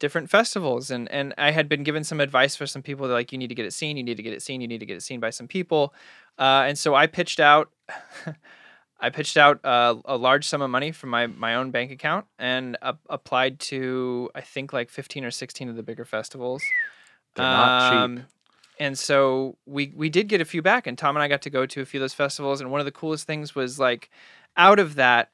different 0.00 0.28
festivals, 0.30 0.90
and 0.90 1.10
and 1.10 1.32
I 1.38 1.52
had 1.52 1.68
been 1.68 1.84
given 1.84 2.04
some 2.04 2.20
advice 2.20 2.56
for 2.56 2.66
some 2.66 2.82
people 2.82 3.08
that 3.08 3.14
like 3.14 3.32
you 3.32 3.38
need 3.38 3.48
to 3.48 3.54
get 3.54 3.64
it 3.64 3.72
seen, 3.72 3.96
you 3.96 4.02
need 4.02 4.16
to 4.16 4.22
get 4.22 4.32
it 4.32 4.42
seen, 4.42 4.60
you 4.60 4.68
need 4.68 4.80
to 4.80 4.86
get 4.86 4.96
it 4.96 5.02
seen 5.02 5.20
by 5.20 5.30
some 5.30 5.48
people, 5.48 5.94
uh, 6.38 6.64
and 6.66 6.76
so 6.78 6.94
I 6.94 7.06
pitched 7.06 7.40
out. 7.40 7.70
I 9.00 9.10
pitched 9.10 9.36
out 9.36 9.64
uh, 9.64 9.94
a 10.06 10.16
large 10.16 10.44
sum 10.44 10.60
of 10.60 10.70
money 10.70 10.90
from 10.90 11.10
my, 11.10 11.28
my 11.28 11.54
own 11.54 11.70
bank 11.70 11.92
account 11.92 12.26
and 12.36 12.76
uh, 12.82 12.94
applied 13.08 13.60
to 13.60 14.28
I 14.34 14.40
think 14.40 14.72
like 14.72 14.90
15 14.90 15.24
or 15.24 15.30
16 15.30 15.68
of 15.68 15.76
the 15.76 15.84
bigger 15.84 16.04
festivals. 16.04 16.62
They're 17.36 17.46
not 17.46 17.90
cheap. 17.90 17.98
Um, 17.98 18.26
And 18.80 18.98
so 18.98 19.56
we 19.66 19.92
we 19.96 20.08
did 20.08 20.28
get 20.28 20.40
a 20.40 20.44
few 20.44 20.62
back, 20.62 20.86
and 20.86 20.96
Tom 20.98 21.16
and 21.16 21.22
I 21.22 21.28
got 21.28 21.42
to 21.42 21.50
go 21.50 21.66
to 21.66 21.80
a 21.80 21.84
few 21.84 21.98
of 22.00 22.02
those 22.02 22.14
festivals. 22.14 22.60
And 22.60 22.70
one 22.70 22.80
of 22.80 22.86
the 22.86 22.92
coolest 22.92 23.26
things 23.26 23.54
was 23.54 23.78
like, 23.78 24.10
out 24.56 24.78
of 24.78 24.94
that, 24.96 25.30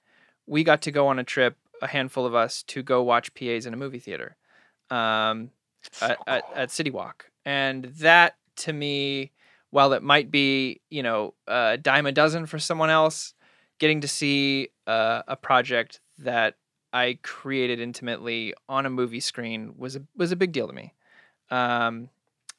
we 0.47 0.65
got 0.65 0.83
to 0.83 0.91
go 0.91 1.07
on 1.09 1.19
a 1.19 1.25
trip, 1.25 1.57
a 1.83 1.87
handful 1.87 2.27
of 2.27 2.35
us, 2.35 2.63
to 2.65 2.83
go 2.83 3.03
watch 3.03 3.35
PAs 3.35 3.67
in 3.67 3.75
a 3.75 3.77
movie 3.77 3.99
theater, 3.99 4.37
um, 4.91 5.51
at, 6.01 6.19
at, 6.27 6.45
at 6.55 6.71
City 6.71 6.91
Walk, 6.91 7.31
and 7.45 7.85
that 7.85 8.37
to 8.57 8.73
me, 8.73 9.33
while 9.71 9.93
it 9.93 10.03
might 10.03 10.31
be 10.31 10.81
you 10.91 11.03
know 11.03 11.35
a 11.47 11.77
dime 11.77 12.07
a 12.07 12.13
dozen 12.13 12.47
for 12.47 12.59
someone 12.59 12.91
else, 12.91 13.35
getting 13.79 14.01
to 14.01 14.09
see 14.09 14.69
uh, 14.87 15.23
a 15.27 15.37
project 15.37 16.01
that 16.19 16.57
I 16.93 17.19
created 17.23 17.81
intimately 17.81 18.55
on 18.69 18.87
a 18.87 18.91
movie 18.91 19.21
screen 19.21 19.75
was 19.77 19.97
a 19.97 20.03
was 20.17 20.33
a 20.33 20.37
big 20.37 20.53
deal 20.53 20.69
to 20.69 20.73
me. 20.73 20.95
Um, 21.51 22.09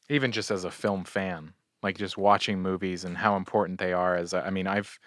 even 0.09 0.31
just 0.31 0.51
as 0.51 0.65
a 0.65 0.71
film 0.71 1.03
fan, 1.03 1.53
like 1.81 1.97
just 1.97 2.17
watching 2.17 2.61
movies 2.61 3.05
and 3.05 3.17
how 3.17 3.37
important 3.37 3.79
they 3.79 3.93
are. 3.93 4.15
As 4.15 4.33
I 4.33 4.47
I 4.47 4.49
mean, 4.49 4.67
I've 4.67 4.99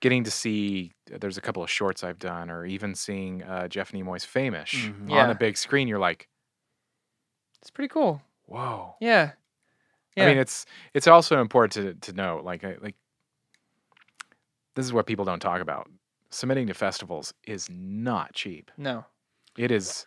getting 0.00 0.24
to 0.24 0.30
see. 0.30 0.92
There's 1.06 1.38
a 1.38 1.40
couple 1.40 1.62
of 1.62 1.70
shorts 1.70 2.04
I've 2.04 2.18
done, 2.18 2.50
or 2.50 2.64
even 2.66 2.94
seeing 2.94 3.42
uh, 3.42 3.68
Jeff 3.68 3.92
Nimoy's 3.92 4.24
Famous 4.24 4.70
Mhm. 4.70 5.02
on 5.04 5.08
Yeah. 5.10 5.30
a 5.30 5.34
big 5.34 5.56
screen. 5.56 5.88
You're 5.88 5.98
like, 5.98 6.28
it's 7.60 7.70
pretty 7.70 7.88
cool. 7.88 8.22
whoa. 8.46 8.94
Yeah. 9.00 9.32
Yeah. 10.16 10.24
I 10.24 10.26
mean, 10.28 10.38
it's 10.38 10.66
it's 10.94 11.06
also 11.06 11.40
important 11.40 11.72
to 12.00 12.12
to 12.12 12.16
know, 12.16 12.40
like, 12.44 12.62
like 12.62 12.94
this 14.74 14.84
is 14.86 14.92
what 14.92 15.06
people 15.06 15.24
don't 15.24 15.40
talk 15.40 15.60
about. 15.60 15.88
Submitting 16.30 16.66
to 16.68 16.74
festivals 16.74 17.32
is 17.46 17.68
not 17.70 18.32
cheap. 18.34 18.70
no. 18.76 19.04
It 19.56 19.70
is 19.70 20.06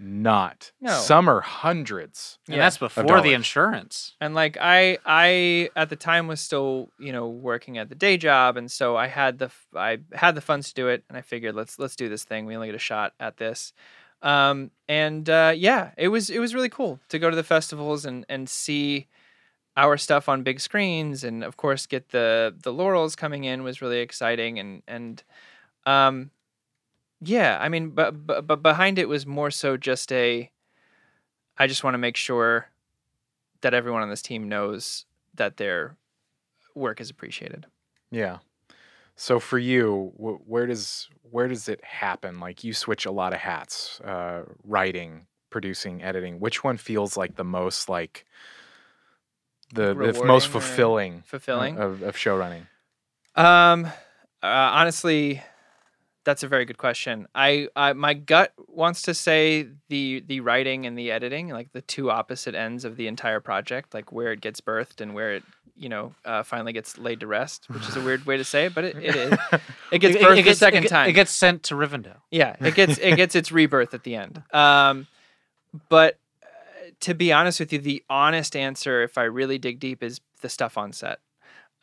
not. 0.00 0.72
No. 0.80 0.92
Some 0.98 1.28
are 1.28 1.40
hundreds. 1.42 2.38
And 2.48 2.56
Yeah. 2.56 2.62
that's 2.62 2.78
before 2.78 3.20
the 3.20 3.34
insurance. 3.34 4.16
and 4.20 4.34
like 4.34 4.56
i 4.60 4.96
i 5.04 5.68
at 5.76 5.90
the 5.90 5.96
time 5.96 6.26
was 6.26 6.40
still 6.40 6.88
you 6.98 7.12
know 7.12 7.28
working 7.28 7.76
at 7.76 7.88
the 7.90 7.94
day 7.94 8.16
job 8.16 8.56
and 8.56 8.70
so 8.72 8.96
i 8.96 9.06
had 9.08 9.38
the 9.38 9.50
I 9.76 9.98
had 10.12 10.34
the 10.34 10.40
funds 10.40 10.68
to 10.68 10.74
do 10.74 10.88
it 10.88 11.04
and 11.08 11.18
i 11.18 11.20
figured 11.20 11.54
let's 11.54 11.78
let's 11.78 11.96
do 11.96 12.08
this 12.08 12.24
thing 12.24 12.46
we 12.46 12.54
only 12.54 12.68
get 12.68 12.74
a 12.74 12.78
shot 12.78 13.12
at 13.20 13.36
this 13.36 13.72
um 14.22 14.70
and 14.88 15.28
uh 15.28 15.52
yeah 15.54 15.90
it 15.98 16.08
was 16.08 16.30
it 16.30 16.38
was 16.38 16.54
really 16.54 16.68
cool 16.70 16.98
to 17.10 17.18
go 17.18 17.28
to 17.30 17.36
the 17.36 17.44
festivals 17.44 18.04
and 18.06 18.24
and 18.28 18.48
see 18.48 19.06
our 19.76 19.96
stuff 19.96 20.28
on 20.28 20.42
big 20.42 20.60
screens 20.60 21.24
and 21.24 21.44
of 21.44 21.56
course 21.56 21.86
get 21.86 22.08
the 22.08 22.54
the 22.62 22.72
laurels 22.72 23.14
coming 23.16 23.44
in 23.44 23.62
was 23.62 23.80
really 23.82 24.00
exciting 24.00 24.58
and 24.58 24.82
and 24.88 25.22
um 25.86 26.30
yeah 27.22 27.58
i 27.60 27.68
mean 27.68 27.90
but 27.90 28.26
but, 28.26 28.46
but 28.46 28.62
behind 28.62 28.98
it 28.98 29.08
was 29.08 29.26
more 29.26 29.50
so 29.50 29.76
just 29.76 30.10
a 30.12 30.50
i 31.58 31.66
just 31.66 31.84
want 31.84 31.94
to 31.94 31.98
make 31.98 32.16
sure 32.16 32.66
that 33.60 33.74
everyone 33.74 34.02
on 34.02 34.08
this 34.08 34.22
team 34.22 34.48
knows 34.48 35.04
that 35.34 35.56
their 35.58 35.96
work 36.74 37.00
is 37.00 37.10
appreciated. 37.10 37.66
Yeah. 38.10 38.38
So 39.16 39.38
for 39.38 39.58
you, 39.58 40.12
wh- 40.16 40.48
where 40.48 40.66
does 40.66 41.08
where 41.30 41.46
does 41.46 41.68
it 41.68 41.84
happen? 41.84 42.40
Like 42.40 42.64
you 42.64 42.72
switch 42.72 43.04
a 43.04 43.10
lot 43.10 43.32
of 43.34 43.40
hats, 43.40 44.00
uh, 44.00 44.42
writing, 44.64 45.26
producing, 45.50 46.02
editing. 46.02 46.40
Which 46.40 46.64
one 46.64 46.78
feels 46.78 47.16
like 47.16 47.36
the 47.36 47.44
most 47.44 47.88
like 47.88 48.24
the, 49.74 49.94
the 49.94 50.24
most 50.24 50.48
fulfilling 50.48 51.22
Fulfilling. 51.26 51.78
of, 51.78 52.02
of 52.02 52.16
show 52.16 52.36
running? 52.36 52.66
Um, 53.36 53.84
uh, 54.42 54.46
honestly, 54.46 55.42
that's 56.24 56.42
a 56.42 56.48
very 56.48 56.64
good 56.64 56.78
question. 56.78 57.26
I, 57.34 57.68
I 57.74 57.92
my 57.94 58.14
gut 58.14 58.52
wants 58.68 59.02
to 59.02 59.14
say 59.14 59.66
the 59.88 60.22
the 60.26 60.40
writing 60.40 60.86
and 60.86 60.96
the 60.98 61.10
editing, 61.10 61.48
like 61.48 61.72
the 61.72 61.80
two 61.82 62.10
opposite 62.10 62.54
ends 62.54 62.84
of 62.84 62.96
the 62.96 63.06
entire 63.06 63.40
project, 63.40 63.94
like 63.94 64.12
where 64.12 64.32
it 64.32 64.40
gets 64.40 64.60
birthed 64.60 65.00
and 65.00 65.14
where 65.14 65.32
it 65.34 65.42
you 65.76 65.88
know 65.88 66.14
uh, 66.26 66.42
finally 66.42 66.72
gets 66.72 66.98
laid 66.98 67.20
to 67.20 67.26
rest, 67.26 67.68
which 67.70 67.88
is 67.88 67.96
a 67.96 68.00
weird 68.02 68.26
way 68.26 68.36
to 68.36 68.44
say 68.44 68.66
it, 68.66 68.74
but 68.74 68.84
it, 68.84 68.96
it 68.96 69.16
is. 69.16 69.38
It 69.92 69.98
gets 69.98 70.14
It- 70.16 70.22
birthed 70.22 70.38
it 70.38 70.44
the 70.44 70.54
second 70.54 70.84
it, 70.84 70.88
time. 70.88 71.08
It 71.08 71.14
gets 71.14 71.32
sent 71.32 71.64
to 71.64 71.74
Rivendell. 71.74 72.18
Yeah, 72.30 72.54
it 72.60 72.74
gets 72.74 72.98
it 72.98 73.16
gets 73.16 73.34
its 73.34 73.50
rebirth 73.50 73.94
at 73.94 74.04
the 74.04 74.14
end. 74.16 74.42
Um, 74.54 75.06
but 75.88 76.18
uh, 76.42 76.46
to 77.00 77.14
be 77.14 77.32
honest 77.32 77.60
with 77.60 77.72
you, 77.72 77.78
the 77.78 78.02
honest 78.10 78.54
answer, 78.56 79.02
if 79.02 79.16
I 79.16 79.22
really 79.22 79.58
dig 79.58 79.80
deep, 79.80 80.02
is 80.02 80.20
the 80.42 80.48
stuff 80.48 80.76
on 80.76 80.92
set. 80.92 81.18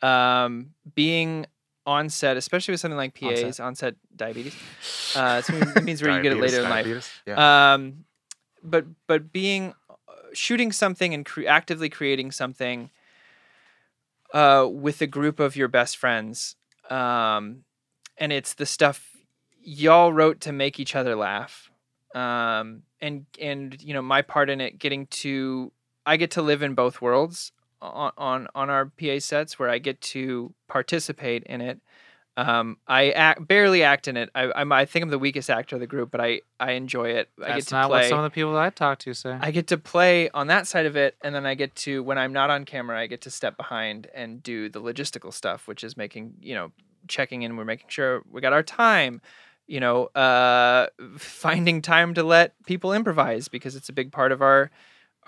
Um, 0.00 0.70
being 0.94 1.46
on 1.88 2.10
set, 2.10 2.36
especially 2.36 2.72
with 2.72 2.80
something 2.80 2.98
like 2.98 3.18
PAs, 3.18 3.58
on 3.58 3.74
set 3.74 3.96
diabetes. 4.14 4.54
Uh, 5.16 5.40
it 5.48 5.84
means 5.84 6.02
where 6.02 6.14
you 6.14 6.22
get 6.22 6.32
it 6.32 6.38
later 6.38 6.62
in 6.62 6.68
life. 6.68 7.22
Yeah. 7.26 7.72
Um, 7.72 8.04
but 8.62 8.84
but 9.06 9.32
being 9.32 9.72
uh, 9.88 9.94
shooting 10.34 10.70
something 10.70 11.14
and 11.14 11.24
cre- 11.24 11.46
actively 11.46 11.88
creating 11.88 12.32
something 12.32 12.90
uh, 14.34 14.68
with 14.70 15.00
a 15.00 15.06
group 15.06 15.40
of 15.40 15.56
your 15.56 15.68
best 15.68 15.96
friends, 15.96 16.56
um, 16.90 17.64
and 18.18 18.34
it's 18.34 18.52
the 18.52 18.66
stuff 18.66 19.16
y'all 19.62 20.12
wrote 20.12 20.42
to 20.42 20.52
make 20.52 20.78
each 20.78 20.94
other 20.94 21.16
laugh, 21.16 21.70
um, 22.14 22.82
and 23.00 23.24
and 23.40 23.82
you 23.82 23.94
know 23.94 24.02
my 24.02 24.20
part 24.20 24.50
in 24.50 24.60
it, 24.60 24.78
getting 24.78 25.06
to 25.06 25.72
I 26.04 26.18
get 26.18 26.32
to 26.32 26.42
live 26.42 26.62
in 26.62 26.74
both 26.74 27.00
worlds 27.00 27.52
on 27.80 28.12
on, 28.16 28.48
on 28.54 28.70
our 28.70 28.86
PA 28.86 29.18
sets 29.18 29.58
where 29.58 29.68
I 29.68 29.78
get 29.78 30.00
to 30.02 30.54
participate 30.68 31.44
in 31.44 31.60
it. 31.60 31.80
Um, 32.38 32.76
I 32.86 33.10
act, 33.10 33.48
barely 33.48 33.82
act 33.82 34.06
in 34.06 34.16
it. 34.16 34.30
I, 34.32 34.52
I'm, 34.54 34.70
I 34.70 34.84
think 34.84 35.02
I'm 35.02 35.08
the 35.08 35.18
weakest 35.18 35.50
actor 35.50 35.74
of 35.74 35.80
the 35.80 35.88
group, 35.88 36.12
but 36.12 36.20
I, 36.20 36.42
I 36.60 36.72
enjoy 36.72 37.08
it. 37.10 37.30
I 37.36 37.48
get 37.48 37.54
That's 37.54 37.66
to 37.66 37.74
not 37.74 37.88
play. 37.88 38.02
what 38.02 38.08
some 38.08 38.18
of 38.20 38.22
the 38.22 38.30
people 38.30 38.52
that 38.52 38.62
I 38.62 38.70
talk 38.70 39.00
to 39.00 39.12
say. 39.12 39.36
I 39.40 39.50
get 39.50 39.66
to 39.68 39.76
play 39.76 40.30
on 40.30 40.46
that 40.46 40.68
side 40.68 40.86
of 40.86 40.96
it, 40.96 41.16
and 41.20 41.34
then 41.34 41.46
I 41.46 41.56
get 41.56 41.74
to 41.76 42.00
when 42.04 42.16
I'm 42.16 42.32
not 42.32 42.48
on 42.48 42.64
camera, 42.64 42.96
I 42.96 43.08
get 43.08 43.22
to 43.22 43.30
step 43.30 43.56
behind 43.56 44.06
and 44.14 44.40
do 44.40 44.68
the 44.68 44.80
logistical 44.80 45.34
stuff, 45.34 45.66
which 45.66 45.82
is 45.82 45.96
making 45.96 46.34
you 46.40 46.54
know 46.54 46.70
checking 47.08 47.42
in. 47.42 47.56
We're 47.56 47.64
making 47.64 47.88
sure 47.88 48.22
we 48.30 48.40
got 48.40 48.52
our 48.52 48.62
time. 48.62 49.20
You 49.66 49.80
know, 49.80 50.04
uh, 50.14 50.86
finding 51.18 51.82
time 51.82 52.14
to 52.14 52.22
let 52.22 52.54
people 52.66 52.92
improvise 52.92 53.48
because 53.48 53.74
it's 53.74 53.88
a 53.88 53.92
big 53.92 54.12
part 54.12 54.30
of 54.30 54.42
our 54.42 54.70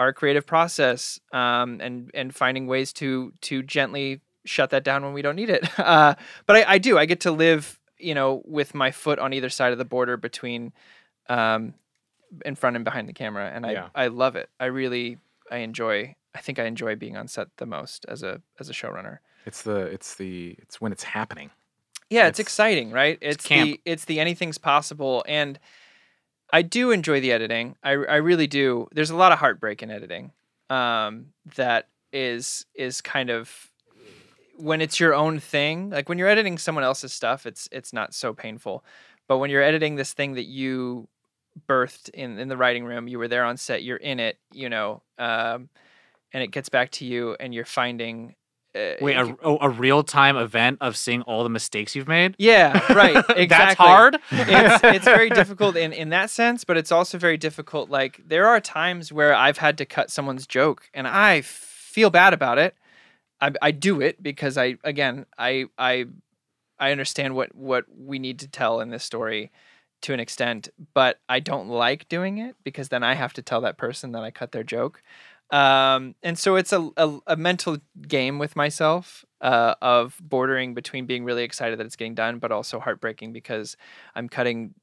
our 0.01 0.13
creative 0.13 0.47
process, 0.47 1.21
um, 1.33 1.79
and 1.81 2.11
and 2.15 2.35
finding 2.35 2.67
ways 2.67 2.93
to 2.95 3.33
to 3.43 3.63
gently 3.63 4.21
shut 4.47 4.71
that 4.71 4.83
down 4.85 5.05
when 5.05 5.13
we 5.13 5.23
don't 5.23 5.37
need 5.37 5.51
it. 5.51 5.65
Uh, 5.79 6.15
but 6.47 6.57
I, 6.57 6.75
I 6.75 6.79
do. 6.79 6.97
I 6.99 7.05
get 7.07 7.21
to 7.21 7.31
live, 7.31 7.79
you 7.99 8.15
know, 8.15 8.43
with 8.47 8.75
my 8.75 8.91
foot 8.91 9.19
on 9.19 9.33
either 9.33 9.51
side 9.51 9.73
of 9.73 9.79
the 9.79 9.85
border 9.85 10.17
between 10.17 10.73
um, 11.29 11.75
in 12.45 12.55
front 12.55 12.77
and 12.77 12.85
behind 12.85 13.09
the 13.09 13.13
camera, 13.13 13.51
and 13.55 13.67
I 13.67 13.73
Yeah. 13.73 13.89
I 13.95 14.07
love 14.09 14.37
it. 14.37 14.49
I 14.59 14.67
really 14.67 15.19
I 15.51 15.59
enjoy. 15.59 16.15
I 16.35 16.41
think 16.41 16.59
I 16.59 16.65
enjoy 16.65 16.97
being 16.97 17.17
on 17.17 17.29
set 17.29 17.49
the 17.59 17.67
most 17.67 18.07
as 18.09 18.23
a 18.23 18.41
as 18.59 18.71
a 18.71 18.73
showrunner. 18.73 19.19
It's 19.47 19.63
the 19.63 19.77
it's 19.97 20.15
the 20.15 20.57
it's 20.59 20.81
when 20.81 20.93
it's 20.93 21.03
happening. 21.05 21.51
Yeah, 22.09 22.27
it's, 22.27 22.41
It's- 22.41 22.47
exciting, 22.49 22.91
right? 22.91 23.19
It's, 23.21 23.45
camp. 23.47 23.71
the 23.71 23.81
it's 23.85 24.05
the 24.07 24.19
anything's 24.21 24.59
possible, 24.59 25.25
and 25.29 25.59
I 26.53 26.63
do 26.63 26.91
enjoy 26.91 27.21
the 27.21 27.33
editing. 27.33 27.77
I 27.83 27.93
I 27.93 28.17
really 28.17 28.47
do. 28.47 28.89
There's 28.93 29.11
a 29.11 29.17
lot 29.17 29.33
of 29.33 29.39
heartbreak 29.39 29.83
in 29.83 29.91
editing. 29.91 30.33
Um, 30.69 31.27
that 31.57 31.89
is 32.13 32.67
is 32.75 33.01
kind 33.01 33.31
of 33.31 33.71
when 34.57 34.81
it's 34.81 35.01
your 35.01 35.15
own 35.15 35.39
thing. 35.41 35.91
Like 35.91 36.09
when 36.09 36.19
you're 36.19 36.29
editing 36.29 36.59
someone 36.59 36.85
else's 36.85 37.13
stuff, 37.13 37.47
it's 37.47 37.69
it's 37.73 37.93
not 37.93 38.15
so 38.15 38.33
painful. 38.33 38.85
But 39.29 39.39
when 39.39 39.51
you're 39.51 39.63
editing 39.63 39.97
this 39.97 40.13
thing 40.13 40.35
that 40.35 40.47
you 40.47 41.09
birthed 41.69 42.11
in 42.11 42.39
in 42.39 42.49
the 42.49 42.57
writing 42.57 42.85
room, 42.85 43.09
you 43.09 43.19
were 43.19 43.29
there 43.29 43.45
on 43.45 43.57
set, 43.57 43.83
you're 43.83 43.97
in 43.97 44.21
it, 44.21 44.39
you 44.53 44.69
know, 44.69 45.03
um, 45.19 45.69
and 46.33 46.43
it 46.43 46.51
gets 46.51 46.69
back 46.69 46.91
to 46.93 47.05
you, 47.05 47.37
and 47.41 47.55
you're 47.55 47.65
finding. 47.65 48.35
Uh, 48.73 48.95
Wait, 49.01 49.17
a, 49.17 49.37
oh, 49.43 49.59
a 49.61 49.69
real 49.69 50.05
time 50.05 50.37
event 50.37 50.79
of 50.81 50.97
seeing 50.97 51.23
all 51.23 51.43
the 51.43 51.51
mistakes 51.51 51.97
you've 51.97 52.07
made? 52.07 52.37
yeah, 52.39 52.93
right. 52.93 53.17
Exactly. 53.31 53.47
That's 53.47 53.75
hard. 53.75 54.17
it's 54.31 54.85
it's 54.85 55.05
very 55.05 55.29
difficult 55.31 55.77
in 55.77 55.93
in 55.93 56.11
that 56.11 56.31
sense, 56.31 56.63
but 56.65 56.77
it's 56.77 56.93
also 56.93 57.19
very 57.19 57.37
difficult. 57.37 57.91
Like 57.91 58.21
there 58.27 58.47
are 58.47 58.61
times 58.61 59.13
where 59.13 59.35
I've 59.35 59.59
had 59.59 59.77
to 59.79 59.87
cut 59.87 60.11
someone's 60.11 60.47
joke, 60.47 60.89
and 60.95 61.09
I 61.09 61.41
feel 61.41 62.11
bad 62.11 62.33
about 62.33 62.59
it. 62.59 62.77
I 63.41 63.53
I 63.61 63.71
do 63.73 64.01
it 64.01 64.23
because 64.23 64.57
I 64.57 64.77
again 64.85 65.27
I 65.37 65.67
I 65.77 66.07
I 66.79 66.93
understand 66.93 67.35
what 67.35 67.55
what 67.55 67.85
we 67.97 68.19
need 68.19 68.39
to 68.41 68.49
tell 68.49 68.81
in 68.81 68.91
this 68.91 69.05
story 69.05 69.51
to 70.03 70.15
an 70.15 70.21
extent, 70.21 70.69
but 70.95 71.21
I 71.29 71.41
don't 71.41 71.69
like 71.69 72.09
doing 72.09 72.39
it 72.39 72.57
because 72.65 72.89
then 72.89 73.03
I 73.03 73.15
have 73.15 73.33
to 73.35 73.43
tell 73.43 73.61
that 73.63 73.77
person 73.77 74.13
that 74.13 74.23
I 74.23 74.31
cut 74.31 74.53
their 74.53 74.65
joke. 74.65 75.03
Um, 75.51 76.15
and 76.23 76.39
so 76.39 76.57
it's 76.57 76.73
a, 76.73 76.89
a, 76.97 77.19
a 77.29 77.37
mental 77.37 77.79
game 78.07 78.39
with 78.39 78.55
myself 78.55 79.25
uh, 79.41 79.75
of 79.83 80.17
bordering 80.21 80.75
between 80.75 81.07
being 81.07 81.25
really 81.25 81.43
excited 81.43 81.79
that 81.79 81.87
it's 81.87 81.97
getting 81.97 82.15
done, 82.15 82.39
but 82.39 82.53
also 82.53 82.79
heartbreaking 82.79 83.33
because 83.33 83.77
I'm 84.15 84.29
cutting 84.29 84.75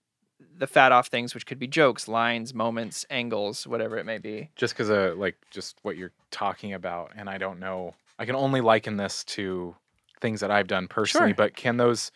the 0.58 0.68
fat 0.68 0.92
off 0.92 1.08
things, 1.08 1.34
which 1.34 1.46
could 1.46 1.60
be 1.60 1.68
jokes, 1.68 2.08
lines, 2.08 2.54
moments, 2.54 3.06
angles, 3.10 3.66
whatever 3.66 3.98
it 3.98 4.06
may 4.06 4.18
be. 4.18 4.50
Just 4.56 4.74
because 4.74 4.90
of 4.90 5.18
like 5.18 5.36
just 5.52 5.78
what 5.84 5.98
you're 5.98 6.14
talking 6.32 6.74
about, 6.74 7.12
and 7.16 7.30
I 7.30 7.38
don't 7.38 7.60
know. 7.60 7.94
I 8.20 8.26
can 8.26 8.36
only 8.36 8.62
liken 8.62 8.98
this 8.98 9.24
to 9.26 9.76
things 10.20 10.40
that 10.42 10.52
I've 10.52 10.68
done 10.68 10.88
personally. 10.88 11.30
Sure. 11.30 11.36
But 11.36 11.56
can 11.56 11.78
those 11.78 12.12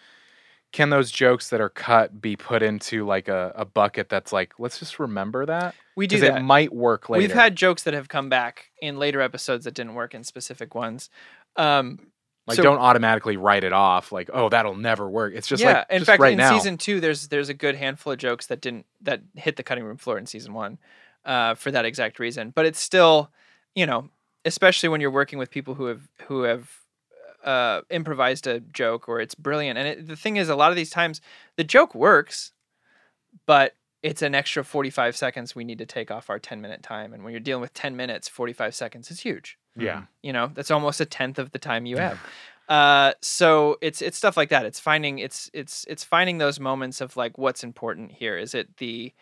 can 0.71 0.89
those 0.89 1.11
jokes 1.11 1.49
that 1.49 1.59
are 1.59 1.69
cut 1.69 2.21
be 2.21 2.35
put 2.35 2.63
into 2.63 3.05
like 3.05 3.27
a, 3.27 3.51
a 3.55 3.65
bucket 3.65 4.07
that's 4.09 4.31
like 4.31 4.53
let's 4.59 4.79
just 4.79 4.99
remember 4.99 5.45
that 5.45 5.75
We 5.95 6.07
do 6.07 6.19
that. 6.21 6.37
it 6.37 6.41
might 6.41 6.73
work 6.73 7.09
later. 7.09 7.21
We've 7.21 7.33
had 7.33 7.55
jokes 7.55 7.83
that 7.83 7.93
have 7.93 8.07
come 8.07 8.29
back 8.29 8.71
in 8.81 8.97
later 8.97 9.21
episodes 9.21 9.65
that 9.65 9.73
didn't 9.73 9.95
work 9.95 10.13
in 10.13 10.23
specific 10.23 10.73
ones. 10.73 11.09
Um, 11.57 12.07
like 12.47 12.55
so- 12.55 12.63
don't 12.63 12.79
automatically 12.79 13.37
write 13.37 13.63
it 13.63 13.73
off 13.73 14.11
like 14.11 14.29
oh 14.33 14.49
that'll 14.49 14.75
never 14.75 15.09
work. 15.09 15.33
It's 15.35 15.47
just 15.47 15.61
yeah, 15.61 15.79
like 15.79 15.85
in 15.89 15.99
just 15.99 16.07
fact, 16.07 16.21
right 16.21 16.31
in 16.31 16.37
now. 16.37 16.57
season 16.57 16.77
two, 16.77 16.99
there's 16.99 17.27
there's 17.27 17.49
a 17.49 17.53
good 17.53 17.75
handful 17.75 18.13
of 18.13 18.19
jokes 18.19 18.47
that 18.47 18.61
didn't 18.61 18.85
that 19.01 19.21
hit 19.35 19.57
the 19.57 19.63
cutting 19.63 19.83
room 19.83 19.97
floor 19.97 20.17
in 20.17 20.25
season 20.25 20.53
one, 20.53 20.77
uh, 21.25 21.53
for 21.55 21.69
that 21.71 21.85
exact 21.85 22.19
reason. 22.19 22.51
But 22.55 22.65
it's 22.65 22.79
still, 22.79 23.29
you 23.75 23.85
know, 23.85 24.09
especially 24.43 24.89
when 24.89 25.01
you're 25.01 25.11
working 25.11 25.37
with 25.37 25.51
people 25.51 25.75
who 25.75 25.85
have 25.85 26.01
who 26.27 26.43
have 26.43 26.69
uh, 27.43 27.81
improvised 27.89 28.47
a 28.47 28.59
joke 28.59 29.07
or 29.09 29.19
it's 29.19 29.35
brilliant. 29.35 29.77
And 29.77 29.87
it, 29.87 30.07
the 30.07 30.15
thing 30.15 30.37
is, 30.37 30.49
a 30.49 30.55
lot 30.55 30.71
of 30.71 30.75
these 30.75 30.89
times 30.89 31.21
the 31.55 31.63
joke 31.63 31.95
works, 31.95 32.51
but 33.45 33.75
it's 34.03 34.21
an 34.21 34.33
extra 34.33 34.63
45 34.63 35.15
seconds 35.15 35.55
we 35.55 35.63
need 35.63 35.77
to 35.77 35.85
take 35.85 36.09
off 36.09 36.29
our 36.29 36.39
10 36.39 36.61
minute 36.61 36.83
time. 36.83 37.13
And 37.13 37.23
when 37.23 37.33
you're 37.33 37.39
dealing 37.39 37.61
with 37.61 37.73
10 37.73 37.95
minutes, 37.95 38.27
45 38.27 38.73
seconds 38.75 39.11
is 39.11 39.19
huge. 39.19 39.57
Yeah. 39.77 40.03
you 40.21 40.33
know 40.33 40.51
that's 40.53 40.69
almost 40.69 40.99
a 40.99 41.05
tenth 41.05 41.39
of 41.39 41.51
the 41.51 41.59
time 41.59 41.85
you 41.85 41.97
have. 41.97 42.19
Uh 42.67 43.13
so 43.21 43.77
it's 43.81 44.01
it's 44.01 44.17
stuff 44.17 44.35
like 44.35 44.49
that. 44.49 44.65
It's 44.65 44.79
finding 44.79 45.19
it's 45.19 45.49
it's 45.53 45.85
it's 45.87 46.03
finding 46.03 46.39
those 46.39 46.59
moments 46.59 46.99
of 46.99 47.15
like 47.15 47.37
what's 47.37 47.63
important 47.63 48.11
here. 48.11 48.37
Is 48.37 48.53
it 48.53 48.77
the 48.77 49.13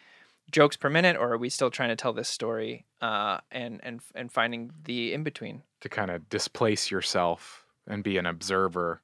jokes 0.51 0.75
per 0.75 0.89
minute 0.89 1.15
or 1.15 1.33
are 1.33 1.37
we 1.37 1.49
still 1.49 1.69
trying 1.69 1.89
to 1.89 1.95
tell 1.95 2.13
this 2.13 2.27
story 2.27 2.85
uh 3.01 3.37
and 3.51 3.79
and 3.83 4.01
and 4.15 4.31
finding 4.31 4.71
the 4.83 5.13
in 5.13 5.23
between 5.23 5.61
to 5.81 5.89
kind 5.89 6.09
of 6.09 6.27
displace 6.29 6.89
yourself 6.89 7.65
and 7.89 8.03
be 8.03 8.17
an 8.17 8.25
observer 8.25 9.01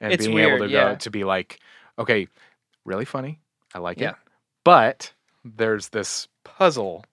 and 0.00 0.12
It's 0.12 0.26
being 0.26 0.38
able 0.38 0.58
to 0.58 0.68
yeah. 0.68 0.90
go 0.92 0.96
to 0.96 1.10
be 1.10 1.24
like 1.24 1.58
okay 1.98 2.28
really 2.84 3.04
funny 3.04 3.40
i 3.74 3.78
like 3.78 3.98
Yeah. 3.98 4.10
it 4.10 4.16
but 4.64 5.12
there's 5.44 5.88
this 5.88 6.28
puzzle 6.44 7.04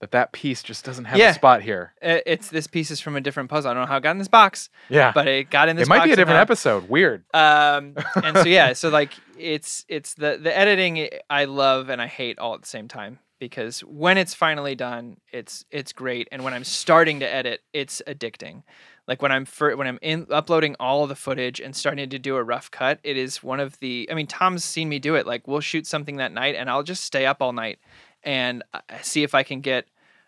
that 0.00 0.10
that 0.10 0.32
piece 0.32 0.62
just 0.62 0.84
doesn't 0.84 1.06
have 1.06 1.18
Yeah. 1.18 1.30
a 1.30 1.34
spot 1.34 1.62
here. 1.62 1.94
It's 2.02 2.50
this 2.50 2.66
piece 2.66 2.90
is 2.90 3.00
from 3.00 3.16
a 3.16 3.22
different 3.22 3.48
puzzle. 3.48 3.70
I 3.70 3.74
don't 3.74 3.84
know 3.84 3.86
how 3.86 3.96
it 3.96 4.02
got 4.02 4.10
in 4.10 4.18
this 4.18 4.28
box, 4.28 4.68
Yeah. 4.90 5.12
but 5.14 5.26
it 5.26 5.48
got 5.48 5.70
in 5.70 5.76
this. 5.76 5.86
it 5.86 5.88
might 5.88 6.04
be 6.04 6.12
a 6.12 6.16
different 6.16 6.30
somehow. 6.36 6.42
episode. 6.42 6.88
Weird. 6.90 7.24
um 7.32 7.94
and 8.22 8.36
so 8.36 8.44
yeah 8.44 8.74
so 8.74 8.90
like 8.90 9.12
it's 9.38 9.86
it's 9.88 10.12
the 10.14 10.36
the 10.36 10.54
editing 10.54 10.98
i- 10.98 11.10
i 11.30 11.44
love 11.46 11.88
and 11.88 12.02
i 12.02 12.06
hate 12.06 12.38
all 12.38 12.54
at 12.54 12.60
the 12.60 12.68
same 12.68 12.86
time 12.86 13.18
because 13.38 13.80
when 13.80 14.18
it's 14.18 14.34
finally 14.34 14.74
done 14.74 15.16
it's 15.32 15.64
it's 15.70 15.92
great 15.94 16.28
and 16.30 16.44
when 16.44 16.52
i'm 16.52 16.64
starting 16.64 17.20
to 17.20 17.32
edit 17.34 17.62
it's 17.72 18.02
addicting 18.06 18.62
like 19.06 19.20
when 19.22 19.30
i'm 19.32 19.44
fir- 19.44 19.76
when 19.76 19.86
i'm 19.86 19.98
in 20.02 20.26
uploading 20.30 20.74
all 20.80 21.06
the 21.06 21.14
footage 21.14 21.60
and 21.60 21.74
starting 21.76 22.08
to 22.08 22.18
do 22.18 22.36
a 22.36 22.42
rough 22.42 22.70
cut 22.70 22.98
it 23.04 23.16
is 23.16 23.42
one 23.42 23.60
of 23.60 23.78
the 23.80 24.08
i 24.10 24.14
mean 24.14 24.26
tom's 24.26 24.64
seen 24.64 24.88
me 24.88 24.98
do 24.98 25.14
it 25.14 25.26
like 25.26 25.46
we'll 25.48 25.60
shoot 25.60 25.86
something 25.86 26.16
that 26.16 26.32
night 26.32 26.54
and 26.54 26.68
i'll 26.70 26.82
just 26.82 27.04
stay 27.04 27.26
up 27.26 27.42
all 27.42 27.52
night 27.52 27.78
and 28.22 28.62
uh, 28.72 28.80
see 29.02 29.22
if 29.22 29.34
i 29.34 29.42
can 29.42 29.60
get 29.60 29.86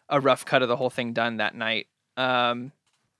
a 0.08 0.20
rough 0.20 0.44
cut 0.44 0.62
of 0.62 0.68
the 0.68 0.76
whole 0.76 0.90
thing 0.90 1.12
done 1.12 1.38
that 1.38 1.54
night 1.54 1.86
um 2.16 2.72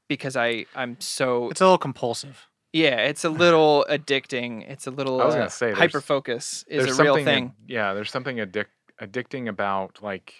because 0.08 0.36
i 0.36 0.64
i'm 0.74 0.96
so 1.00 1.50
It's 1.50 1.60
a 1.60 1.64
little 1.64 1.78
compulsive. 1.78 2.46
yeah, 2.72 2.98
it's 2.98 3.24
a 3.24 3.30
little 3.30 3.84
addicting. 3.90 4.68
It's 4.68 4.86
a 4.86 4.90
little 4.90 5.20
I 5.20 5.24
was 5.24 5.34
uh, 5.34 5.38
gonna 5.38 5.50
say, 5.50 5.72
hyper 5.72 6.00
focus 6.02 6.64
is 6.68 6.86
a 6.98 7.02
real 7.02 7.16
thing. 7.16 7.46
ad- 7.46 7.52
yeah, 7.66 7.94
there's 7.94 8.10
something 8.10 8.36
addic- 8.36 8.66
addicting 9.00 9.48
about 9.48 10.02
like 10.02 10.34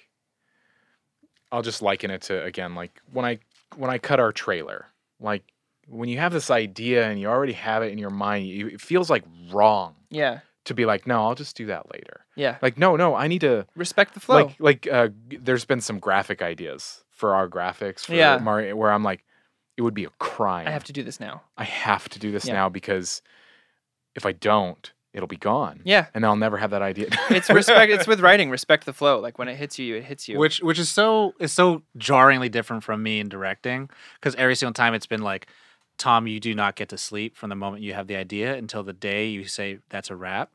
I'll 1.51 1.63
just 1.63 1.83
liken 1.83 2.11
it 2.11 2.23
to 2.23 2.43
again 2.45 2.75
like 2.75 3.01
when 3.13 3.25
I 3.25 3.39
when 3.77 3.91
I 3.91 3.99
cut 3.99 4.21
our 4.21 4.33
trailer. 4.33 4.87
Like 5.21 5.43
when 5.89 6.09
you 6.09 6.19
have 6.19 6.33
this 6.33 6.51
idea 6.51 7.09
and 7.09 7.21
you 7.21 7.29
already 7.29 7.53
have 7.55 7.83
it 7.83 7.93
in 7.93 7.99
your 7.99 8.11
mind, 8.11 8.47
you, 8.47 8.67
it 8.69 8.81
feels 8.81 9.09
like 9.09 9.25
wrong 9.53 9.95
yeah, 10.11 10.41
to 10.65 10.75
be 10.75 10.85
like, 10.85 11.07
no, 11.07 11.25
I'll 11.25 11.35
just 11.35 11.57
do 11.57 11.67
that 11.67 11.93
later. 11.93 12.27
yeah. 12.35 12.57
Like, 12.61 12.77
no, 12.79 12.97
no, 12.97 13.15
I 13.15 13.29
need 13.29 13.41
to 13.43 13.67
Respect 13.77 14.15
the 14.15 14.21
flow. 14.21 14.35
like 14.47 14.57
like 14.59 14.87
uh, 14.91 15.09
there's 15.29 15.65
been 15.65 15.81
some 15.81 15.99
graphic 15.99 16.43
ideas 16.43 17.05
for 17.11 17.35
our 17.35 17.49
graphics 17.49 18.01
for 18.01 18.15
Yeah. 18.15 18.39
Mario 18.39 18.75
where 18.77 18.91
I'm 18.93 19.03
like, 19.05 19.25
it 19.77 19.83
would 19.83 19.95
be 19.95 20.05
a 20.05 20.11
crime. 20.19 20.67
I 20.67 20.71
have 20.71 20.85
to 20.85 20.93
do 20.93 21.03
this 21.03 21.21
now. 21.21 21.43
I 21.57 21.65
have 21.65 22.09
to 22.11 22.19
do 22.19 22.33
this 22.33 22.47
Yeah. 22.47 22.55
now 22.55 22.69
because 22.69 23.23
if 24.15 24.25
I 24.27 24.33
don't, 24.33 24.91
it'll 25.17 25.27
be 25.27 25.37
gone. 25.37 25.81
Yeah, 25.83 26.07
And 26.15 26.25
I'll 26.27 26.37
never 26.37 26.59
have 26.59 26.71
that 26.71 26.83
idea. 26.83 27.09
it's 27.31 27.49
respect. 27.51 27.91
it's 27.91 28.07
with 28.07 28.21
writing. 28.21 28.51
Respect 28.51 28.85
the 28.85 28.93
flow. 28.93 29.19
Like 29.19 29.39
when 29.39 29.49
it 29.49 29.57
hits 29.57 29.79
you, 29.79 29.97
it 29.97 30.05
hits 30.05 30.29
you. 30.29 30.39
which 30.39 30.61
which 30.61 30.79
is 30.79 30.91
so 30.91 31.35
is 31.41 31.53
so 31.53 31.83
jarringly 31.97 32.49
different 32.51 32.85
from 32.85 33.03
me 33.03 33.19
in 33.19 33.29
directing 33.29 33.89
because 34.21 34.35
every 34.37 34.55
single 34.55 34.75
time 34.75 34.95
it's 34.95 35.07
been 35.07 35.23
like 35.23 35.49
tom 35.99 36.27
you 36.27 36.39
do 36.39 36.55
not 36.55 36.77
get 36.77 36.91
to 36.91 36.99
sleep 36.99 37.35
from 37.35 37.49
the 37.49 37.57
moment 37.57 37.83
you 37.83 37.95
have 37.95 38.07
the 38.07 38.17
idea 38.17 38.55
until 38.55 38.83
the 38.83 38.93
day 38.93 39.27
you 39.29 39.47
say 39.47 39.79
that's 39.89 40.11
a 40.11 40.15
wrap 40.15 40.51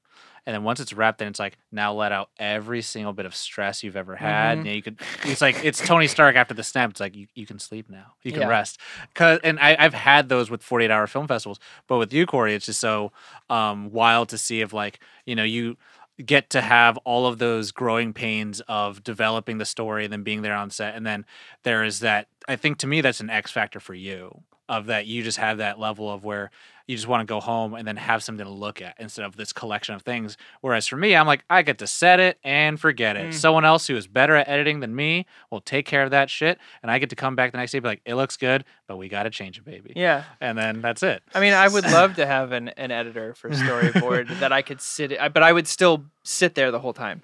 and 0.46 0.54
then 0.56 0.64
once 0.64 0.80
it's 0.80 0.94
wrapped 0.94 1.20
then 1.20 1.28
it's 1.28 1.40
like 1.40 1.58
now 1.72 1.94
let 1.94 2.12
out 2.12 2.30
every 2.40 2.82
single 2.82 3.14
bit 3.14 3.26
of 3.26 3.36
stress 3.36 3.84
you've 3.84 3.96
ever 3.96 4.16
had. 4.16 4.58
Mhm. 4.58 4.62
and 4.62 4.76
you 4.76 4.82
could 4.82 5.00
it's 5.26 5.42
like 5.42 5.56
it's 5.64 5.80
tony 5.86 6.08
stark 6.08 6.36
after 6.36 6.54
the 6.54 6.64
snap. 6.64 6.90
It's 6.92 7.00
like 7.00 7.16
you, 7.16 7.28
you 7.36 7.46
can 7.46 7.60
sleep 7.60 7.90
now. 7.90 8.14
You 8.24 8.32
can 8.32 8.42
Yeah. 8.42 8.48
rest. 8.48 8.80
Cause, 9.14 9.40
and 9.44 9.60
I, 9.60 9.76
i've 9.80 9.94
had 9.94 10.30
those 10.30 10.50
with 10.50 10.64
48 10.64 10.90
hour 10.92 11.08
film 11.08 11.28
festivals 11.28 11.60
but 11.88 11.98
with 11.98 12.12
you 12.14 12.26
corey 12.26 12.56
it's 12.56 12.66
just 12.66 12.80
so 12.80 13.12
um, 13.50 13.92
wild 13.92 14.30
to 14.30 14.38
see 14.38 14.62
if 14.62 14.74
like 14.74 15.00
you 15.26 15.36
know 15.36 15.44
you 15.44 15.78
get 16.26 16.50
to 16.52 16.62
have 16.62 16.98
all 17.00 17.26
of 17.26 17.40
those 17.40 17.72
growing 17.72 18.14
pains 18.14 18.62
of 18.68 19.04
developing 19.04 19.58
the 19.58 19.66
story 19.66 20.04
and 20.04 20.14
then 20.14 20.22
being 20.22 20.44
there 20.44 20.54
on 20.54 20.70
set 20.70 20.94
and 20.96 21.04
then 21.06 21.26
there 21.64 21.84
is 21.84 22.00
that 22.02 22.28
i 22.48 22.56
think 22.56 22.78
to 22.78 22.86
me 22.86 23.02
that's 23.02 23.20
an 23.22 23.30
x 23.30 23.50
factor 23.52 23.80
for 23.80 23.94
you 23.96 24.44
of 24.72 24.86
that 24.88 25.06
you 25.06 25.22
just 25.24 25.38
have 25.38 25.58
that 25.58 25.78
level 25.80 26.10
of 26.10 26.24
where 26.24 26.50
you 26.88 26.96
just 26.98 27.08
want 27.08 27.22
to 27.22 27.32
go 27.32 27.40
home 27.40 27.74
and 27.74 27.88
then 27.88 27.96
have 27.96 28.22
something 28.24 28.46
to 28.46 28.52
look 28.52 28.82
at 28.82 28.96
instead 29.00 29.24
of 29.26 29.36
this 29.38 29.54
collection 29.54 29.96
of 29.96 30.02
things 30.02 30.36
whereas 30.62 30.88
for 30.88 30.96
me 30.98 31.16
i'm 31.16 31.28
like 31.28 31.44
i 31.50 31.62
get 31.62 31.78
to 31.78 31.88
set 31.88 32.20
it 32.20 32.38
and 32.44 32.80
forget 32.80 33.16
it 33.16 33.30
Mm. 33.30 33.34
someone 33.34 33.64
else 33.66 33.88
who 33.88 33.96
is 33.96 34.08
better 34.08 34.36
at 34.36 34.48
editing 34.48 34.80
than 34.80 34.96
me 34.96 35.26
will 35.52 35.62
take 35.62 35.86
care 35.86 36.04
of 36.04 36.12
that 36.12 36.30
shit 36.30 36.58
and 36.82 36.90
i 36.92 37.00
get 37.00 37.10
to 37.12 37.16
come 37.16 37.36
back 37.36 37.52
the 37.52 37.58
next 37.58 37.72
day 37.72 37.78
and 37.78 37.84
be 37.84 37.90
like 37.90 38.02
it 38.06 38.16
looks 38.16 38.36
good 38.38 38.66
but 38.88 38.98
we 38.98 39.08
got 39.10 39.24
to 39.24 39.30
change 39.30 39.58
it 39.58 39.64
baby 39.66 39.94
yeah. 39.96 40.24
and 40.42 40.58
then 40.58 40.82
that's 40.82 41.04
it 41.04 41.22
I 41.36 41.40
mean, 41.40 41.54
I 41.54 41.68
would 41.68 41.86
love 42.00 42.16
to 42.16 42.26
have 42.26 42.52
an, 42.52 42.70
an 42.70 42.92
editor 42.92 43.34
for 43.36 43.50
storyboard 43.52 44.40
that 44.40 44.52
I 44.52 44.62
could 44.62 44.82
sit, 44.82 45.18
but 45.34 45.44
I 45.44 45.52
would 45.54 45.68
still 45.68 46.06
sit 46.24 46.56
there 46.56 46.72
the 46.72 46.80
whole 46.80 46.94
time, 46.94 47.24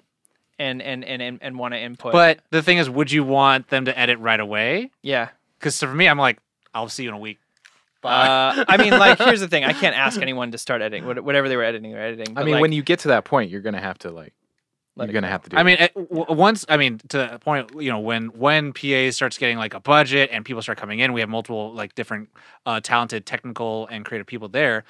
and 0.58 0.80
and 0.82 1.04
and 1.04 1.20
and, 1.22 1.38
and 1.42 1.58
want 1.58 1.74
to 1.74 1.78
input. 1.80 2.12
but 2.12 2.40
the 2.50 2.62
thing 2.62 2.78
is 2.78 2.88
would 2.90 3.10
you 3.12 3.22
want 3.24 3.68
them 3.68 3.84
to 3.86 3.98
edit 3.98 4.18
right 4.18 4.40
away 4.40 4.90
yeah, 5.02 5.28
because 5.58 5.78
for 5.78 5.92
me 5.94 6.08
i'm 6.08 6.18
like 6.18 6.38
i'll 6.74 6.88
see 6.88 7.02
you 7.04 7.08
in 7.10 7.14
a 7.14 7.18
week 7.18 7.38
Bye. 8.00 8.28
uh, 8.58 8.64
I 8.68 8.76
mean, 8.76 8.92
like 8.92 9.18
here's 9.26 9.40
the 9.40 9.48
thing: 9.48 9.64
I 9.64 9.72
can't 9.72 9.96
ask 9.96 10.22
anyone 10.22 10.52
to 10.52 10.58
start 10.58 10.82
editing. 10.82 11.04
What- 11.04 11.24
Whatever 11.24 11.48
they 11.48 11.56
were 11.56 11.64
editing, 11.64 11.90
they're 11.90 12.00
editing. 12.00 12.28
I 12.30 12.32
but, 12.42 12.44
mean, 12.44 12.54
like, 12.54 12.62
when 12.62 12.70
you 12.70 12.80
get 12.84 13.00
to 13.00 13.08
that 13.08 13.24
point, 13.24 13.50
you're 13.50 13.60
gonna 13.60 13.80
have 13.80 13.98
to 13.98 14.12
like 14.12 14.34
let 14.94 15.08
you're 15.08 15.14
gonna 15.14 15.26
go. 15.26 15.32
have 15.32 15.42
to 15.42 15.50
do. 15.50 15.56
I 15.56 15.62
it. 15.62 15.64
mean, 15.64 15.76
at- 15.78 15.94
w- 15.94 16.26
once 16.28 16.64
I 16.68 16.76
mean 16.76 16.98
to 17.08 17.18
the 17.18 17.38
point, 17.40 17.72
you 17.82 17.90
know, 17.90 17.98
when 17.98 18.26
when 18.28 18.72
PA 18.72 19.10
starts 19.10 19.36
getting 19.36 19.58
like 19.58 19.74
a 19.74 19.80
budget 19.80 20.30
and 20.32 20.44
people 20.44 20.62
start 20.62 20.78
coming 20.78 21.00
in, 21.00 21.12
we 21.12 21.18
have 21.22 21.28
multiple 21.28 21.72
like 21.74 21.96
different 21.96 22.28
uh, 22.66 22.78
talented 22.80 23.26
technical 23.26 23.88
and 23.88 24.04
creative 24.04 24.28
people 24.28 24.48
there. 24.48 24.84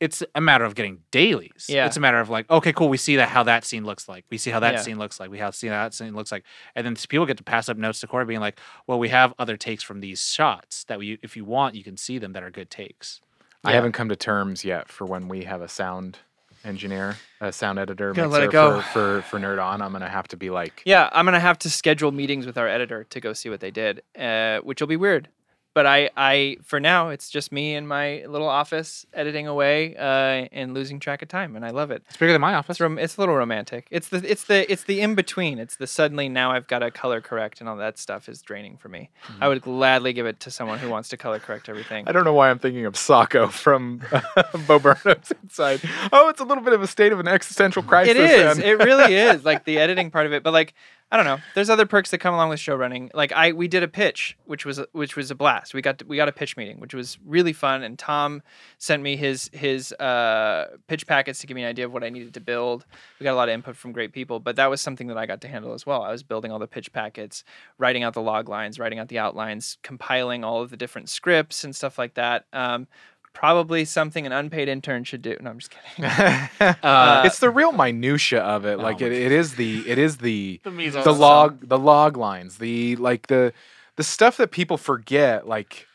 It's 0.00 0.22
a 0.34 0.40
matter 0.40 0.64
of 0.64 0.74
getting 0.74 1.00
dailies. 1.10 1.66
Yeah. 1.68 1.86
It's 1.86 1.96
a 1.96 2.00
matter 2.00 2.18
of 2.20 2.28
like, 2.28 2.50
okay, 2.50 2.72
cool. 2.72 2.88
We 2.88 2.96
see 2.96 3.16
that 3.16 3.28
how 3.28 3.42
that 3.44 3.64
scene 3.64 3.84
looks 3.84 4.08
like. 4.08 4.24
We 4.30 4.38
see 4.38 4.50
how 4.50 4.60
that 4.60 4.74
Yeah. 4.74 4.80
scene 4.80 4.98
looks 4.98 5.20
like. 5.20 5.30
We 5.30 5.38
have 5.38 5.54
see 5.54 5.68
how 5.68 5.84
that 5.84 5.94
scene 5.94 6.14
looks 6.14 6.32
like, 6.32 6.44
and 6.74 6.84
then 6.86 6.96
people 6.96 7.26
get 7.26 7.36
to 7.38 7.44
pass 7.44 7.68
up 7.68 7.76
notes 7.76 8.00
to 8.00 8.06
Corey, 8.06 8.24
being 8.24 8.40
like, 8.40 8.58
well, 8.86 8.98
we 8.98 9.08
have 9.10 9.32
other 9.38 9.56
takes 9.56 9.82
from 9.82 10.00
these 10.00 10.30
shots 10.30 10.84
that 10.84 10.98
we, 10.98 11.18
if 11.22 11.36
you 11.36 11.44
want, 11.44 11.74
you 11.74 11.84
can 11.84 11.96
see 11.96 12.18
them 12.18 12.32
that 12.32 12.42
are 12.42 12.50
good 12.50 12.70
takes. 12.70 13.20
I 13.64 13.72
haven't 13.72 13.92
come 13.92 14.08
to 14.10 14.16
terms 14.16 14.64
yet 14.64 14.88
for 14.88 15.06
when 15.06 15.26
we 15.28 15.44
have 15.44 15.62
a 15.62 15.68
sound 15.68 16.18
engineer, 16.66 17.16
a 17.40 17.52
sound 17.52 17.78
editor, 17.78 18.12
Gotta 18.12 18.28
mixer 18.28 18.40
let 18.40 18.48
it 18.48 18.52
go. 18.52 18.80
for, 18.80 19.22
for 19.22 19.22
for 19.22 19.38
Nerd 19.38 19.62
On. 19.62 19.80
I'm 19.80 19.92
gonna 19.92 20.08
have 20.08 20.28
to 20.28 20.36
be 20.36 20.50
like, 20.50 20.82
Yeah, 20.84 21.08
I'm 21.12 21.24
gonna 21.24 21.40
have 21.40 21.58
to 21.60 21.70
schedule 21.70 22.10
meetings 22.12 22.46
with 22.46 22.58
our 22.58 22.68
editor 22.68 23.04
to 23.04 23.20
go 23.20 23.32
see 23.32 23.48
what 23.48 23.60
they 23.60 23.70
did, 23.70 24.02
uh, 24.18 24.58
which 24.58 24.80
will 24.80 24.88
be 24.88 24.96
weird. 24.96 25.28
But 25.74 25.86
I, 25.86 26.08
I, 26.16 26.58
for 26.62 26.78
now, 26.78 27.08
it's 27.08 27.28
just 27.28 27.50
me 27.50 27.74
in 27.74 27.84
my 27.86 28.24
little 28.28 28.48
office 28.48 29.04
editing 29.12 29.48
away 29.48 29.96
uh, 29.96 30.46
and 30.52 30.72
losing 30.72 31.00
track 31.00 31.20
of 31.20 31.26
time, 31.26 31.56
and 31.56 31.64
I 31.64 31.70
love 31.70 31.90
it. 31.90 32.04
It's 32.08 32.16
bigger 32.16 32.30
than 32.32 32.40
my 32.40 32.54
office. 32.54 32.74
It's 32.74 32.80
rom- 32.80 32.98
it's 32.98 33.16
a 33.16 33.20
little 33.20 33.34
romantic. 33.34 33.88
It's 33.90 34.08
the 34.08 34.18
it's 34.24 34.44
the 34.44 34.70
it's 34.70 34.84
the 34.84 35.00
in 35.00 35.16
between. 35.16 35.58
It's 35.58 35.74
the 35.74 35.88
suddenly 35.88 36.28
now 36.28 36.52
I've 36.52 36.68
got 36.68 36.78
to 36.78 36.92
color 36.92 37.20
correct 37.20 37.58
and 37.60 37.68
all 37.68 37.76
that 37.78 37.98
stuff 37.98 38.28
is 38.28 38.40
draining 38.40 38.76
for 38.76 38.88
me. 38.88 39.10
I 39.40 39.48
would 39.48 39.62
gladly 39.62 40.12
give 40.12 40.26
it 40.26 40.38
to 40.40 40.50
someone 40.52 40.78
who 40.78 40.88
wants 40.88 41.08
to 41.08 41.16
color 41.16 41.40
correct 41.40 41.68
everything. 41.68 42.04
I 42.06 42.12
don't 42.12 42.24
know 42.24 42.34
why 42.34 42.50
I'm 42.50 42.60
thinking 42.60 42.86
of 42.86 42.94
Socko 42.94 43.50
from 43.50 44.00
Bo 44.68 44.78
Burnham's 44.78 45.32
Inside. 45.42 45.80
Oh, 46.12 46.28
it's 46.28 46.40
a 46.40 46.44
little 46.44 46.62
bit 46.62 46.72
of 46.74 46.82
a 46.82 46.86
state 46.86 47.10
of 47.12 47.18
an 47.18 47.26
existential 47.26 47.82
crisis. 47.82 48.14
It 48.14 48.18
is. 48.18 48.58
It 48.58 48.78
really 48.78 49.14
is. 49.16 49.44
Like 49.44 49.64
the 49.64 49.78
editing 49.78 50.12
part 50.12 50.26
of 50.26 50.32
it. 50.32 50.44
But 50.44 50.52
like 50.52 50.72
I 51.12 51.16
don't 51.16 51.26
know. 51.26 51.38
There's 51.54 51.70
other 51.70 51.86
perks 51.86 52.10
that 52.10 52.18
come 52.18 52.34
along 52.34 52.48
with 52.48 52.58
show 52.58 52.74
running. 52.74 53.10
Like 53.14 53.30
I 53.30 53.52
we 53.52 53.68
did 53.68 53.84
a 53.84 53.88
pitch, 53.88 54.36
which 54.46 54.64
was 54.64 54.80
which 54.92 55.14
was 55.14 55.30
a 55.30 55.34
blast. 55.36 55.72
We 55.72 55.80
got 55.80 56.02
we 56.04 56.16
got 56.16 56.28
a 56.28 56.32
pitch 56.32 56.56
meeting, 56.56 56.80
which 56.80 56.92
was 56.92 57.18
really 57.24 57.52
fun. 57.52 57.84
And 57.84 57.96
Tom 57.96 58.42
sent 58.78 59.02
me 59.02 59.14
his 59.14 59.48
his 59.52 59.92
uh, 59.92 60.76
pitch 60.88 61.06
packets 61.06 61.38
to 61.40 61.46
give 61.46 61.54
me 61.54 61.62
an 61.62 61.68
idea 61.68 61.84
of 61.84 61.92
what 61.92 62.02
I 62.02 62.08
needed 62.08 62.34
to 62.34 62.40
build. 62.40 62.84
We 63.20 63.24
got 63.24 63.34
a 63.34 63.36
lot 63.36 63.48
of 63.48 63.54
input 63.54 63.76
from 63.76 63.92
great 63.92 64.12
people, 64.12 64.40
but 64.40 64.56
that 64.56 64.68
was 64.68 64.80
something 64.80 65.06
that 65.06 65.16
I 65.16 65.26
got 65.26 65.40
to 65.42 65.48
handle 65.48 65.72
as 65.72 65.86
well. 65.86 66.02
I 66.02 66.10
was 66.10 66.24
building 66.24 66.50
all 66.50 66.58
the 66.58 66.66
pitch 66.66 66.92
packets, 66.92 67.44
writing 67.78 68.02
out 68.02 68.14
the 68.14 68.22
log 68.22 68.48
lines, 68.48 68.80
writing 68.80 68.98
out 68.98 69.06
the 69.06 69.18
outlines, 69.18 69.78
compiling 69.82 70.42
all 70.42 70.62
of 70.62 70.70
the 70.70 70.76
different 70.76 71.08
scripts 71.08 71.62
and 71.62 71.76
stuff 71.76 71.96
like 71.96 72.14
that. 72.14 72.46
Um, 72.52 72.88
probably 73.34 73.84
something 73.84 74.24
an 74.24 74.32
unpaid 74.32 74.68
intern 74.68 75.04
should 75.04 75.20
do. 75.20 75.36
No, 75.40 75.50
I'm 75.50 75.58
just 75.58 75.70
kidding. 75.70 76.10
Uh, 76.82 77.22
it's 77.26 77.40
the 77.40 77.50
real 77.50 77.72
minutia 77.72 78.40
of 78.40 78.64
it. 78.64 78.78
Oh 78.78 78.82
Like 78.82 79.00
my 79.00 79.06
it, 79.08 79.12
it 79.12 79.32
is 79.32 79.56
the 79.56 79.86
it 79.88 79.98
is 79.98 80.16
the 80.18 80.60
the 80.64 81.02
the 81.04 81.12
log 81.12 81.68
the 81.68 81.78
log 81.78 82.16
lines 82.16 82.56
the 82.58 82.96
like 82.96 83.26
the 83.26 83.52
the 83.96 84.02
stuff 84.04 84.38
that 84.38 84.50
people 84.50 84.76
forget 84.78 85.46
like 85.46 85.86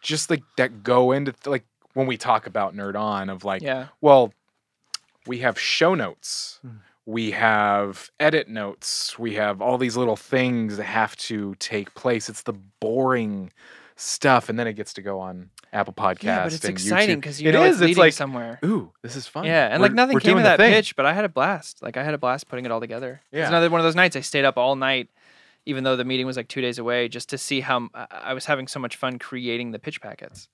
just 0.00 0.30
like 0.30 0.42
that 0.56 0.82
go 0.84 1.10
into 1.12 1.34
like 1.46 1.64
when 1.94 2.06
we 2.06 2.16
talk 2.16 2.46
about 2.46 2.74
nerd 2.76 2.94
on 2.94 3.28
of 3.30 3.44
like 3.44 3.62
yeah. 3.62 3.86
well 4.00 4.32
we 5.26 5.38
have 5.38 5.58
show 5.58 5.94
notes 5.94 6.58
Hmm. 6.62 6.76
we 7.06 7.30
have 7.32 8.10
edit 8.20 8.48
notes 8.48 9.18
we 9.18 9.34
have 9.34 9.60
all 9.62 9.78
these 9.78 9.96
little 9.96 10.16
things 10.16 10.76
that 10.76 10.84
have 10.84 11.16
to 11.16 11.54
take 11.56 11.94
place 11.94 12.28
it's 12.28 12.42
the 12.42 12.54
boring 12.80 13.50
stuff 13.96 14.48
and 14.48 14.58
then 14.58 14.66
it 14.66 14.74
gets 14.74 14.92
to 14.94 15.02
go 15.02 15.20
on 15.20 15.50
apple 15.74 15.92
podcast 15.92 16.22
Yeah, 16.22 16.44
but 16.44 16.52
it's 16.54 16.64
exciting 16.64 17.18
because 17.20 17.42
you 17.42 17.48
It 17.50 17.52
know 17.52 17.64
is, 17.64 17.72
it's 17.72 17.74
it's 17.76 17.86
leading 17.88 18.00
like 18.00 18.12
somewhere. 18.12 18.58
ooh 18.64 18.92
this 19.02 19.16
is 19.16 19.26
fun 19.26 19.44
Yeah, 19.44 19.64
and 19.66 19.80
We're- 19.80 19.90
like 19.90 19.94
nothing 19.94 20.18
came 20.20 20.36
of 20.38 20.44
that 20.44 20.56
thing. 20.58 20.72
pitch, 20.72 20.94
but 20.96 21.04
I 21.04 21.12
had 21.12 21.24
a 21.24 21.28
blast. 21.28 21.82
Like 21.82 21.96
I 21.96 22.04
had 22.04 22.14
a 22.14 22.18
blast 22.18 22.48
putting 22.48 22.64
it 22.64 22.70
all 22.72 22.80
together. 22.80 23.20
It's 23.32 23.38
Yeah. 23.38 23.48
another 23.48 23.68
one 23.70 23.80
of 23.80 23.84
those 23.84 23.96
nights 23.96 24.14
I 24.16 24.20
stayed 24.20 24.44
up 24.44 24.56
all 24.56 24.76
night, 24.76 25.08
even 25.66 25.84
though 25.84 25.96
the 25.96 26.04
meeting 26.04 26.26
was 26.26 26.36
like 26.36 26.48
two 26.48 26.60
days 26.60 26.78
away, 26.78 27.08
just 27.08 27.28
to 27.30 27.38
see 27.38 27.60
how 27.60 27.88
I 28.10 28.32
was 28.34 28.46
having 28.46 28.68
so 28.68 28.78
much 28.80 28.96
fun 28.96 29.18
creating 29.18 29.72
the 29.72 29.78
pitch 29.78 30.00
packets. 30.00 30.48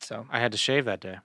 So 0.00 0.26
I 0.30 0.40
had 0.40 0.50
to 0.52 0.58
shave 0.58 0.84
that 0.86 1.00
day. 1.00 1.18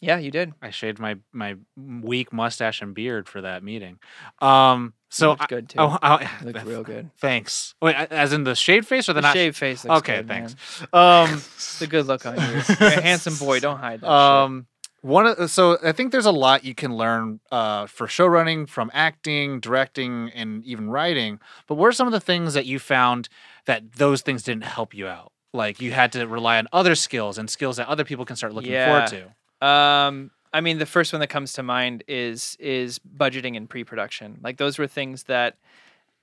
Yeah, 0.00 0.18
you 0.18 0.30
did. 0.30 0.52
I 0.62 0.70
shaved 0.70 0.98
my 0.98 1.16
my 1.32 1.56
weak 1.76 2.32
mustache 2.32 2.80
and 2.82 2.94
beard 2.94 3.28
for 3.28 3.40
that 3.40 3.62
meeting. 3.62 3.98
Um, 4.40 4.94
so 5.08 5.30
looked 5.30 5.42
I- 5.42 5.46
good, 5.46 5.68
too. 5.70 5.78
Oh, 5.78 5.98
I- 6.02 6.28
You 6.40 6.46
looked 6.52 6.64
real 6.66 6.82
good. 6.82 7.10
Thanks. 7.16 7.74
Wait, 7.80 7.94
as 7.96 8.32
in 8.32 8.44
the 8.44 8.54
shaved 8.54 8.86
face 8.86 9.08
or 9.08 9.12
the, 9.14 9.20
The 9.20 9.26
not? 9.28 9.34
shaved 9.34 9.56
face 9.56 9.84
okay, 9.86 10.16
good, 10.18 10.28
thanks. 10.28 10.54
man. 10.92 11.02
Um, 11.28 11.34
It's 11.34 11.80
a 11.82 11.86
good 11.86 12.06
look 12.06 12.26
on 12.26 12.36
you. 12.36 12.42
You're 12.80 12.88
a 12.88 13.00
handsome 13.00 13.36
boy. 13.36 13.60
Don't 13.60 13.78
hide 13.78 14.00
that. 14.02 14.06
shit. 14.06 14.10
um, 14.10 14.66
One 15.00 15.26
of, 15.26 15.50
so 15.50 15.78
I 15.82 15.92
think 15.92 16.12
there's 16.12 16.26
a 16.26 16.32
lot 16.32 16.64
you 16.64 16.74
can 16.74 16.94
learn 16.96 17.40
uh, 17.50 17.86
for 17.86 18.06
show 18.06 18.26
running 18.26 18.66
from 18.66 18.90
acting, 18.92 19.60
directing, 19.60 20.30
and 20.34 20.64
even 20.64 20.90
writing. 20.90 21.40
But 21.66 21.76
what 21.76 21.86
are 21.86 21.92
some 21.92 22.06
of 22.06 22.12
the 22.12 22.20
things 22.20 22.52
that 22.54 22.66
you 22.66 22.78
found 22.78 23.28
that 23.64 23.92
those 23.94 24.20
things 24.22 24.42
didn't 24.42 24.64
help 24.64 24.92
you 24.94 25.06
out? 25.06 25.32
Like 25.54 25.80
you 25.80 25.92
had 25.92 26.12
to 26.12 26.26
rely 26.26 26.58
on 26.58 26.68
other 26.72 26.94
skills 26.94 27.38
and 27.38 27.48
skills 27.48 27.78
that 27.78 27.88
other 27.88 28.04
people 28.04 28.24
can 28.26 28.36
start 28.36 28.52
looking 28.52 28.72
Yeah. 28.72 28.86
forward 29.06 29.08
to. 29.10 29.34
Um, 29.60 30.30
I 30.52 30.60
mean, 30.60 30.78
the 30.78 30.86
first 30.86 31.12
one 31.12 31.20
that 31.20 31.28
comes 31.28 31.52
to 31.54 31.62
mind 31.62 32.04
is 32.08 32.56
is 32.58 32.98
budgeting 32.98 33.56
and 33.56 33.68
pre-production. 33.68 34.38
Like 34.42 34.56
those 34.56 34.78
were 34.78 34.86
things 34.86 35.24
that 35.24 35.56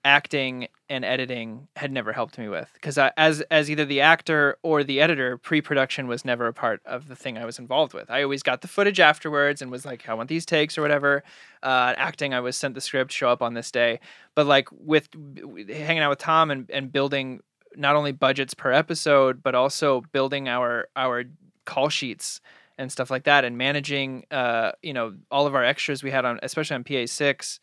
acting 0.03 0.67
and 0.88 1.03
editing 1.03 1.67
had 1.75 1.91
never 1.91 2.13
helped 2.13 2.38
me 2.38 2.47
with 2.47 2.69
because 2.75 2.97
as 3.17 3.41
as 3.49 3.71
either 3.71 3.86
the 3.86 4.01
actor 4.01 4.57
or 4.61 4.83
the 4.83 5.01
editor, 5.01 5.38
pre-production 5.38 6.07
was 6.07 6.23
never 6.23 6.47
a 6.47 6.53
part 6.53 6.81
of 6.86 7.07
the 7.07 7.15
thing 7.15 7.38
I 7.38 7.45
was 7.45 7.59
involved 7.59 7.93
with. 7.93 8.09
I 8.09 8.23
always 8.23 8.43
got 8.43 8.61
the 8.61 8.67
footage 8.67 8.99
afterwards 8.99 9.61
and 9.61 9.71
was 9.71 9.86
like, 9.86 10.07
I 10.07 10.13
want 10.13 10.29
these 10.29 10.45
takes 10.45 10.77
or 10.77 10.81
whatever. 10.81 11.23
Uh, 11.63 11.93
acting, 11.97 12.33
I 12.33 12.39
was 12.39 12.55
sent 12.55 12.75
the 12.75 12.81
script, 12.81 13.11
show 13.11 13.29
up 13.29 13.41
on 13.41 13.55
this 13.55 13.71
day. 13.71 13.99
But 14.36 14.45
like 14.45 14.69
with 14.71 15.09
hanging 15.69 15.99
out 15.99 16.09
with 16.09 16.19
Tom 16.19 16.51
and, 16.51 16.69
and 16.69 16.91
building 16.91 17.41
not 17.75 17.95
only 17.95 18.11
budgets 18.11 18.53
per 18.53 18.71
episode, 18.71 19.43
but 19.43 19.55
also 19.55 20.01
building 20.11 20.47
our 20.47 20.88
our 20.95 21.25
call 21.65 21.89
sheets 21.89 22.41
and 22.78 22.91
stuff 22.91 23.09
like 23.11 23.23
that, 23.26 23.45
and 23.45 23.57
managing 23.57 24.26
uh, 24.32 24.71
you 24.82 24.93
know 24.93 25.15
all 25.32 25.47
of 25.47 25.55
our 25.55 25.63
extras 25.63 26.03
we 26.03 26.11
had 26.11 26.26
on, 26.26 26.39
especially 26.43 26.76
on 26.76 26.84
PA 26.84 27.05
six, 27.05 27.59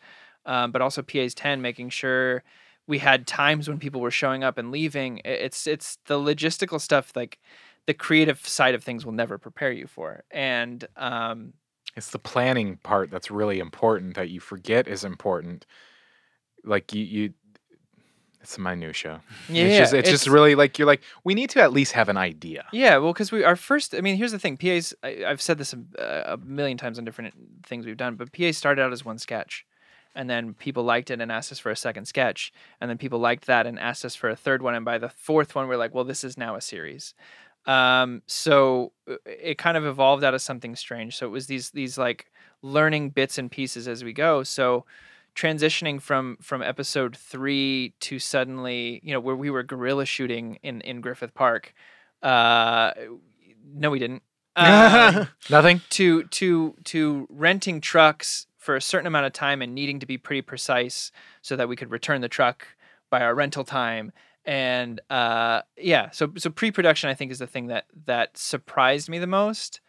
um, 0.47 0.73
but 0.73 0.83
also 0.83 1.03
PA's 1.03 1.35
ten, 1.35 1.61
making 1.63 1.91
sure 1.91 2.43
we 2.87 2.99
had 2.99 3.27
times 3.27 3.69
when 3.69 3.79
people 3.79 4.01
were 4.01 4.11
showing 4.11 4.45
up 4.45 4.59
and 4.59 4.71
leaving. 4.71 5.21
It's 5.25 5.67
it's 5.67 5.99
the 6.07 6.19
logistical 6.19 6.81
stuff 6.81 7.13
like 7.17 7.39
the 7.87 7.95
creative 7.95 8.47
side 8.47 8.75
of 8.75 8.85
things 8.85 9.05
will 9.05 9.13
never 9.13 9.39
prepare 9.39 9.73
you 9.73 9.87
for, 9.87 10.25
and 10.31 10.87
um, 10.97 11.55
It's 11.97 12.11
the 12.11 12.19
planning 12.19 12.79
part 12.79 13.11
that's 13.11 13.31
really 13.31 13.59
important 13.59 14.15
that 14.15 14.31
you 14.31 14.41
forget 14.41 14.89
is 14.89 15.05
important. 15.05 15.67
Like 16.65 16.95
you, 16.95 17.05
you 17.05 17.35
it's 18.43 18.59
a 18.59 18.61
minutia. 18.61 19.23
yeah, 19.49 19.65
it's 19.65 19.79
just 19.79 19.93
it's, 19.95 20.09
it's- 20.09 20.13
just 20.13 20.27
really 20.29 20.55
like 20.55 20.79
you're 20.79 20.87
like 20.87 21.03
we 21.25 21.35
need 21.35 21.51
to 21.51 21.63
at 21.63 21.73
least 21.73 21.93
have 21.93 22.09
an 22.09 22.17
idea. 22.17 22.65
Yeah, 22.73 22.99
well, 22.99 23.13
because 23.13 23.31
we 23.33 23.45
our 23.45 23.57
first. 23.57 23.95
I 23.95 24.01
mean, 24.01 24.17
here's 24.17 24.33
the 24.33 24.39
thing. 24.39 24.57
PA's. 24.57 24.95
I, 25.03 25.25
I've 25.27 25.41
said 25.41 25.59
this 25.59 25.75
a, 25.99 26.33
a 26.33 26.37
million 26.39 26.77
times 26.79 26.99
on 26.99 27.05
different 27.05 27.35
things 27.65 27.87
we've 27.87 27.97
done, 27.97 28.17
but 28.17 28.33
PA 28.33 28.53
started 28.53 28.83
out 28.83 28.93
as 28.93 29.05
one 29.05 29.19
sketch, 29.19 29.65
and 30.15 30.29
then 30.29 30.55
people 30.55 30.83
liked 30.83 31.11
it 31.11 31.21
and 31.21 31.31
asked 31.33 31.53
us 31.53 31.59
for 31.59 31.71
a 31.71 31.77
second 31.77 32.07
sketch, 32.07 32.53
and 32.81 32.91
then 32.91 32.99
people 32.99 33.19
liked 33.19 33.47
that 33.47 33.67
and 33.67 33.79
asked 33.79 34.05
us 34.05 34.15
for 34.15 34.29
a 34.29 34.37
third 34.37 34.61
one, 34.63 34.75
and 34.75 34.85
by 34.85 34.99
the 34.99 35.09
fourth 35.09 35.55
one, 35.55 35.69
we're 35.69 35.77
like, 35.77 35.95
well, 35.95 36.05
this 36.05 36.25
is 36.25 36.37
now 36.37 36.57
a 36.57 36.61
series. 36.61 37.15
Um, 37.65 38.23
so 38.27 38.91
uh, 39.09 39.15
it 39.25 39.57
kind 39.57 39.77
of 39.77 39.87
evolved 39.87 40.25
out 40.25 40.35
of 40.35 40.43
something 40.43 40.75
strange. 40.75 41.17
So 41.17 41.27
it 41.27 41.31
was 41.31 41.47
these 41.47 41.71
these 41.71 41.97
like 41.97 42.27
learning 42.63 43.11
bits 43.11 43.39
and 43.39 43.51
pieces 43.51 43.87
as 43.87 44.03
we 44.03 44.13
go. 44.13 44.43
So 44.43 44.85
transitioning 45.35 46.01
from 46.01 46.37
from 46.41 46.63
episode 46.63 47.17
three 47.17 47.95
to 48.01 48.19
suddenly 48.19 49.01
you 49.03 49.13
know 49.13 49.21
where 49.21 49.37
we 49.37 49.51
were 49.51 49.63
guerrilla 49.63 50.05
shooting 50.05 50.59
in 50.63 50.81
in 50.83 51.01
griffith 51.01 51.33
park 51.35 51.73
uh 52.23 52.93
no 53.75 53.91
we 53.91 53.99
didn't. 53.99 54.23
Um, 54.55 55.29
Nothing. 55.51 55.81
to 55.91 56.25
to 56.25 56.75
to 56.85 57.27
renting 57.31 57.81
trucks 57.81 58.47
for 58.59 58.77
a 58.77 58.81
certain 58.81 59.07
amount 59.07 59.27
of 59.27 59.33
time 59.33 59.63
and 59.63 59.75
needing 59.75 59.99
to 60.01 60.07
be 60.07 60.19
pretty 60.19 60.43
precise 60.43 61.11
so 61.41 61.57
that 61.57 61.69
we 61.69 61.77
could 61.77 61.91
return 61.91 62.21
the 62.21 62.29
truck 62.29 62.67
by 63.11 63.23
our 63.23 63.35
rental 63.35 63.65
time. 63.65 64.13
And 64.45 65.01
uh 65.09 65.63
yeah 65.77 66.11
so 66.11 66.33
so 66.37 66.51
pre-production 66.51 67.09
i 67.09 67.15
think 67.15 67.31
is 67.31 67.39
the 67.39 67.47
thing 67.47 67.69
that 67.69 67.85
that 68.07 68.37
surprised 68.37 69.09
me 69.09 69.21
the 69.21 69.27
most 69.29 69.81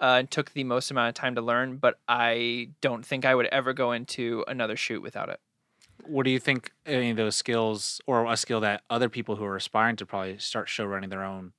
uh, 0.00 0.16
and 0.18 0.30
took 0.30 0.52
the 0.52 0.64
most 0.64 0.90
amount 0.90 1.08
of 1.08 1.14
time 1.14 1.34
to 1.34 1.40
learn 1.42 1.76
but 1.76 1.98
i 2.08 2.68
don't 2.80 3.04
think 3.04 3.24
i 3.24 3.34
would 3.34 3.46
ever 3.46 3.72
go 3.72 3.92
into 3.92 4.44
another 4.48 4.76
shoot 4.76 5.02
without 5.02 5.28
it 5.28 5.40
What 6.04 6.24
do 6.24 6.30
you 6.30 6.38
think 6.38 6.70
any 6.86 7.10
of 7.10 7.16
those 7.16 7.36
skills 7.36 8.00
or 8.06 8.24
a 8.30 8.36
skill 8.36 8.60
that 8.60 8.82
other 8.88 9.08
people 9.08 9.36
who 9.36 9.44
are 9.44 9.56
aspiring 9.56 9.96
to 9.96 10.06
probably 10.06 10.38
start 10.38 10.68
show 10.68 10.84
running 10.84 11.10
their 11.10 11.24
own 11.24 11.52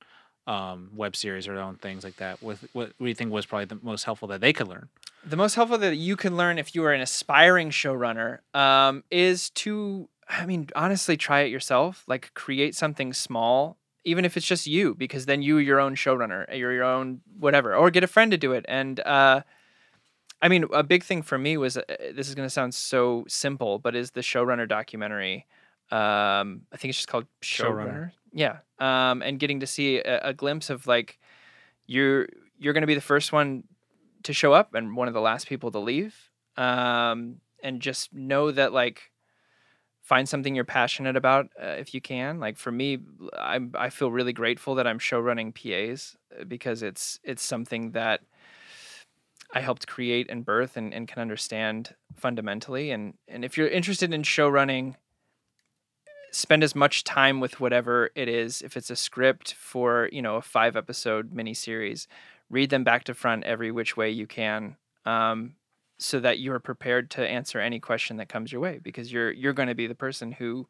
um, 0.46 0.90
web 0.96 1.14
series 1.14 1.46
or 1.46 1.54
their 1.54 1.62
own 1.62 1.76
things 1.76 2.02
like 2.02 2.16
that, 2.16 2.42
with 2.42 2.62
what, 2.72 2.88
what 2.96 2.98
do 2.98 3.06
you 3.06 3.14
think 3.14 3.30
was 3.30 3.46
probably 3.46 3.66
the 3.66 3.78
most 3.82 4.04
helpful 4.04 4.26
that 4.28 4.40
they 4.40 4.52
could 4.52 4.66
learn? 4.66 4.88
the 5.24 5.36
most 5.36 5.54
helpful 5.54 5.78
that 5.78 5.96
you 5.96 6.16
can 6.16 6.36
learn 6.36 6.58
if 6.58 6.74
you 6.74 6.82
are 6.82 6.92
an 6.92 7.00
aspiring 7.02 7.70
showrunner 7.70 8.38
um, 8.54 9.04
is 9.10 9.50
to 9.50 10.08
i 10.28 10.46
mean 10.46 10.66
honestly 10.74 11.16
try 11.16 11.40
it 11.40 11.50
yourself 11.50 12.04
like 12.06 12.32
create 12.34 12.74
something 12.74 13.12
small 13.12 13.76
even 14.04 14.24
if 14.24 14.36
it's 14.36 14.46
just 14.46 14.66
you 14.66 14.94
because 14.94 15.26
then 15.26 15.42
you 15.42 15.58
your 15.58 15.80
own 15.80 15.94
showrunner 15.94 16.46
you're 16.56 16.72
your 16.72 16.84
own 16.84 17.20
whatever 17.38 17.74
or 17.74 17.90
get 17.90 18.04
a 18.04 18.06
friend 18.06 18.30
to 18.30 18.38
do 18.38 18.52
it. 18.52 18.64
And 18.68 19.00
uh, 19.00 19.42
i 20.42 20.48
mean 20.48 20.64
a 20.72 20.82
big 20.82 21.04
thing 21.04 21.22
for 21.22 21.36
me 21.38 21.56
was 21.56 21.76
uh, 21.76 21.82
this 22.14 22.28
is 22.28 22.34
going 22.34 22.46
to 22.46 22.50
sound 22.50 22.74
so 22.74 23.24
simple 23.28 23.78
but 23.78 23.94
is 23.94 24.12
the 24.12 24.22
showrunner 24.22 24.66
documentary 24.66 25.46
um, 25.90 26.62
i 26.72 26.76
think 26.76 26.90
it's 26.90 26.98
just 26.98 27.08
called 27.08 27.26
showrunner, 27.42 27.86
Showrunner. 27.86 28.12
yeah. 28.32 28.58
Um, 28.78 29.22
and 29.22 29.38
getting 29.38 29.60
to 29.60 29.66
see 29.66 29.98
a, 29.98 30.28
a 30.28 30.32
glimpse 30.32 30.70
of 30.70 30.86
like 30.86 31.18
you're 31.86 32.28
you're 32.58 32.72
going 32.72 32.82
to 32.82 32.86
be 32.86 32.94
the 32.94 33.00
first 33.00 33.32
one 33.32 33.64
to 34.22 34.32
show 34.32 34.52
up 34.52 34.74
and 34.74 34.96
one 34.96 35.08
of 35.08 35.14
the 35.14 35.20
last 35.20 35.48
people 35.48 35.70
to 35.72 35.78
leave. 35.78 36.14
Um, 36.56 37.36
and 37.62 37.80
just 37.80 38.12
know 38.12 38.50
that 38.50 38.72
like 38.72 39.09
find 40.00 40.28
something 40.28 40.54
you're 40.54 40.64
passionate 40.64 41.16
about 41.16 41.48
uh, 41.62 41.66
if 41.66 41.94
you 41.94 42.00
can. 42.00 42.40
Like 42.40 42.56
for 42.56 42.72
me 42.72 42.98
I, 43.34 43.60
I 43.74 43.90
feel 43.90 44.10
really 44.10 44.32
grateful 44.32 44.74
that 44.76 44.86
i'm 44.86 44.98
show 44.98 45.20
running 45.20 45.52
pas 45.52 46.16
uh, 46.38 46.44
because 46.44 46.82
it's 46.82 47.20
it's 47.22 47.42
something 47.42 47.92
that 47.92 48.20
i 49.52 49.60
helped 49.60 49.86
create 49.86 50.26
and 50.30 50.44
birth 50.44 50.76
and, 50.76 50.92
and 50.94 51.08
can 51.08 51.20
understand 51.20 51.94
fundamentally. 52.16 52.90
And 52.90 53.14
and 53.28 53.44
if 53.44 53.56
you're 53.56 53.68
interested 53.68 54.12
in 54.12 54.22
show 54.22 54.48
running 54.48 54.96
spend 56.32 56.62
as 56.62 56.74
much 56.74 57.04
time 57.04 57.40
with 57.40 57.60
whatever 57.60 58.10
it 58.14 58.28
is. 58.28 58.62
If 58.62 58.76
it's 58.76 58.90
a 58.90 58.96
script 58.96 59.54
for 59.54 60.08
you 60.12 60.22
know 60.22 60.36
a 60.36 60.42
five 60.42 60.76
episode 60.76 61.34
miniseries 61.34 62.06
read 62.48 62.70
them 62.70 62.84
back 62.84 63.04
to 63.04 63.14
front 63.14 63.44
every 63.44 63.70
which 63.70 63.96
way 63.96 64.10
you 64.10 64.26
can. 64.26 64.76
Um, 65.06 65.54
so 66.02 66.18
that 66.20 66.38
you're 66.38 66.58
prepared 66.58 67.10
to 67.10 67.26
answer 67.26 67.58
any 67.60 67.78
question 67.80 68.16
that 68.16 68.28
comes 68.28 68.50
your 68.52 68.60
way 68.60 68.78
because 68.82 69.12
you're 69.12 69.30
you're 69.30 69.52
going 69.52 69.68
to 69.68 69.74
be 69.74 69.86
the 69.86 69.94
person 69.94 70.32
who 70.32 70.66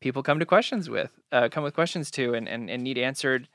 people 0.00 0.22
come 0.22 0.38
to 0.40 0.46
questions 0.46 0.88
with 0.90 1.12
uh, 1.32 1.48
come 1.48 1.62
with 1.64 1.74
questions 1.74 2.10
to 2.12 2.34
and, 2.34 2.48
and, 2.48 2.68
and 2.70 2.82
need 2.82 2.98
answered 2.98 3.48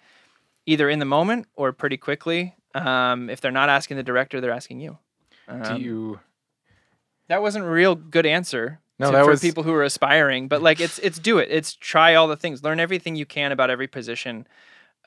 either 0.66 0.90
in 0.90 1.00
the 1.00 1.06
moment 1.06 1.48
or 1.56 1.72
pretty 1.74 1.98
quickly. 1.98 2.56
Um, 2.76 3.30
if 3.30 3.42
they're 3.42 3.52
not 3.52 3.70
asking 3.70 3.98
the 3.98 4.04
director 4.04 4.40
they're 4.40 4.52
asking 4.52 4.80
you. 4.82 4.98
Do 5.50 5.54
Um, 5.74 5.82
you 5.82 6.20
that 7.28 7.42
wasn't 7.42 7.66
a 7.66 7.70
real 7.70 7.96
good 7.96 8.26
answer 8.26 8.80
No, 9.00 9.08
to- 9.08 9.18
that 9.18 9.24
for 9.26 9.32
was- 9.32 9.42
people 9.42 9.64
who 9.64 9.74
are 9.74 9.84
aspiring 9.84 10.48
but 10.48 10.62
like 10.62 10.80
it's 10.80 11.00
it's 11.00 11.18
do 11.20 11.40
it. 11.40 11.50
It's 11.52 11.74
try 11.74 12.16
all 12.16 12.28
the 12.28 12.38
things. 12.38 12.64
Learn 12.64 12.80
everything 12.80 13.16
you 13.16 13.26
can 13.26 13.52
about 13.52 13.70
every 13.70 13.88
position 13.88 14.48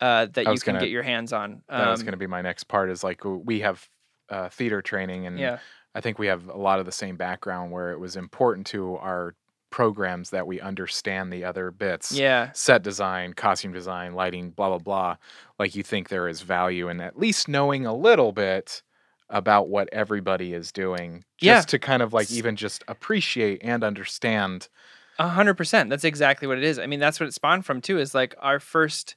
uh, 0.00 0.26
that 0.32 0.46
you 0.46 0.58
can 0.60 0.74
gonna- 0.74 0.80
get 0.80 0.88
your 0.90 1.02
hands 1.02 1.32
on. 1.32 1.62
that 1.68 1.88
was 1.90 2.00
Um, 2.00 2.06
going 2.06 2.12
to 2.12 2.18
be 2.18 2.26
my 2.26 2.42
next 2.42 2.64
part 2.64 2.90
is 2.90 3.04
like 3.04 3.20
we 3.24 3.60
have 3.60 3.86
uh, 4.30 4.48
theater 4.48 4.80
training 4.82 5.26
and 5.26 5.38
yeah 5.38 5.58
I 5.94 6.00
think 6.00 6.18
we 6.20 6.28
have 6.28 6.48
a 6.48 6.56
lot 6.56 6.78
of 6.78 6.86
the 6.86 6.92
same 6.92 7.16
background 7.16 7.72
where 7.72 7.90
it 7.90 7.98
was 7.98 8.14
important 8.16 8.64
to 8.68 8.96
our 8.98 9.34
programs 9.70 10.30
that 10.30 10.46
we 10.46 10.60
understand 10.60 11.32
the 11.32 11.44
other 11.44 11.70
bits. 11.70 12.12
yeah 12.12 12.50
Set 12.52 12.82
design, 12.82 13.34
costume 13.34 13.72
design, 13.72 14.14
lighting, 14.14 14.50
blah 14.50 14.68
blah 14.68 14.78
blah. 14.78 15.16
Like 15.58 15.74
you 15.74 15.82
think 15.82 16.08
there 16.08 16.28
is 16.28 16.40
value 16.42 16.88
in 16.88 17.00
at 17.00 17.18
least 17.18 17.48
knowing 17.48 17.86
a 17.86 17.94
little 17.94 18.32
bit 18.32 18.82
about 19.28 19.68
what 19.68 19.88
everybody 19.92 20.54
is 20.54 20.72
doing 20.72 21.24
just 21.38 21.68
Yeah. 21.68 21.70
to 21.70 21.78
kind 21.78 22.02
of 22.02 22.12
like 22.12 22.30
even 22.32 22.56
just 22.56 22.82
appreciate 22.88 23.60
and 23.62 23.84
understand 23.84 24.68
A 25.20 25.28
hundred 25.28 25.54
percent. 25.54 25.88
That's 25.90 26.04
exactly 26.04 26.48
what 26.48 26.58
it 26.58 26.64
is. 26.64 26.78
I 26.80 26.86
mean, 26.86 26.98
that's 27.00 27.20
what 27.20 27.28
it 27.28 27.34
spawned 27.34 27.64
from 27.64 27.80
too. 27.80 27.98
Is 28.00 28.12
like 28.14 28.34
our 28.40 28.58
first 28.58 29.14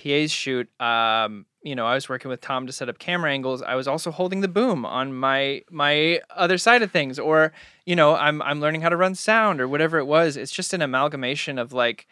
PA's 0.00 0.30
shoot. 0.30 0.68
Um, 0.80 1.46
you 1.62 1.74
know, 1.74 1.86
I 1.86 1.94
was 1.94 2.08
working 2.08 2.28
with 2.28 2.40
Tom 2.40 2.66
to 2.66 2.72
set 2.72 2.88
up 2.88 2.98
camera 2.98 3.30
angles. 3.32 3.62
I 3.62 3.74
was 3.74 3.88
also 3.88 4.10
holding 4.10 4.40
the 4.40 4.48
boom 4.48 4.86
on 4.86 5.14
my 5.14 5.62
my 5.70 6.20
other 6.34 6.58
side 6.58 6.82
of 6.82 6.90
things, 6.90 7.18
or 7.18 7.52
you 7.84 7.96
know, 7.96 8.14
I'm 8.14 8.40
I'm 8.42 8.60
learning 8.60 8.82
how 8.82 8.88
to 8.88 8.96
run 8.96 9.14
sound 9.14 9.60
or 9.60 9.68
whatever 9.68 9.98
it 9.98 10.06
was. 10.06 10.36
It's 10.36 10.52
just 10.52 10.72
an 10.72 10.82
amalgamation 10.82 11.58
of 11.58 11.72
like 11.72 12.06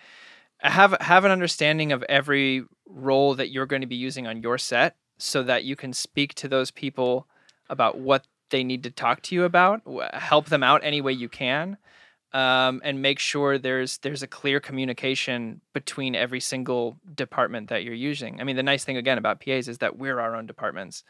have 0.58 0.96
have 1.00 1.24
an 1.24 1.30
understanding 1.30 1.92
of 1.92 2.02
every 2.04 2.64
role 2.86 3.34
that 3.34 3.50
you're 3.50 3.66
going 3.66 3.82
to 3.82 3.86
be 3.86 3.96
using 3.96 4.26
on 4.26 4.42
your 4.42 4.58
set, 4.58 4.96
so 5.18 5.42
that 5.44 5.64
you 5.64 5.76
can 5.76 5.92
speak 5.92 6.34
to 6.34 6.48
those 6.48 6.70
people 6.70 7.26
about 7.68 7.98
what 7.98 8.26
they 8.50 8.62
need 8.62 8.82
to 8.84 8.90
talk 8.90 9.22
to 9.22 9.34
you 9.34 9.44
about, 9.44 9.82
help 10.14 10.46
them 10.46 10.62
out 10.62 10.80
any 10.84 11.00
way 11.00 11.12
you 11.12 11.28
can 11.28 11.76
um, 12.36 12.82
and 12.84 13.00
make 13.00 13.18
sure 13.18 13.56
there's 13.56 13.96
there's 13.98 14.22
a 14.22 14.26
clear 14.26 14.60
communication 14.60 15.62
between 15.72 16.14
every 16.14 16.40
single 16.40 16.98
department 17.14 17.70
that 17.70 17.82
you're 17.82 17.94
using. 17.94 18.42
I 18.42 18.44
mean, 18.44 18.56
the 18.56 18.62
nice 18.62 18.84
thing 18.84 18.98
again 18.98 19.16
about 19.16 19.40
PAs 19.40 19.68
is 19.68 19.78
that 19.78 19.96
we're 19.96 20.20
our 20.20 20.36
own 20.36 20.44
departments, 20.44 21.02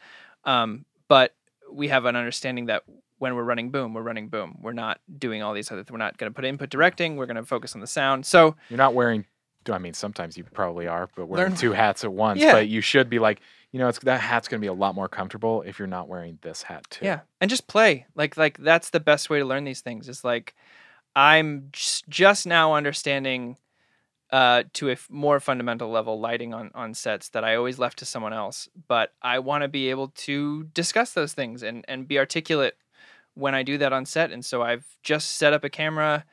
um, 0.45 0.85
but 1.09 1.35
we 1.69 1.89
have 1.89 2.05
an 2.05 2.15
understanding 2.15 2.67
that 2.67 2.83
when 3.17 3.35
we're 3.35 3.43
running 3.43 3.71
boom, 3.71 3.93
we're 3.93 4.03
running 4.03 4.29
boom. 4.29 4.57
We're 4.61 4.71
not 4.71 5.01
doing 5.17 5.43
all 5.43 5.53
these 5.53 5.69
other. 5.69 5.83
Th- 5.83 5.91
we're 5.91 5.97
not 5.97 6.17
going 6.17 6.31
to 6.31 6.33
put 6.33 6.45
input 6.45 6.69
directing. 6.69 7.17
We're 7.17 7.25
going 7.25 7.35
to 7.35 7.43
focus 7.43 7.75
on 7.75 7.81
the 7.81 7.87
sound. 7.87 8.25
So 8.25 8.55
you're 8.69 8.77
not 8.77 8.93
wearing 8.93 9.25
do 9.65 9.73
I 9.73 9.79
mean 9.79 9.93
sometimes 9.93 10.37
you 10.37 10.45
probably 10.45 10.87
are, 10.87 11.09
but 11.13 11.25
wearing 11.25 11.49
Learn- 11.51 11.57
two 11.59 11.73
hats 11.73 12.05
at 12.05 12.13
once. 12.13 12.39
Yeah. 12.39 12.53
But 12.53 12.69
you 12.69 12.79
should 12.79 13.09
be 13.09 13.19
like, 13.19 13.41
you 13.73 13.79
you 13.79 13.83
know, 13.83 13.89
it's 13.89 13.99
that 13.99 14.21
hat's 14.21 14.47
going 14.47 14.61
to 14.61 14.63
be 14.63 14.69
a 14.69 14.73
lot 14.73 14.95
more 14.95 15.09
comfortable 15.09 15.61
if 15.63 15.77
you're 15.77 15.89
not 15.89 16.07
wearing 16.07 16.39
this 16.41 16.63
hat 16.63 16.85
too. 16.89 17.03
Yeah, 17.03 17.19
and 17.41 17.49
just 17.49 17.67
play. 17.67 18.05
Like 18.15 18.37
like 18.37 18.57
that's 18.57 18.91
the 18.91 19.01
best 19.01 19.29
way 19.29 19.39
to 19.39 19.45
learn 19.45 19.65
these 19.65 19.81
things. 19.81 20.07
Is 20.07 20.23
like 20.23 20.55
I'm 21.15 21.69
just, 21.71 22.45
now 22.45 22.73
understanding 22.73 23.57
uh, 24.31 24.63
to 24.73 24.89
a 24.89 24.93
f- 24.93 25.07
more 25.09 25.39
fundamental 25.39 25.89
level 25.89 26.19
lighting 26.19 26.53
on 26.53 26.71
on 26.75 26.93
sets 26.93 27.29
that 27.29 27.43
I 27.43 27.55
always 27.55 27.79
left 27.79 27.99
to 27.99 28.05
someone 28.05 28.33
else. 28.33 28.67
But 28.87 29.13
I 29.21 29.39
want 29.39 29.63
to 29.63 29.67
be 29.67 29.89
able 29.89 30.09
to 30.09 30.65
discuss 30.65 31.13
those 31.13 31.33
things 31.33 31.63
and 31.63 31.85
and 31.87 32.07
be 32.07 32.19
articulate 32.19 32.77
when 33.35 33.55
I 33.55 33.63
do 33.63 33.77
that 33.77 33.93
on 33.93 34.05
set. 34.05 34.31
And 34.31 34.43
so 34.43 34.61
I've 34.61 34.85
just 35.03 35.37
set 35.37 35.53
up 35.53 35.63
a 35.63 35.69
camera. 35.69 36.25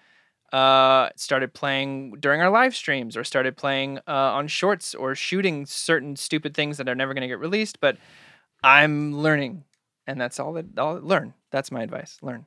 Uh, 0.53 1.09
started 1.17 1.53
playing 1.53 2.13
during 2.21 2.41
our 2.41 2.51
live 2.51 2.77
streams, 2.77 3.17
or 3.17 3.25
started 3.25 3.57
playing 3.57 3.99
uh, 4.07 4.35
on 4.39 4.47
shorts, 4.47 4.95
or 4.95 5.15
shooting 5.17 5.67
certain 5.67 6.15
stupid 6.15 6.55
things 6.55 6.77
that 6.77 6.89
are 6.89 6.95
never 6.95 7.13
going 7.13 7.23
to 7.23 7.29
get 7.29 7.41
released. 7.41 7.81
But 7.81 7.97
I'm 8.63 9.19
learning, 9.19 9.65
and 10.07 10.21
that's 10.21 10.39
all 10.39 10.53
that 10.53 10.67
I'll 10.79 11.01
learn. 11.01 11.35
That's 11.51 11.73
my 11.73 11.83
advice. 11.83 12.19
Learn. 12.23 12.47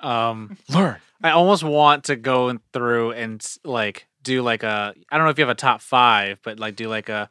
Um, 0.00 0.56
Learn. 0.68 0.96
I 1.22 1.30
almost 1.30 1.64
want 1.64 2.04
to 2.04 2.16
go 2.16 2.58
through 2.72 3.12
and 3.12 3.44
like 3.64 4.06
do 4.22 4.42
like 4.42 4.62
a 4.62 4.94
I 5.10 5.16
don't 5.16 5.24
know 5.24 5.30
if 5.30 5.38
you 5.38 5.42
have 5.44 5.50
a 5.50 5.54
top 5.54 5.80
five, 5.80 6.40
but 6.42 6.58
like 6.58 6.76
do 6.76 6.88
like 6.88 7.08
a 7.08 7.28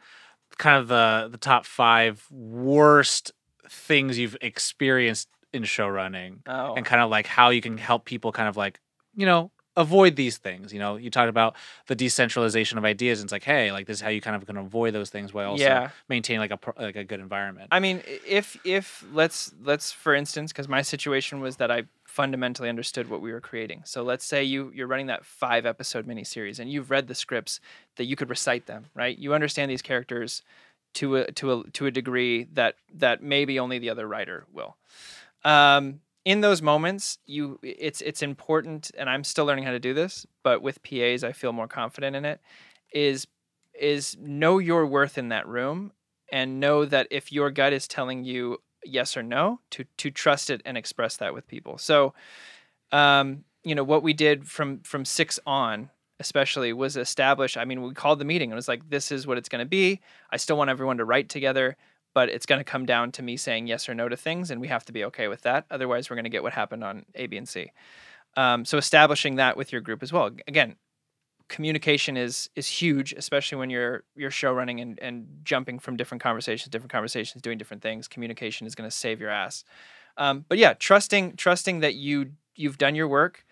kind 0.58 0.78
of 0.78 0.88
the 0.88 1.28
the 1.32 1.38
top 1.38 1.66
five 1.66 2.26
worst 2.32 3.32
things 3.70 4.18
you've 4.18 4.38
experienced 4.42 5.28
in 5.54 5.64
show 5.64 5.88
running 5.88 6.42
Oh, 6.48 6.74
and 6.76 6.86
kind 6.86 7.02
of 7.02 7.10
like 7.10 7.28
how 7.28 7.50
you 7.50 7.62
can 7.62 7.78
help 7.78 8.06
people 8.06 8.32
kind 8.32 8.48
of 8.50 8.58
like 8.58 8.80
you 9.16 9.26
know 9.26 9.52
avoid 9.78 10.16
these 10.16 10.38
things 10.38 10.72
you 10.72 10.80
know 10.80 10.96
you 10.96 11.10
talked 11.10 11.30
about 11.30 11.56
the 11.88 11.96
decentralization 11.96 12.78
of 12.78 12.86
ideas 12.86 13.20
and 13.20 13.26
it's 13.26 13.32
like 13.32 13.44
hey 13.44 13.72
like 13.72 13.88
this 13.88 13.98
is 13.98 14.02
how 14.02 14.10
you 14.10 14.22
kind 14.22 14.36
of 14.36 14.46
can 14.46 14.56
avoid 14.58 14.94
those 14.94 15.10
things 15.10 15.34
while 15.34 15.50
also 15.52 15.64
Yeah. 15.64 15.90
maintain 16.08 16.40
like 16.40 16.52
a 16.52 16.58
pro- 16.58 16.82
like 16.82 16.96
a 16.96 17.04
good 17.04 17.20
environment 17.20 17.68
I 17.72 17.80
mean, 17.80 18.02
if 18.26 18.58
if 18.66 19.04
let's 19.12 19.54
let's 19.64 19.92
for 19.92 20.14
instance, 20.14 20.52
because 20.54 20.68
my 20.70 20.82
situation 20.82 21.40
was 21.42 21.58
that 21.58 21.72
I 21.72 21.84
fundamentally 22.16 22.70
understood 22.70 23.10
what 23.10 23.20
we 23.20 23.34
were 23.34 23.42
creating. 23.42 23.82
So 23.84 24.02
let's 24.02 24.24
say 24.24 24.42
you 24.42 24.72
you're 24.74 24.88
running 24.88 25.08
that 25.08 25.26
five 25.26 25.66
episode 25.66 26.08
miniseries 26.08 26.60
and 26.60 26.72
you've 26.72 26.90
read 26.90 27.08
the 27.10 27.16
scripts 27.16 27.60
that 27.98 28.06
you 28.06 28.16
could 28.16 28.30
recite 28.30 28.68
them, 28.68 28.86
right? 28.94 29.18
You 29.18 29.34
understand 29.34 29.70
these 29.70 29.82
characters 29.82 30.42
to 30.94 31.18
a 31.18 31.32
to 31.34 31.52
a 31.52 31.70
to 31.72 31.88
a 31.88 31.92
degree 31.92 32.48
that 32.54 32.76
that 32.94 33.22
maybe 33.22 33.60
only 33.60 33.80
the 33.80 33.90
other 33.90 34.08
writer 34.08 34.46
will. 34.54 34.78
Um, 35.44 36.00
in 36.24 36.40
those 36.40 36.62
moments, 36.62 37.20
you 37.26 37.60
it's 37.62 38.00
it's 38.00 38.22
important, 38.22 38.92
and 38.98 39.10
I'm 39.10 39.26
still 39.26 39.46
learning 39.46 39.66
how 39.66 39.72
to 39.72 39.80
do 39.80 39.94
this, 39.94 40.26
but 40.42 40.62
with 40.62 40.82
PAs, 40.84 41.22
I 41.22 41.34
feel 41.34 41.52
more 41.52 41.68
confident 41.68 42.16
in 42.16 42.24
it. 42.24 42.40
Is 42.94 43.28
is 43.78 44.16
know 44.22 44.58
your 44.58 44.86
worth 44.86 45.18
in 45.18 45.28
that 45.30 45.48
room 45.48 45.92
and 46.32 46.62
know 46.62 46.86
that 46.86 47.08
if 47.12 47.34
your 47.34 47.52
gut 47.52 47.74
is 47.74 47.90
telling 47.90 48.24
you 48.24 48.60
yes 48.88 49.16
or 49.18 49.24
no 49.24 49.60
to 49.72 49.86
to 49.98 50.12
trust 50.12 50.50
it 50.50 50.62
and 50.66 50.78
express 50.78 51.18
that 51.18 51.34
with 51.34 51.48
people. 51.48 51.78
So 51.78 52.14
um 52.92 53.44
you 53.64 53.76
know 53.76 53.84
what 53.84 54.04
we 54.04 54.14
did 54.14 54.48
from 54.48 54.80
from 54.80 55.06
6 55.06 55.40
on 55.46 55.90
especially 56.20 56.72
was 56.72 56.96
establish 56.96 57.58
i 57.58 57.66
mean 57.66 57.82
we 57.82 57.94
called 57.94 58.20
the 58.20 58.26
meeting 58.26 58.50
and 58.50 58.54
it 58.54 58.56
was 58.56 58.70
like 58.70 58.90
this 58.90 59.12
is 59.12 59.28
what 59.28 59.38
it's 59.38 59.50
going 59.50 59.60
to 59.60 59.66
be. 59.66 60.02
I 60.32 60.38
still 60.38 60.58
want 60.58 60.70
everyone 60.70 60.98
to 60.98 61.06
write 61.06 61.30
together 61.30 61.76
but 62.14 62.30
it's 62.30 62.46
going 62.46 62.60
to 62.60 62.64
come 62.64 62.86
down 62.86 63.12
to 63.14 63.22
me 63.24 63.36
saying 63.36 63.68
yes 63.68 63.90
or 63.90 63.96
no 63.96 64.08
to 64.08 64.16
things 64.16 64.52
and 64.52 64.62
we 64.62 64.68
have 64.70 64.86
to 64.86 64.94
be 64.94 65.04
okay 65.06 65.28
with 65.28 65.42
that. 65.42 65.66
Otherwise 65.70 66.10
we're 66.10 66.16
going 66.16 66.24
to 66.26 66.30
get 66.30 66.44
what 66.44 66.54
happened 66.54 66.84
on 66.84 67.06
a 67.16 67.28
b 67.28 67.38
and 67.38 67.50
c. 67.50 67.72
Um, 68.38 68.66
so 68.66 68.78
establishing 68.78 69.36
that 69.36 69.58
with 69.58 69.72
your 69.72 69.82
group 69.82 70.04
as 70.04 70.14
well. 70.14 70.30
Again 70.48 70.76
communication 71.48 72.18
is 72.18 72.50
is 72.56 72.68
huge, 72.68 73.14
especially 73.14 73.58
when 73.58 73.70
you're 73.70 74.04
you're 74.16 74.32
show 74.32 74.54
running 74.54 74.80
and, 74.80 75.00
and 75.00 75.28
jumping 75.44 75.80
from 75.80 75.98
different 75.98 76.22
conversations, 76.22 76.72
different 76.72 76.92
conversations, 76.92 77.42
doing 77.42 77.58
different 77.58 77.84
things. 77.84 78.08
Communication 78.08 78.66
is 78.68 78.76
going 78.76 78.90
to 78.90 78.96
save 78.96 79.20
your 79.20 79.30
ass. 79.30 79.64
Um, 80.18 80.46
but 80.48 80.58
yeah, 80.58 80.74
trusting 80.74 81.36
trusting 81.36 81.82
that 81.82 81.96
you 81.96 82.32
you've 82.56 82.78
done 82.78 82.96
your 82.96 83.08
work, 83.08 83.46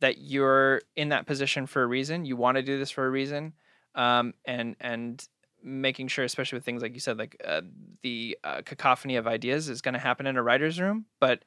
that 0.00 0.18
you're 0.18 0.82
in 0.96 1.10
that 1.10 1.26
position 1.26 1.66
for 1.66 1.82
a 1.82 1.86
reason. 1.86 2.24
You 2.24 2.36
want 2.36 2.56
to 2.56 2.62
do 2.62 2.78
this 2.78 2.90
for 2.90 3.06
a 3.06 3.10
reason, 3.10 3.52
um, 3.94 4.34
and 4.44 4.76
and 4.80 5.26
making 5.62 6.08
sure, 6.08 6.24
especially 6.24 6.56
with 6.56 6.64
things 6.64 6.82
like 6.82 6.94
you 6.94 7.00
said, 7.00 7.18
like 7.18 7.40
uh, 7.44 7.62
the 8.02 8.38
uh, 8.44 8.62
cacophony 8.64 9.16
of 9.16 9.26
ideas 9.26 9.68
is 9.68 9.82
going 9.82 9.94
to 9.94 10.00
happen 10.00 10.26
in 10.26 10.36
a 10.36 10.42
writer's 10.42 10.80
room. 10.80 11.06
But 11.20 11.44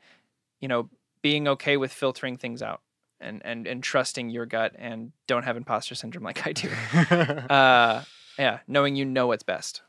you 0.61 0.67
know, 0.67 0.89
being 1.21 1.47
okay 1.47 1.77
with 1.77 1.91
filtering 1.91 2.37
things 2.37 2.61
out 2.61 2.81
and 3.21 3.41
and 3.45 3.67
and 3.67 3.83
trusting 3.83 4.29
your 4.29 4.45
gut 4.45 4.73
and 4.77 5.11
don't 5.27 5.43
have 5.43 5.57
imposter 5.57 5.95
syndrome 5.95 6.23
like 6.23 6.45
I 6.47 6.53
do. 6.53 6.69
uh, 7.53 8.03
yeah, 8.37 8.59
knowing 8.67 8.95
you 8.95 9.05
know 9.05 9.27
what's 9.27 9.43
best. 9.43 9.81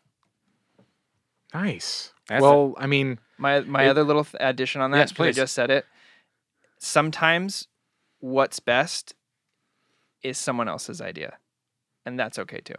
Nice. 1.55 2.13
That's 2.29 2.43
well, 2.43 2.75
I 2.79 2.87
mean, 2.87 3.19
My 3.39 3.61
my 3.61 3.85
It- 3.85 3.89
other 3.89 4.05
little 4.05 4.25
th- 4.25 4.37
addition 4.41 4.81
on 4.81 4.91
that, 4.93 4.99
Yes, 4.99 5.13
'cause 5.13 5.21
I 5.21 5.27
please. 5.31 5.37
just 5.37 5.55
said 5.55 5.71
it. 5.71 5.87
Sometimes 6.79 7.67
what's 8.21 8.61
best 8.61 9.15
is 10.23 10.39
someone 10.39 10.69
else's 10.69 11.01
idea, 11.01 11.39
and 12.07 12.19
that's 12.19 12.39
okay 12.39 12.61
too. 12.61 12.75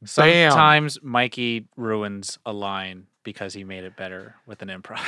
Bam. 0.00 0.06
Sometimes 0.06 1.02
Mikey 1.02 1.66
ruins 1.76 2.38
a 2.44 2.52
line 2.52 3.06
because 3.26 3.52
he 3.54 3.64
made 3.64 3.82
it 3.82 3.96
better 3.96 4.36
with 4.46 4.62
an 4.62 4.68
improv. 4.68 5.00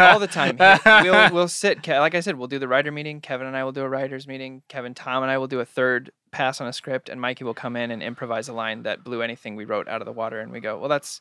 All 0.12 0.18
the 0.18 0.26
time, 0.26 0.56
He- 0.56 1.10
we'll 1.10 1.30
we'll 1.32 1.46
sit. 1.46 1.86
Like 1.86 2.14
I 2.14 2.20
said, 2.20 2.38
we'll 2.38 2.48
do 2.48 2.58
the 2.58 2.66
writer 2.66 2.90
meeting. 2.90 3.20
Kevin 3.20 3.46
and 3.46 3.54
I 3.54 3.64
will 3.64 3.72
do 3.72 3.82
a 3.82 3.88
writers 3.88 4.26
meeting. 4.26 4.62
Kevin, 4.68 4.94
Tom, 4.94 5.22
and 5.22 5.30
I 5.30 5.36
will 5.36 5.46
do 5.46 5.60
a 5.60 5.64
third 5.66 6.10
pass 6.30 6.58
on 6.62 6.68
a 6.68 6.72
script, 6.72 7.10
and 7.10 7.20
Mikey 7.20 7.44
will 7.44 7.52
come 7.52 7.76
in 7.76 7.90
and 7.90 8.02
improvise 8.02 8.48
a 8.48 8.54
line 8.54 8.84
that 8.84 9.04
blew 9.04 9.20
anything 9.20 9.56
we 9.56 9.66
wrote 9.66 9.88
out 9.88 10.00
of 10.00 10.06
the 10.06 10.12
water, 10.12 10.40
and 10.40 10.50
we 10.50 10.60
go, 10.60 10.78
well, 10.78 10.88
that's 10.88 11.20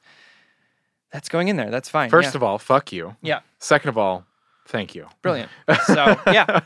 that's 1.11 1.27
going 1.27 1.49
in 1.49 1.57
there. 1.57 1.69
That's 1.69 1.89
fine. 1.89 2.09
first 2.09 2.33
yeah. 2.33 2.37
of 2.37 2.43
all, 2.43 2.57
fuck 2.57 2.93
you. 2.93 3.17
Yeah. 3.21 3.41
Second 3.59 3.89
of 3.89 3.97
all, 3.97 4.25
thank 4.67 4.95
you. 4.95 5.07
brilliant. 5.21 5.51
So 5.87 6.15
yeah, 6.27 6.61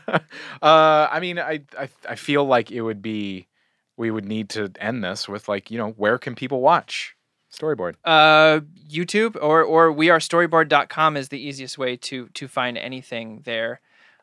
uh, 0.62 1.08
I 1.10 1.18
mean, 1.18 1.40
I, 1.40 1.62
I 1.76 1.88
I 2.08 2.14
feel 2.14 2.44
like 2.44 2.70
it 2.70 2.80
would 2.80 3.02
be 3.02 3.48
we 3.96 4.12
would 4.12 4.24
need 4.24 4.50
to 4.50 4.70
end 4.78 5.02
this 5.02 5.28
with 5.28 5.48
like 5.48 5.72
you 5.72 5.78
know 5.78 5.90
where 5.90 6.16
can 6.16 6.36
people 6.36 6.60
watch 6.60 7.15
storyboard? 7.58 7.94
uh, 8.04 8.60
YouTube 8.88 9.36
or 9.40 9.62
or 9.62 9.92
wearestoryboard.com 9.92 11.16
is 11.16 11.28
the 11.28 11.40
easiest 11.40 11.78
way 11.78 11.96
to 11.96 12.28
to 12.34 12.48
find 12.48 12.76
anything 12.78 13.42
there. 13.44 13.80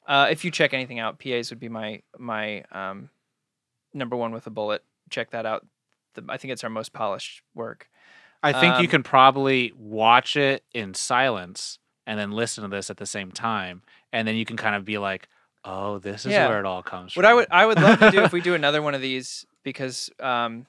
Uh, 0.08 0.28
if 0.30 0.44
you 0.46 0.52
check 0.52 0.74
anything 0.74 1.00
out, 1.00 1.20
PAs 1.20 1.50
would 1.50 1.60
be 1.60 1.70
my 1.70 2.02
my 2.18 2.64
um, 2.72 3.10
number 3.94 4.16
one 4.16 4.32
with 4.32 4.48
a 4.48 4.50
bullet. 4.50 4.84
Check 5.10 5.32
that 5.32 5.46
out. 5.46 5.66
The, 6.16 6.24
I 6.30 6.38
think 6.38 6.52
it's 6.52 6.64
our 6.64 6.70
most 6.70 6.94
polished 6.94 7.42
work. 7.56 7.90
I 8.42 8.52
think 8.52 8.78
you 8.80 8.84
Um, 8.84 8.90
can 8.90 9.04
probably 9.04 9.72
watch 9.78 10.36
it 10.36 10.64
in 10.74 10.94
silence 10.94 11.80
and 12.06 12.20
then 12.20 12.32
listen 12.32 12.64
to 12.64 12.68
this 12.70 12.90
at 12.90 12.98
the 12.98 13.06
same 13.06 13.32
time, 13.32 13.82
and 14.12 14.28
then 14.28 14.36
you 14.36 14.44
can 14.46 14.58
kind 14.58 14.76
of 14.76 14.84
be 14.84 14.98
like, 14.98 15.30
"Oh, 15.64 15.98
this 16.00 16.26
is 16.26 16.34
Yeah. 16.34 16.48
where 16.50 16.60
it 16.60 16.66
all 16.66 16.84
comes 16.84 17.14
What 17.14 17.24
from." 17.24 17.24
What 17.24 17.26
I 17.26 17.34
would 17.34 17.48
I 17.52 17.66
would 17.66 17.80
love 17.82 18.00
to 18.00 18.12
do 18.12 18.22
if 18.24 18.34
we 18.34 18.42
do 18.50 18.54
another 18.54 18.82
one 18.82 18.94
of 18.96 19.02
these 19.02 19.46
because 19.64 20.10
um, 20.20 20.66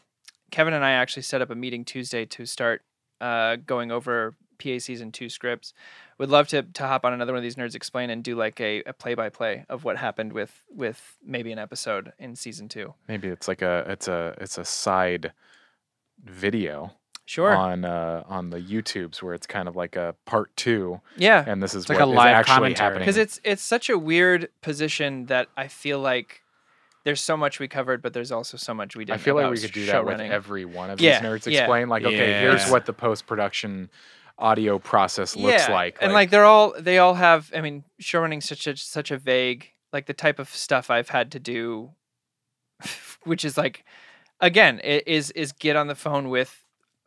Kevin 0.54 0.72
and 0.72 0.84
I 0.84 0.92
actually 0.92 1.24
set 1.24 1.42
up 1.42 1.50
a 1.50 1.56
meeting 1.56 1.84
Tuesday 1.84 2.24
to 2.26 2.46
start 2.46 2.82
uh, 3.20 3.56
going 3.56 3.90
over 3.90 4.36
PA 4.62 4.78
season 4.78 5.10
two 5.10 5.28
scripts. 5.28 5.74
Would 6.18 6.28
love 6.30 6.46
to 6.48 6.62
to 6.62 6.86
hop 6.86 7.04
on 7.04 7.12
another 7.12 7.32
one 7.32 7.38
of 7.38 7.42
these 7.42 7.56
nerds 7.56 7.74
explain 7.74 8.08
and 8.08 8.22
do 8.22 8.36
like 8.36 8.60
a 8.60 8.84
play 9.00 9.14
by 9.16 9.30
play 9.30 9.64
of 9.68 9.82
what 9.82 9.96
happened 9.96 10.32
with 10.32 10.62
with 10.70 11.16
maybe 11.26 11.50
an 11.50 11.58
episode 11.58 12.12
in 12.20 12.36
season 12.36 12.68
two. 12.68 12.94
Maybe 13.08 13.26
it's 13.26 13.48
like 13.48 13.62
a 13.62 13.84
it's 13.88 14.06
a 14.06 14.36
it's 14.40 14.56
a 14.56 14.64
side 14.64 15.32
video 16.24 16.92
Sure. 17.26 17.56
on 17.56 17.84
uh, 17.84 18.22
on 18.28 18.50
the 18.50 18.60
YouTubes 18.60 19.22
where 19.24 19.34
it's 19.34 19.48
kind 19.48 19.66
of 19.66 19.74
like 19.74 19.96
a 19.96 20.14
part 20.24 20.54
two, 20.56 21.00
yeah. 21.16 21.42
and 21.48 21.60
this 21.60 21.74
is 21.74 21.88
like 21.88 21.98
what 21.98 22.06
a 22.06 22.10
is 22.12 22.16
live 22.16 22.36
actually 22.36 22.54
commentary. 22.54 22.84
happening. 22.84 23.00
Because 23.00 23.16
it's 23.16 23.40
it's 23.42 23.62
such 23.62 23.90
a 23.90 23.98
weird 23.98 24.50
position 24.60 25.26
that 25.26 25.48
I 25.56 25.66
feel 25.66 25.98
like 25.98 26.42
there's 27.04 27.20
so 27.20 27.36
much 27.36 27.60
we 27.60 27.68
covered, 27.68 28.02
but 28.02 28.12
there's 28.12 28.32
also 28.32 28.56
so 28.56 28.74
much 28.74 28.96
we 28.96 29.04
didn't. 29.04 29.20
I 29.20 29.22
feel 29.22 29.34
like 29.34 29.50
we 29.50 29.58
could 29.58 29.72
do 29.72 29.86
that 29.86 30.04
with 30.04 30.14
running. 30.14 30.32
every 30.32 30.64
one 30.64 30.90
of 30.90 31.00
Yeah, 31.00 31.20
these 31.20 31.28
nerds. 31.28 31.50
yeah. 31.50 31.60
Explain 31.60 31.88
like, 31.88 32.04
okay, 32.04 32.40
here's 32.40 32.68
what 32.70 32.86
the 32.86 32.92
post 32.92 33.26
production 33.26 33.90
audio 34.38 34.78
process 34.78 35.36
looks 35.36 35.68
like. 35.68 35.98
and 36.00 36.12
like 36.12 36.30
they're 36.30 36.44
all 36.44 36.74
they 36.78 36.98
all 36.98 37.14
have. 37.14 37.50
I 37.54 37.60
mean, 37.60 37.84
show 38.00 38.20
running's 38.20 38.46
such 38.46 38.66
a 38.66 38.76
such 38.76 39.10
a 39.10 39.18
vague 39.18 39.70
like 39.92 40.06
the 40.06 40.14
type 40.14 40.38
of 40.40 40.48
stuff 40.48 40.90
I've 40.90 41.10
had 41.10 41.30
to 41.32 41.38
do, 41.38 41.92
which 43.24 43.44
is 43.44 43.56
like, 43.56 43.84
again, 44.40 44.80
is 44.80 45.30
is 45.32 45.52
get 45.52 45.76
on 45.76 45.86
the 45.86 45.94
phone 45.94 46.28
with 46.30 46.64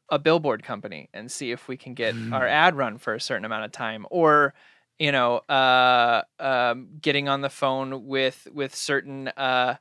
a 0.09 0.17
billboard 0.17 0.63
company 0.63 1.09
and 1.13 1.29
see 1.29 1.51
if 1.51 1.67
we 1.67 1.75
can 1.75 1.93
get 1.93 2.15
our 2.31 2.47
ad 2.47 2.75
run 2.77 2.97
for 2.97 3.13
a 3.13 3.19
certain 3.19 3.43
amount 3.43 3.65
of 3.65 3.73
time 3.73 4.05
or 4.09 4.53
you 4.97 5.11
know 5.11 5.39
uh 5.49 6.21
um 6.39 6.87
getting 7.01 7.27
on 7.27 7.41
the 7.41 7.49
phone 7.49 8.05
with 8.07 8.47
with 8.53 8.73
certain 8.73 9.27
uh 9.35 9.75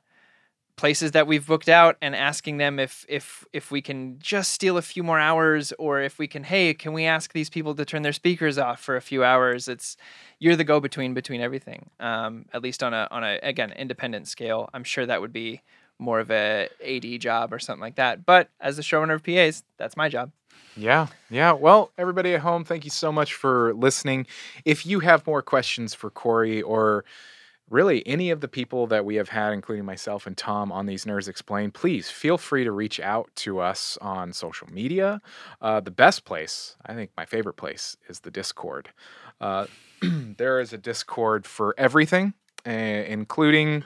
places 0.77 1.11
that 1.11 1.27
we've 1.27 1.45
booked 1.45 1.67
out 1.67 1.97
and 2.01 2.15
asking 2.15 2.57
them 2.57 2.79
if 2.79 3.05
if 3.09 3.45
if 3.51 3.71
we 3.71 3.81
can 3.81 4.17
just 4.19 4.53
steal 4.53 4.77
a 4.77 4.81
few 4.81 5.03
more 5.03 5.19
hours 5.19 5.73
or 5.77 5.99
if 5.99 6.17
we 6.19 6.27
can 6.27 6.43
hey 6.43 6.73
can 6.73 6.93
we 6.93 7.03
ask 7.03 7.33
these 7.33 7.49
people 7.49 7.75
to 7.75 7.83
turn 7.83 8.03
their 8.03 8.13
speakers 8.13 8.57
off 8.57 8.79
for 8.79 8.95
a 8.95 9.01
few 9.01 9.23
hours 9.23 9.67
it's 9.67 9.97
you're 10.39 10.55
the 10.55 10.63
go 10.63 10.79
between 10.79 11.13
between 11.13 11.41
everything 11.41 11.89
um 11.99 12.45
at 12.53 12.61
least 12.61 12.83
on 12.83 12.93
a 12.93 13.07
on 13.11 13.23
a 13.23 13.39
again 13.43 13.71
independent 13.71 14.27
scale 14.27 14.69
i'm 14.73 14.83
sure 14.83 15.05
that 15.05 15.19
would 15.19 15.33
be 15.33 15.61
more 15.99 16.19
of 16.19 16.29
a 16.29 16.69
ad 16.85 17.19
job 17.19 17.51
or 17.51 17.59
something 17.59 17.81
like 17.81 17.95
that 17.95 18.25
but 18.25 18.49
as 18.61 18.77
the 18.77 18.83
showrunner 18.83 19.15
of 19.15 19.23
pas 19.23 19.63
that's 19.77 19.97
my 19.97 20.07
job 20.07 20.31
Yeah, 20.75 21.07
yeah. 21.31 21.53
Well, 21.53 21.89
everybody 21.97 22.35
at 22.35 22.41
home, 22.41 22.63
thank 22.63 22.85
you 22.85 22.91
so 22.91 23.11
much 23.11 23.33
for 23.33 23.73
listening. 23.73 24.27
If 24.63 24.85
you 24.85 24.99
have 24.99 25.25
more 25.25 25.41
questions 25.41 25.95
for 25.95 26.11
Corey 26.11 26.61
or 26.61 27.03
really 27.69 28.05
any 28.07 28.29
of 28.29 28.41
the 28.41 28.47
people 28.47 28.87
that 28.87 29.05
we 29.05 29.15
have 29.15 29.29
had, 29.29 29.53
including 29.53 29.85
myself 29.85 30.25
and 30.27 30.37
Tom, 30.37 30.71
on 30.71 30.85
these 30.85 31.05
Nerds 31.05 31.27
Explain, 31.27 31.71
please 31.71 32.09
feel 32.09 32.37
free 32.37 32.63
to 32.63 32.71
reach 32.71 32.99
out 32.99 33.29
to 33.37 33.59
us 33.59 33.97
on 34.01 34.33
social 34.33 34.67
media. 34.71 35.21
Uh, 35.61 35.79
the 35.79 35.91
best 35.91 36.25
place, 36.25 36.75
I 36.85 36.93
think 36.93 37.11
my 37.17 37.25
favorite 37.25 37.55
place, 37.55 37.97
is 38.07 38.21
the 38.21 38.31
Discord. 38.31 38.89
Uh, 39.41 39.67
there 40.01 40.59
is 40.59 40.73
a 40.73 40.77
Discord 40.77 41.45
for 41.45 41.75
everything, 41.77 42.33
uh, 42.65 42.71
including 42.71 43.83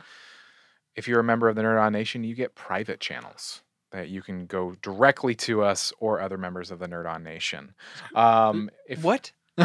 if 0.95 1.07
you're 1.07 1.19
a 1.19 1.23
member 1.23 1.49
of 1.49 1.55
the 1.55 1.61
Nerd 1.61 1.81
On 1.81 1.93
Nation, 1.93 2.23
you 2.23 2.35
get 2.35 2.55
private 2.55 2.99
channels 2.99 3.61
that 3.91 4.09
you 4.09 4.21
can 4.21 4.45
go 4.45 4.75
directly 4.81 5.35
to 5.35 5.63
us 5.63 5.91
or 5.99 6.21
other 6.21 6.37
members 6.37 6.71
of 6.71 6.79
the 6.79 6.87
Nerd 6.87 7.09
On 7.09 7.23
Nation. 7.23 7.73
Um, 8.15 8.69
if, 8.87 9.03
What? 9.03 9.31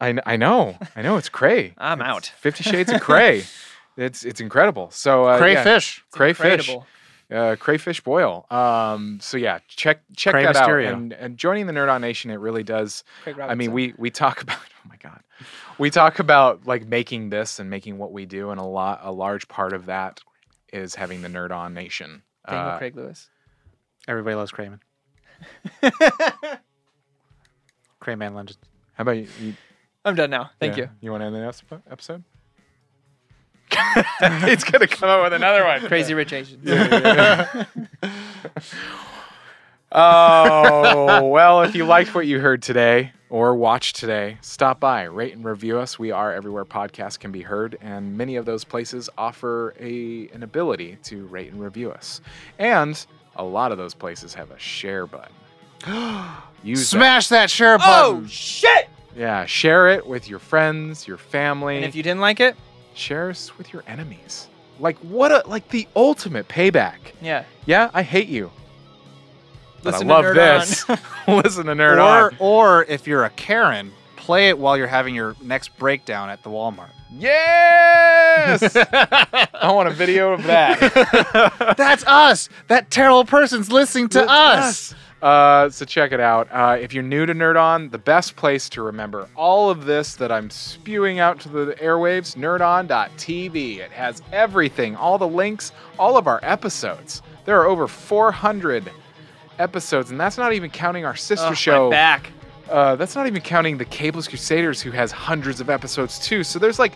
I, 0.00 0.18
I 0.26 0.36
know, 0.36 0.76
I 0.94 1.02
know, 1.02 1.16
it's 1.16 1.28
cray. 1.28 1.72
I'm 1.78 2.00
It's 2.00 2.08
out. 2.08 2.26
Fifty 2.38 2.62
Shades 2.70 2.92
of 2.92 3.00
Cray. 3.00 3.44
It's 3.96 4.24
it's 4.24 4.40
incredible. 4.40 4.90
So 4.90 5.24
uh, 5.24 5.38
Crayfish. 5.38 6.04
It's 6.06 6.16
crayfish, 6.16 6.76
uh, 7.32 7.56
crayfish 7.58 8.02
boil. 8.02 8.44
Um, 8.50 9.18
so 9.22 9.38
yeah, 9.38 9.60
check 9.68 10.02
check 10.14 10.32
Cray 10.34 10.44
that 10.44 10.54
Mysterio. 10.54 10.88
out. 10.88 10.92
And, 10.94 11.12
and 11.14 11.38
joining 11.38 11.66
the 11.66 11.72
Nerd 11.72 11.90
On 11.90 12.00
Nation, 12.02 12.30
it 12.30 12.36
really 12.36 12.62
does. 12.62 13.04
I 13.40 13.54
mean, 13.54 13.72
we 13.72 13.94
we 13.96 14.10
talk 14.10 14.42
about 14.42 14.58
oh 14.58 14.88
my 14.88 14.96
god, 14.96 15.20
we 15.78 15.88
talk 15.90 16.18
about 16.18 16.66
like 16.66 16.86
making 16.86 17.30
this 17.30 17.58
and 17.58 17.70
making 17.70 17.96
what 17.96 18.12
we 18.12 18.26
do, 18.26 18.50
and 18.50 18.60
a 18.60 18.64
lot 18.64 19.00
a 19.02 19.10
large 19.12 19.48
part 19.48 19.72
of 19.72 19.86
that 19.86 20.20
is 20.72 20.94
having 20.94 21.22
the 21.22 21.28
Nerd 21.28 21.50
On 21.52 21.72
Nation. 21.72 22.22
Daniel 22.46 22.72
Uh, 22.72 22.78
Craig 22.78 22.94
Lewis. 22.96 23.30
Everybody 24.06 24.36
loves 24.36 24.52
Crayman. 24.52 24.80
Crayman 28.00 28.34
legend. 28.34 28.58
how 28.94 29.02
about 29.02 29.16
you? 29.16 29.26
you 29.40 29.54
I'm 30.06 30.14
done 30.14 30.30
now. 30.30 30.50
Thank 30.60 30.76
yeah, 30.76 30.84
you. 30.84 30.90
You 31.02 31.10
want 31.10 31.22
to 31.22 31.26
end 31.26 31.34
the 31.34 31.40
next 31.40 31.64
episode? 31.90 32.22
it's 34.22 34.64
gonna 34.64 34.86
come 34.86 35.10
up 35.10 35.24
with 35.24 35.32
another 35.32 35.64
one. 35.64 35.86
Crazy 35.88 36.14
Rich 36.14 36.32
Asians. 36.32 36.64
Oh, 39.92 41.24
well, 41.30 41.62
if 41.62 41.74
you 41.74 41.86
liked 41.86 42.14
what 42.14 42.26
you 42.26 42.40
heard 42.40 42.60
today 42.60 43.12
or 43.30 43.54
watched 43.54 43.96
today, 43.96 44.36
stop 44.42 44.80
by, 44.80 45.04
rate 45.04 45.34
and 45.34 45.44
review 45.44 45.78
us. 45.78 45.98
We 45.98 46.10
are 46.10 46.34
everywhere 46.34 46.64
podcasts 46.64 47.18
can 47.18 47.32
be 47.32 47.42
heard, 47.42 47.78
and 47.80 48.16
many 48.16 48.36
of 48.36 48.44
those 48.44 48.64
places 48.64 49.08
offer 49.16 49.74
a 49.80 50.28
an 50.34 50.42
ability 50.42 50.98
to 51.04 51.26
rate 51.26 51.52
and 51.52 51.60
review 51.62 51.90
us. 51.92 52.20
And 52.58 53.06
a 53.36 53.44
lot 53.44 53.72
of 53.72 53.78
those 53.78 53.94
places 53.94 54.34
have 54.34 54.50
a 54.50 54.58
share 54.58 55.06
button. 55.06 55.32
Use 56.62 56.80
that. 56.80 56.86
Smash 56.86 57.28
that 57.28 57.48
share 57.48 57.78
button. 57.78 58.24
oh 58.24 58.26
shit! 58.26 58.88
Yeah, 59.16 59.46
share 59.46 59.88
it 59.88 60.06
with 60.06 60.28
your 60.28 60.38
friends, 60.38 61.08
your 61.08 61.16
family. 61.16 61.76
And 61.76 61.84
if 61.86 61.94
you 61.94 62.02
didn't 62.02 62.20
like 62.20 62.38
it, 62.38 62.54
share 62.94 63.30
us 63.30 63.56
with 63.56 63.72
your 63.72 63.82
enemies. 63.86 64.48
Like 64.78 64.98
what 64.98 65.32
a 65.32 65.42
like 65.48 65.68
the 65.70 65.88
ultimate 65.96 66.48
payback. 66.48 66.98
yeah. 67.22 67.44
Yeah, 67.64 67.90
I 67.94 68.02
hate 68.02 68.28
you. 68.28 68.50
But 69.82 69.94
Listen 69.94 70.10
I 70.10 70.14
love 70.14 70.34
this. 70.34 70.84
Listen 71.28 71.66
to 71.66 71.72
Nerd 71.72 71.96
or, 71.96 72.26
On. 72.32 72.36
or 72.38 72.84
if 72.84 73.06
you're 73.06 73.24
a 73.24 73.30
Karen, 73.30 73.90
play 74.16 74.48
it 74.48 74.58
while 74.58 74.76
you're 74.76 74.86
having 74.86 75.14
your 75.14 75.34
next 75.42 75.76
breakdown 75.78 76.28
at 76.28 76.42
the 76.42 76.50
Walmart. 76.50 76.90
Yes! 77.10 78.76
I 78.92 79.72
want 79.72 79.88
a 79.88 79.92
video 79.92 80.32
of 80.32 80.42
that. 80.44 81.74
That's 81.76 82.04
us. 82.04 82.48
That 82.66 82.90
terrible 82.90 83.24
person's 83.24 83.70
listening 83.72 84.08
to 84.10 84.28
us. 84.28 84.94
Uh, 85.22 85.70
so 85.70 85.84
check 85.84 86.12
it 86.12 86.20
out. 86.20 86.46
Uh, 86.52 86.76
if 86.78 86.92
you're 86.92 87.02
new 87.02 87.24
to 87.24 87.34
Nerd 87.34 87.60
On, 87.60 87.88
the 87.88 87.98
best 87.98 88.36
place 88.36 88.68
to 88.68 88.82
remember 88.82 89.28
all 89.34 89.70
of 89.70 89.86
this 89.86 90.14
that 90.16 90.30
I'm 90.30 90.50
spewing 90.50 91.18
out 91.18 91.40
to 91.40 91.48
the 91.48 91.72
airwaves, 91.80 92.36
nerdon.tv. 92.36 93.78
It 93.78 93.90
has 93.92 94.22
everything, 94.32 94.94
all 94.94 95.16
the 95.18 95.26
links, 95.28 95.72
all 95.98 96.16
of 96.18 96.26
our 96.26 96.38
episodes. 96.42 97.22
There 97.46 97.58
are 97.60 97.66
over 97.66 97.88
400 97.88 98.90
episodes, 99.58 100.10
and 100.10 100.20
that's 100.20 100.36
not 100.36 100.52
even 100.52 100.70
counting 100.70 101.04
our 101.04 101.16
sister 101.16 101.46
Ugh, 101.48 101.56
show. 101.56 101.90
back. 101.90 102.30
Uh, 102.68 102.96
that's 102.96 103.14
not 103.14 103.26
even 103.26 103.40
counting 103.40 103.78
the 103.78 103.84
Cables 103.84 104.28
Crusaders, 104.28 104.82
who 104.82 104.90
has 104.90 105.12
hundreds 105.12 105.60
of 105.60 105.70
episodes 105.70 106.18
too. 106.18 106.42
So 106.44 106.58
there's 106.58 106.78
like 106.78 106.92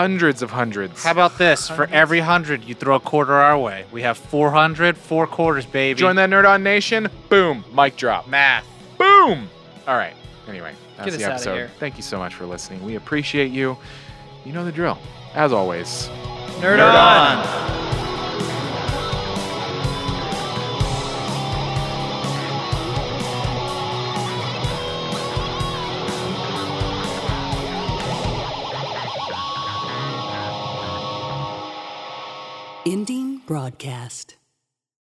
hundreds 0.00 0.40
of 0.40 0.50
hundreds. 0.50 1.04
How 1.04 1.10
about 1.10 1.36
this? 1.36 1.68
For 1.68 1.84
every 1.92 2.20
hundred, 2.20 2.64
you 2.64 2.74
throw 2.74 2.96
a 2.96 3.00
quarter 3.00 3.34
our 3.34 3.58
way. 3.58 3.84
We 3.92 4.00
have 4.00 4.16
400, 4.16 4.96
four 4.96 5.26
quarters, 5.26 5.66
baby. 5.66 5.98
Join 5.98 6.16
that 6.16 6.30
Nerd 6.30 6.48
On 6.48 6.62
Nation. 6.62 7.10
Boom. 7.28 7.62
Mic 7.74 7.96
drop. 7.96 8.26
math. 8.26 8.64
Boom. 8.96 9.50
All 9.86 9.96
right. 9.96 10.14
Anyway, 10.48 10.74
that's 10.96 11.10
Get 11.10 11.18
the 11.18 11.24
episode. 11.26 11.70
Thank 11.78 11.98
you 11.98 12.02
so 12.02 12.16
much 12.16 12.34
for 12.34 12.46
listening. 12.46 12.82
We 12.82 12.94
appreciate 12.94 13.52
you. 13.52 13.76
You 14.46 14.54
know 14.54 14.64
the 14.64 14.72
drill. 14.72 14.96
As 15.34 15.52
always. 15.52 16.08
Nerd, 16.60 16.78
Nerd 16.78 16.94
on. 16.94 18.19
Ending 32.86 33.42
broadcast. 33.46 34.39